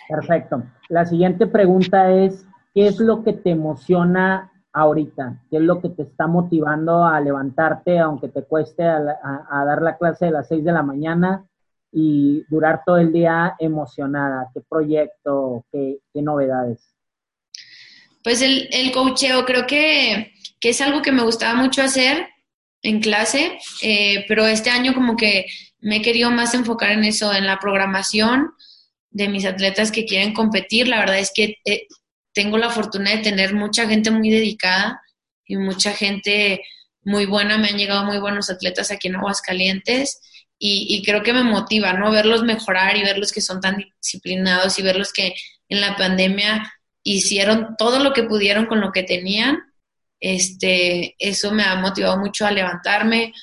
Perfecto. 0.08 0.64
La 0.88 1.06
siguiente 1.06 1.48
pregunta 1.48 2.14
es, 2.14 2.46
¿qué 2.74 2.88
es 2.88 2.98
lo 3.00 3.26
que 3.26 3.34
te 3.34 3.50
emociona 3.50 4.54
ahorita? 4.72 5.42
¿Qué 5.50 5.58
es 5.58 5.64
lo 5.64 5.82
que 5.82 5.90
te 5.90 6.04
está 6.04 6.28
motivando 6.28 7.04
a 7.04 7.20
levantarte, 7.20 8.00
aunque 8.00 8.30
te 8.30 8.44
cueste 8.44 8.84
a, 8.86 9.66
dar 9.66 9.82
la 9.82 9.98
clase 9.98 10.26
de 10.26 10.32
las 10.32 10.48
6 10.48 10.64
de 10.64 10.72
la 10.72 10.82
mañana 10.82 11.46
y 11.92 12.46
durar 12.50 12.84
todo 12.86 13.00
el 13.00 13.12
día 13.12 13.56
emocionada? 13.60 14.50
¿Qué 14.54 14.62
proyecto? 14.62 15.66
¿Qué, 15.74 16.00
qué 16.14 16.22
novedades? 16.22 16.93
Pues 18.24 18.42
el, 18.42 18.70
el 18.72 18.92
coacheo 18.92 19.46
creo 19.46 19.68
que, 19.68 20.34
es 20.62 20.80
algo 20.80 21.02
que 21.02 21.12
me 21.12 21.24
gustaba 21.24 21.56
mucho 21.56 21.82
hacer 21.82 22.30
en 22.82 23.02
clase, 23.02 23.60
eh, 23.82 24.24
pero 24.30 24.48
este 24.48 24.70
año 24.70 24.94
como 24.94 25.18
que 25.18 25.46
me 25.82 25.98
he 25.98 26.02
querido 26.02 26.32
más 26.32 26.54
enfocar 26.54 26.92
en 26.92 27.04
eso, 27.04 27.34
en 27.34 27.46
la 27.46 27.60
programación 27.60 28.52
de 29.10 29.28
mis 29.28 29.46
atletas 29.46 29.92
que 29.92 30.06
quieren 30.06 30.34
competir. 30.34 30.88
La 30.88 31.00
verdad 31.00 31.20
es 31.20 31.32
que 31.36 31.58
eh, 31.66 31.88
tengo 32.34 32.58
la 32.58 32.70
fortuna 32.70 33.12
de 33.12 33.18
tener 33.18 33.54
mucha 33.54 33.88
gente 33.88 34.10
muy 34.10 34.30
dedicada 34.30 35.02
y 35.46 35.58
mucha 35.58 35.92
gente 35.92 36.62
muy 37.02 37.26
buena. 37.26 37.58
Me 37.58 37.68
han 37.68 37.78
llegado 37.78 38.06
muy 38.06 38.20
buenos 38.20 38.50
atletas 38.50 38.90
aquí 38.90 39.10
en 39.10 39.18
Aguascalientes 39.18 40.22
y, 40.58 40.88
y 40.90 41.04
creo 41.04 41.24
que 41.24 41.34
me 41.34 41.44
motiva, 41.44 41.92
¿no? 41.92 42.10
Verlos 42.10 42.44
mejorar 42.44 42.96
y 42.96 43.04
verlos 43.04 43.34
que 43.34 43.42
son 43.42 43.60
tan 43.60 43.84
disciplinados 44.02 44.80
y 44.80 44.82
verlos 44.82 45.12
que 45.12 45.36
en 45.68 45.82
la 45.82 45.98
pandemia 45.98 46.72
hicieron 47.04 47.76
todo 47.78 48.00
lo 48.00 48.14
que 48.14 48.24
pudieron 48.24 48.66
con 48.66 48.80
lo 48.80 48.92
que 48.92 49.04
tenían. 49.04 49.60
Este, 50.20 51.16
eso 51.20 51.52
me 51.52 51.64
ha 51.64 51.76
motivado 51.76 52.18
mucho 52.18 52.46
a 52.46 52.52
levantarme, 52.52 53.34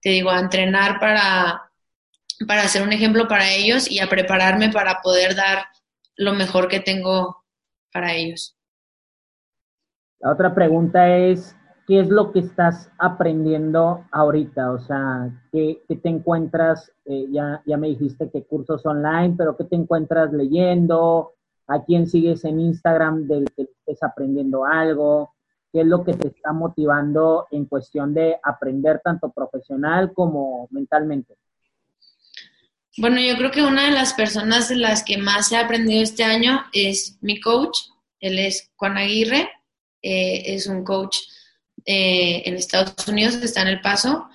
te 0.00 0.10
digo, 0.10 0.30
a 0.30 0.40
entrenar 0.40 0.98
para, 0.98 1.70
para 2.46 2.68
ser 2.68 2.82
un 2.82 2.92
ejemplo 2.92 3.28
para 3.28 3.50
ellos 3.50 3.90
y 3.90 4.00
a 4.00 4.08
prepararme 4.08 4.70
para 4.70 5.00
poder 5.00 5.36
dar 5.36 5.66
lo 6.16 6.34
mejor 6.34 6.68
que 6.68 6.80
tengo 6.80 7.44
para 7.92 8.14
ellos. 8.14 8.56
La 10.18 10.32
otra 10.32 10.54
pregunta 10.54 11.16
es, 11.16 11.54
¿qué 11.86 12.00
es 12.00 12.08
lo 12.08 12.32
que 12.32 12.40
estás 12.40 12.90
aprendiendo 12.98 14.04
ahorita? 14.10 14.72
O 14.72 14.78
sea, 14.80 15.30
¿qué, 15.52 15.82
te 15.86 16.08
encuentras? 16.08 16.90
Eh, 17.04 17.26
ya, 17.30 17.62
ya 17.66 17.76
me 17.76 17.88
dijiste 17.88 18.30
que 18.30 18.44
cursos 18.44 18.84
online, 18.86 19.34
pero 19.36 19.56
¿qué 19.56 19.64
te 19.64 19.76
encuentras 19.76 20.32
leyendo? 20.32 21.34
A 21.66 21.84
quién 21.84 22.06
sigues 22.06 22.44
en 22.44 22.60
Instagram 22.60 23.26
del 23.26 23.46
que 23.56 23.62
estés 23.62 24.02
aprendiendo 24.02 24.64
algo, 24.64 25.34
qué 25.72 25.80
es 25.80 25.86
lo 25.86 26.04
que 26.04 26.14
te 26.14 26.28
está 26.28 26.52
motivando 26.52 27.46
en 27.50 27.66
cuestión 27.66 28.14
de 28.14 28.38
aprender 28.42 29.00
tanto 29.02 29.30
profesional 29.30 30.12
como 30.12 30.68
mentalmente. 30.70 31.36
Bueno, 32.96 33.20
yo 33.20 33.36
creo 33.36 33.50
que 33.50 33.64
una 33.64 33.86
de 33.86 33.90
las 33.90 34.14
personas 34.14 34.68
de 34.68 34.76
las 34.76 35.02
que 35.02 35.18
más 35.18 35.50
he 35.50 35.56
aprendido 35.56 36.02
este 36.02 36.22
año 36.22 36.60
es 36.72 37.18
mi 37.22 37.40
coach. 37.40 37.76
Él 38.20 38.38
es 38.38 38.70
Juan 38.76 38.96
Aguirre, 38.96 39.50
eh, 40.00 40.54
es 40.54 40.66
un 40.66 40.84
coach 40.84 41.18
eh, 41.86 42.42
en 42.46 42.54
Estados 42.54 43.06
Unidos 43.08 43.34
está 43.34 43.60
en 43.60 43.68
El 43.68 43.80
Paso 43.82 44.28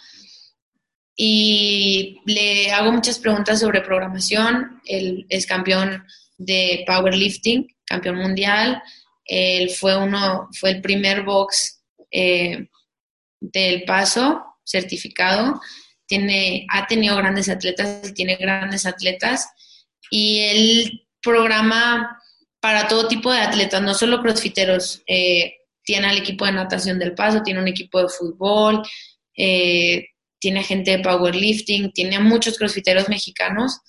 y 1.15 2.21
le 2.25 2.71
hago 2.71 2.91
muchas 2.91 3.17
preguntas 3.17 3.59
sobre 3.59 3.81
programación. 3.81 4.81
Él 4.85 5.25
es 5.29 5.47
campeón 5.47 6.05
de 6.39 6.83
powerlifting, 6.87 7.67
campeón 7.85 8.15
mundial. 8.15 8.81
Él 9.25 9.69
fue 9.69 9.95
uno, 9.95 10.47
fue 10.59 10.71
el 10.71 10.81
primer 10.81 11.23
box 11.23 11.83
eh, 12.09 12.67
del 13.39 13.83
paso 13.83 14.43
certificado. 14.63 15.61
Tiene, 16.07 16.65
ha 16.69 16.87
tenido 16.87 17.15
grandes 17.17 17.49
atletas 17.49 18.09
y 18.09 18.13
tiene 18.13 18.37
grandes 18.37 18.87
atletas. 18.87 19.47
Y 20.09 20.39
él 20.39 21.07
programa 21.21 22.17
para 22.59 22.87
todo 22.87 23.07
tipo 23.07 23.31
de 23.31 23.39
atletas, 23.39 23.81
no 23.81 23.93
solo 23.93 24.21
crossfiteros. 24.21 25.03
Eh, 25.05 25.53
tiene 25.83 26.07
al 26.07 26.17
equipo 26.17 26.45
de 26.45 26.53
natación 26.53 26.99
del 26.99 27.13
paso, 27.13 27.43
tiene 27.43 27.59
un 27.59 27.67
equipo 27.67 28.01
de 28.01 28.09
fútbol, 28.09 28.83
eh, 29.35 30.07
tiene 30.39 30.63
gente 30.63 30.91
de 30.91 31.03
powerlifting, 31.03 31.91
tiene 31.91 32.15
a 32.15 32.21
muchos 32.21 32.57
crossfiteros 32.57 33.09
mexicanos 33.09 33.81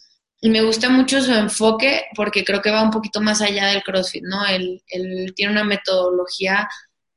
me 0.48 0.62
gusta 0.62 0.88
mucho 0.88 1.20
su 1.20 1.32
enfoque 1.32 2.06
porque 2.16 2.44
creo 2.44 2.62
que 2.62 2.70
va 2.70 2.82
un 2.82 2.90
poquito 2.90 3.20
más 3.20 3.42
allá 3.42 3.66
del 3.66 3.82
CrossFit, 3.82 4.24
¿no? 4.24 4.46
Él, 4.46 4.82
él 4.86 5.34
tiene 5.36 5.52
una 5.52 5.64
metodología 5.64 6.68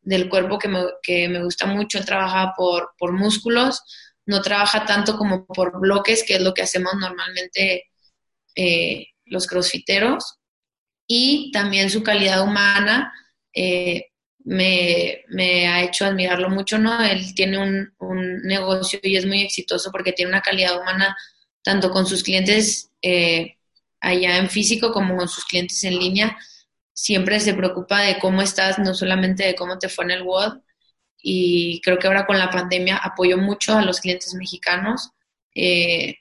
del 0.02 0.28
cuerpo 0.28 0.60
que 0.60 0.68
me, 0.68 0.84
que 1.02 1.30
me 1.30 1.42
gusta 1.42 1.66
mucho, 1.66 1.98
él 1.98 2.06
trabaja 2.06 2.54
por, 2.58 2.92
por 2.98 3.14
músculos, 3.14 3.82
no 4.26 4.42
trabaja 4.42 4.86
tanto 4.86 5.18
como 5.18 5.46
por 5.46 5.80
bloques, 5.80 6.24
que 6.24 6.36
es 6.36 6.42
lo 6.42 6.54
que 6.54 6.64
hacemos 6.64 6.94
normalmente 7.00 7.86
eh, 8.56 9.08
los 9.26 9.48
crossfiteros, 9.48 10.36
y 11.08 11.52
también 11.52 11.90
su 11.90 12.04
calidad 12.04 12.44
humana 12.44 13.14
eh, 13.54 14.08
me, 14.40 15.24
me, 15.30 15.68
ha 15.68 15.84
hecho 15.84 16.06
admirarlo 16.06 16.50
mucho, 16.50 16.78
¿no? 16.78 17.02
Él 17.02 17.34
tiene 17.34 17.58
un, 17.58 17.94
un 18.00 18.42
negocio 18.42 19.00
y 19.02 19.16
es 19.16 19.26
muy 19.26 19.42
exitoso 19.42 19.90
porque 19.92 20.12
tiene 20.12 20.32
una 20.32 20.42
calidad 20.42 20.80
humana 20.82 21.16
tanto 21.64 21.92
con 21.92 22.06
sus 22.06 22.24
clientes 22.24 22.92
eh, 23.02 23.58
allá 24.00 24.38
en 24.38 24.50
físico 24.50 24.92
como 24.92 25.16
con 25.16 25.28
sus 25.28 25.46
clientes 25.46 25.84
en 25.84 25.98
línea. 25.98 26.38
Siempre 26.94 27.40
se 27.40 27.54
preocupa 27.54 28.02
de 28.02 28.20
cómo 28.20 28.42
estás, 28.42 28.78
no 28.78 28.94
solamente 28.94 29.44
de 29.44 29.56
cómo 29.56 29.80
te 29.80 29.90
fue 29.90 30.06
en 30.06 30.12
el 30.12 30.24
WOD. 30.24 30.60
Y 31.22 31.82
creo 31.82 31.98
que 31.98 32.08
ahora 32.08 32.26
con 32.26 32.38
la 32.38 32.50
pandemia 32.50 32.98
apoyó 32.98 33.38
mucho 33.38 33.76
a 33.76 33.82
los 33.82 34.02
clientes 34.02 34.34
mexicanos. 34.36 35.12
Eh, 35.56 36.18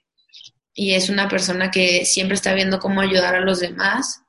y 0.75 0.95
es 0.95 1.11
una 1.11 1.29
persona 1.29 1.71
que 1.71 2.05
siempre 2.05 2.35
está 2.35 2.55
viendo 2.55 2.79
cómo 2.79 3.01
ayudar 3.01 3.35
a 3.35 3.41
los 3.41 3.61
demás. 3.61 4.23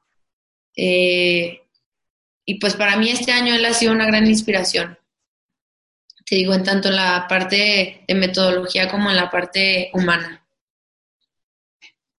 Eh, 0.76 1.62
y 2.46 2.56
pues 2.56 2.76
para 2.76 2.98
mí 2.98 3.10
este 3.10 3.32
año 3.32 3.56
él 3.56 3.64
ha 3.66 3.74
sido 3.74 3.94
una 3.94 4.08
gran 4.08 4.28
inspiración. 4.28 4.98
Te 6.26 6.36
digo, 6.36 6.54
en 6.54 6.64
tanto 6.64 6.90
la 6.90 7.28
parte 7.28 8.04
de 8.08 8.16
metodología 8.16 8.90
como 8.90 9.10
en 9.10 9.18
la 9.18 9.30
parte 9.30 9.92
humana. 9.94 10.43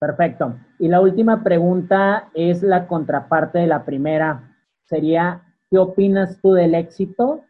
Perfecto. 0.05 0.61
Y 0.79 0.89
la 0.89 1.01
última 1.01 1.43
pregunta 1.43 2.29
es 2.35 2.63
la 2.63 2.87
contraparte 2.87 3.61
de 3.61 3.67
la 3.67 3.87
primera. 3.87 4.55
Sería, 4.85 5.41
¿qué 5.71 5.79
opinas 5.79 6.39
tú 6.43 6.53
del 6.53 6.75
éxito? 6.75 7.43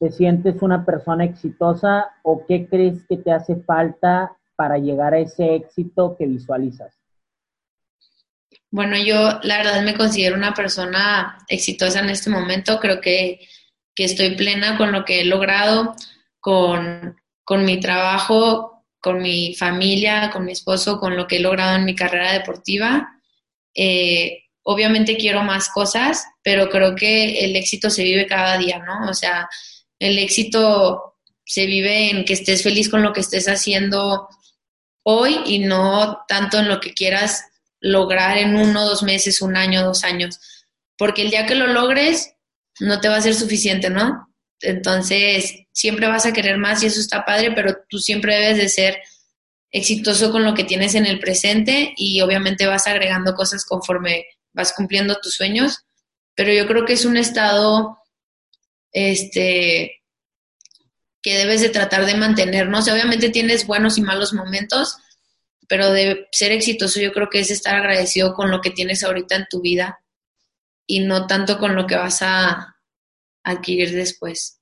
¿Te 0.00 0.10
sientes 0.10 0.62
una 0.62 0.84
persona 0.84 1.22
exitosa 1.22 2.10
o 2.24 2.44
qué 2.44 2.66
crees 2.68 3.06
que 3.08 3.18
te 3.18 3.30
hace 3.30 3.54
falta 3.62 4.36
para 4.56 4.78
llegar 4.78 5.14
a 5.14 5.20
ese 5.20 5.54
éxito 5.54 6.16
que 6.18 6.26
visualizas? 6.26 6.92
Bueno, 8.72 8.96
yo 8.98 9.38
la 9.44 9.58
verdad 9.58 9.80
me 9.84 9.94
considero 9.94 10.34
una 10.34 10.54
persona 10.54 11.38
exitosa 11.46 12.00
en 12.00 12.10
este 12.10 12.30
momento. 12.30 12.80
Creo 12.80 13.00
que, 13.00 13.38
que 13.94 14.02
estoy 14.02 14.34
plena 14.34 14.76
con 14.76 14.90
lo 14.90 15.04
que 15.04 15.20
he 15.20 15.24
logrado, 15.24 15.94
con, 16.40 17.16
con 17.44 17.64
mi 17.64 17.78
trabajo, 17.78 18.75
con 19.06 19.22
mi 19.22 19.54
familia, 19.54 20.30
con 20.32 20.44
mi 20.44 20.50
esposo, 20.50 20.98
con 20.98 21.16
lo 21.16 21.28
que 21.28 21.36
he 21.36 21.40
logrado 21.40 21.76
en 21.76 21.84
mi 21.84 21.94
carrera 21.94 22.32
deportiva. 22.32 23.20
Eh, 23.72 24.46
obviamente 24.64 25.16
quiero 25.16 25.44
más 25.44 25.68
cosas, 25.68 26.24
pero 26.42 26.68
creo 26.68 26.96
que 26.96 27.44
el 27.44 27.54
éxito 27.54 27.88
se 27.88 28.02
vive 28.02 28.26
cada 28.26 28.58
día, 28.58 28.80
¿no? 28.80 29.08
O 29.08 29.14
sea, 29.14 29.48
el 30.00 30.18
éxito 30.18 31.20
se 31.44 31.66
vive 31.66 32.10
en 32.10 32.24
que 32.24 32.32
estés 32.32 32.64
feliz 32.64 32.88
con 32.88 33.04
lo 33.04 33.12
que 33.12 33.20
estés 33.20 33.46
haciendo 33.46 34.28
hoy 35.04 35.38
y 35.46 35.60
no 35.60 36.24
tanto 36.26 36.58
en 36.58 36.66
lo 36.66 36.80
que 36.80 36.92
quieras 36.92 37.44
lograr 37.78 38.38
en 38.38 38.56
uno, 38.56 38.84
dos 38.84 39.04
meses, 39.04 39.40
un 39.40 39.56
año, 39.56 39.84
dos 39.84 40.02
años. 40.02 40.40
Porque 40.98 41.22
el 41.22 41.30
día 41.30 41.46
que 41.46 41.54
lo 41.54 41.68
logres, 41.68 42.34
no 42.80 43.00
te 43.00 43.08
va 43.08 43.18
a 43.18 43.22
ser 43.22 43.36
suficiente, 43.36 43.88
¿no? 43.88 44.25
Entonces, 44.60 45.66
siempre 45.72 46.06
vas 46.06 46.26
a 46.26 46.32
querer 46.32 46.58
más 46.58 46.82
y 46.82 46.86
eso 46.86 47.00
está 47.00 47.24
padre, 47.24 47.52
pero 47.52 47.76
tú 47.88 47.98
siempre 47.98 48.34
debes 48.36 48.58
de 48.58 48.68
ser 48.68 49.02
exitoso 49.70 50.32
con 50.32 50.44
lo 50.44 50.54
que 50.54 50.64
tienes 50.64 50.94
en 50.94 51.06
el 51.06 51.18
presente 51.18 51.92
y 51.96 52.20
obviamente 52.20 52.66
vas 52.66 52.86
agregando 52.86 53.34
cosas 53.34 53.64
conforme 53.64 54.24
vas 54.52 54.72
cumpliendo 54.72 55.16
tus 55.20 55.34
sueños, 55.34 55.84
pero 56.34 56.52
yo 56.52 56.66
creo 56.66 56.86
que 56.86 56.94
es 56.94 57.04
un 57.04 57.16
estado 57.16 57.98
este 58.92 60.02
que 61.22 61.36
debes 61.36 61.60
de 61.60 61.68
tratar 61.68 62.06
de 62.06 62.14
mantenernos. 62.14 62.88
Obviamente 62.88 63.30
tienes 63.30 63.66
buenos 63.66 63.98
y 63.98 64.00
malos 64.00 64.32
momentos, 64.32 64.96
pero 65.68 65.90
de 65.90 66.28
ser 66.30 66.52
exitoso 66.52 67.00
yo 67.00 67.12
creo 67.12 67.28
que 67.28 67.40
es 67.40 67.50
estar 67.50 67.74
agradecido 67.74 68.32
con 68.32 68.50
lo 68.50 68.60
que 68.60 68.70
tienes 68.70 69.02
ahorita 69.02 69.34
en 69.34 69.46
tu 69.50 69.60
vida 69.60 69.98
y 70.86 71.00
no 71.00 71.26
tanto 71.26 71.58
con 71.58 71.74
lo 71.74 71.86
que 71.86 71.96
vas 71.96 72.22
a 72.22 72.75
adquirir 73.46 73.92
después. 73.92 74.60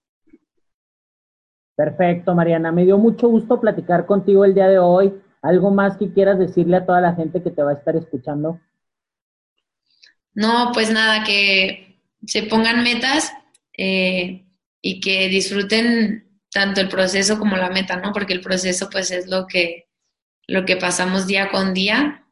Perfecto, 1.75 2.35
Mariana. 2.35 2.71
Me 2.71 2.85
dio 2.85 2.99
mucho 2.99 3.29
gusto 3.29 3.61
platicar 3.61 4.07
contigo 4.07 4.45
el 4.45 4.55
día 4.55 4.69
de 4.69 4.79
hoy. 4.79 5.13
¿Algo 5.43 5.71
más 5.71 5.97
que 5.97 6.13
quieras 6.13 6.39
decirle 6.39 6.77
a 6.77 6.87
toda 6.87 7.01
la 7.01 7.15
gente 7.15 7.43
que 7.43 7.51
te 7.51 7.63
va 7.63 7.73
a 7.73 7.75
estar 7.75 7.97
escuchando? 7.97 8.61
No, 10.35 10.71
pues 10.73 10.91
nada, 10.91 11.25
que 11.25 11.99
se 12.27 12.45
pongan 12.45 12.83
metas 12.83 13.33
eh, 13.77 14.47
y 14.81 15.01
que 15.01 15.29
disfruten 15.29 16.41
tanto 16.51 16.81
el 16.81 16.89
proceso 16.89 17.39
como 17.39 17.57
la 17.57 17.71
meta, 17.71 17.97
¿no? 17.97 18.13
Porque 18.13 18.35
el 18.35 18.41
proceso 18.41 18.89
pues 18.91 19.11
es 19.11 19.29
lo 19.29 19.47
que, 19.47 19.89
lo 20.47 20.65
que 20.65 20.77
pasamos 20.77 21.27
día 21.27 21.51
con 21.51 21.75
día 21.75 22.27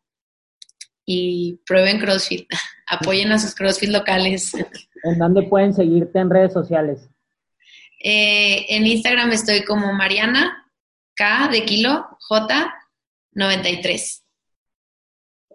y 1.04 1.60
prueben 1.66 1.98
CrossFit, 1.98 2.48
apoyen 2.86 3.32
a 3.32 3.38
sus 3.38 3.54
CrossFit 3.54 3.90
locales. 3.90 4.52
¿En 5.04 5.18
dónde 5.18 5.42
pueden 5.44 5.74
seguirte 5.74 6.18
en 6.18 6.30
redes 6.30 6.52
sociales? 6.52 7.08
Eh, 8.02 8.66
en 8.68 8.86
Instagram 8.86 9.32
estoy 9.32 9.64
como 9.64 9.92
Mariana 9.92 10.70
K 11.14 11.48
de 11.52 11.64
kilo 11.64 12.08
J 12.20 12.74
93. 13.32 14.24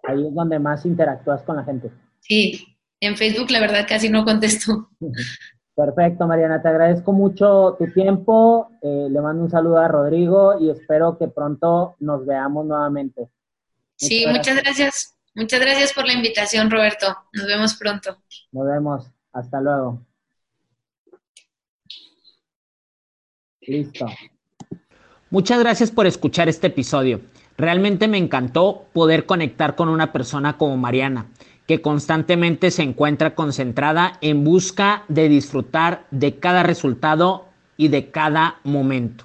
Ahí 0.04 0.26
es 0.26 0.34
donde 0.34 0.58
más 0.58 0.86
interactúas 0.86 1.42
con 1.42 1.56
la 1.56 1.64
gente. 1.64 1.90
Sí, 2.20 2.76
en 3.00 3.16
Facebook 3.16 3.50
la 3.50 3.60
verdad 3.60 3.86
casi 3.88 4.08
no 4.08 4.24
contesto. 4.24 4.90
Perfecto, 5.76 6.26
Mariana, 6.26 6.60
te 6.60 6.68
agradezco 6.68 7.12
mucho 7.12 7.76
tu 7.78 7.92
tiempo. 7.92 8.68
Eh, 8.82 9.06
le 9.10 9.20
mando 9.20 9.44
un 9.44 9.50
saludo 9.50 9.78
a 9.78 9.86
Rodrigo 9.86 10.58
y 10.58 10.70
espero 10.70 11.16
que 11.16 11.28
pronto 11.28 11.94
nos 12.00 12.26
veamos 12.26 12.66
nuevamente. 12.66 13.28
sí, 13.94 14.26
muchas 14.26 14.56
gracias. 14.56 15.14
Muchas 15.34 15.60
gracias 15.60 15.92
por 15.92 16.04
la 16.04 16.14
invitación, 16.14 16.68
Roberto. 16.68 17.16
Nos 17.32 17.46
vemos 17.46 17.74
pronto. 17.74 18.16
Nos 18.50 18.66
vemos. 18.66 19.06
Hasta 19.38 19.60
luego. 19.60 20.04
Listo. 23.60 24.06
Muchas 25.30 25.60
gracias 25.60 25.92
por 25.92 26.08
escuchar 26.08 26.48
este 26.48 26.66
episodio. 26.66 27.20
Realmente 27.56 28.08
me 28.08 28.18
encantó 28.18 28.86
poder 28.92 29.26
conectar 29.26 29.76
con 29.76 29.90
una 29.90 30.12
persona 30.12 30.56
como 30.56 30.76
Mariana, 30.76 31.26
que 31.68 31.80
constantemente 31.80 32.72
se 32.72 32.82
encuentra 32.82 33.36
concentrada 33.36 34.18
en 34.22 34.42
busca 34.42 35.04
de 35.06 35.28
disfrutar 35.28 36.06
de 36.10 36.40
cada 36.40 36.64
resultado 36.64 37.46
y 37.76 37.88
de 37.88 38.10
cada 38.10 38.58
momento. 38.64 39.24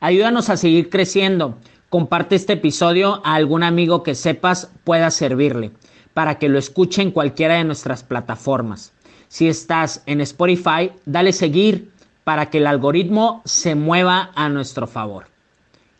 Ayúdanos 0.00 0.50
a 0.50 0.56
seguir 0.56 0.90
creciendo. 0.90 1.58
Comparte 1.88 2.34
este 2.34 2.54
episodio 2.54 3.22
a 3.24 3.34
algún 3.34 3.62
amigo 3.62 4.02
que 4.02 4.16
sepas 4.16 4.72
pueda 4.82 5.08
servirle 5.12 5.70
para 6.14 6.38
que 6.38 6.48
lo 6.48 6.58
escuche 6.58 7.00
en 7.00 7.12
cualquiera 7.12 7.54
de 7.54 7.64
nuestras 7.64 8.02
plataformas. 8.02 8.92
Si 9.30 9.46
estás 9.46 10.02
en 10.06 10.20
Spotify, 10.22 10.90
dale 11.06 11.32
seguir 11.32 11.92
para 12.24 12.50
que 12.50 12.58
el 12.58 12.66
algoritmo 12.66 13.42
se 13.44 13.76
mueva 13.76 14.32
a 14.34 14.48
nuestro 14.48 14.88
favor 14.88 15.26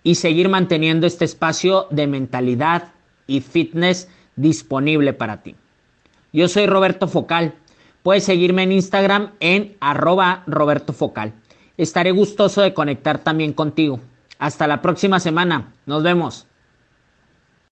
y 0.03 0.17
seguir 0.17 0.49
manteniendo 0.49 1.07
este 1.07 1.27
espacio 1.27 1.87
de 1.91 2.09
mentalidad 2.09 2.89
y 3.29 3.41
fitness 3.41 4.09
disponible 4.35 5.13
para 5.13 5.43
ti. 5.43 5.55
Yo 6.33 6.49
soy 6.49 6.67
Roberto 6.67 7.07
Focal. 7.07 7.55
Puedes 8.03 8.25
seguirme 8.25 8.65
en 8.65 8.73
Instagram 8.73 9.31
en 9.39 9.77
arroba 9.79 10.43
Roberto 10.49 10.93
Focal. 10.93 11.33
Estaré 11.77 12.11
gustoso 12.11 12.63
de 12.63 12.75
conectar 12.75 13.19
también 13.21 13.53
contigo. 13.53 14.01
Hasta 14.41 14.67
la 14.67 14.83
próxima 14.83 15.21
semana. 15.21 15.73
Nos 15.87 16.03
vemos. 16.03 16.49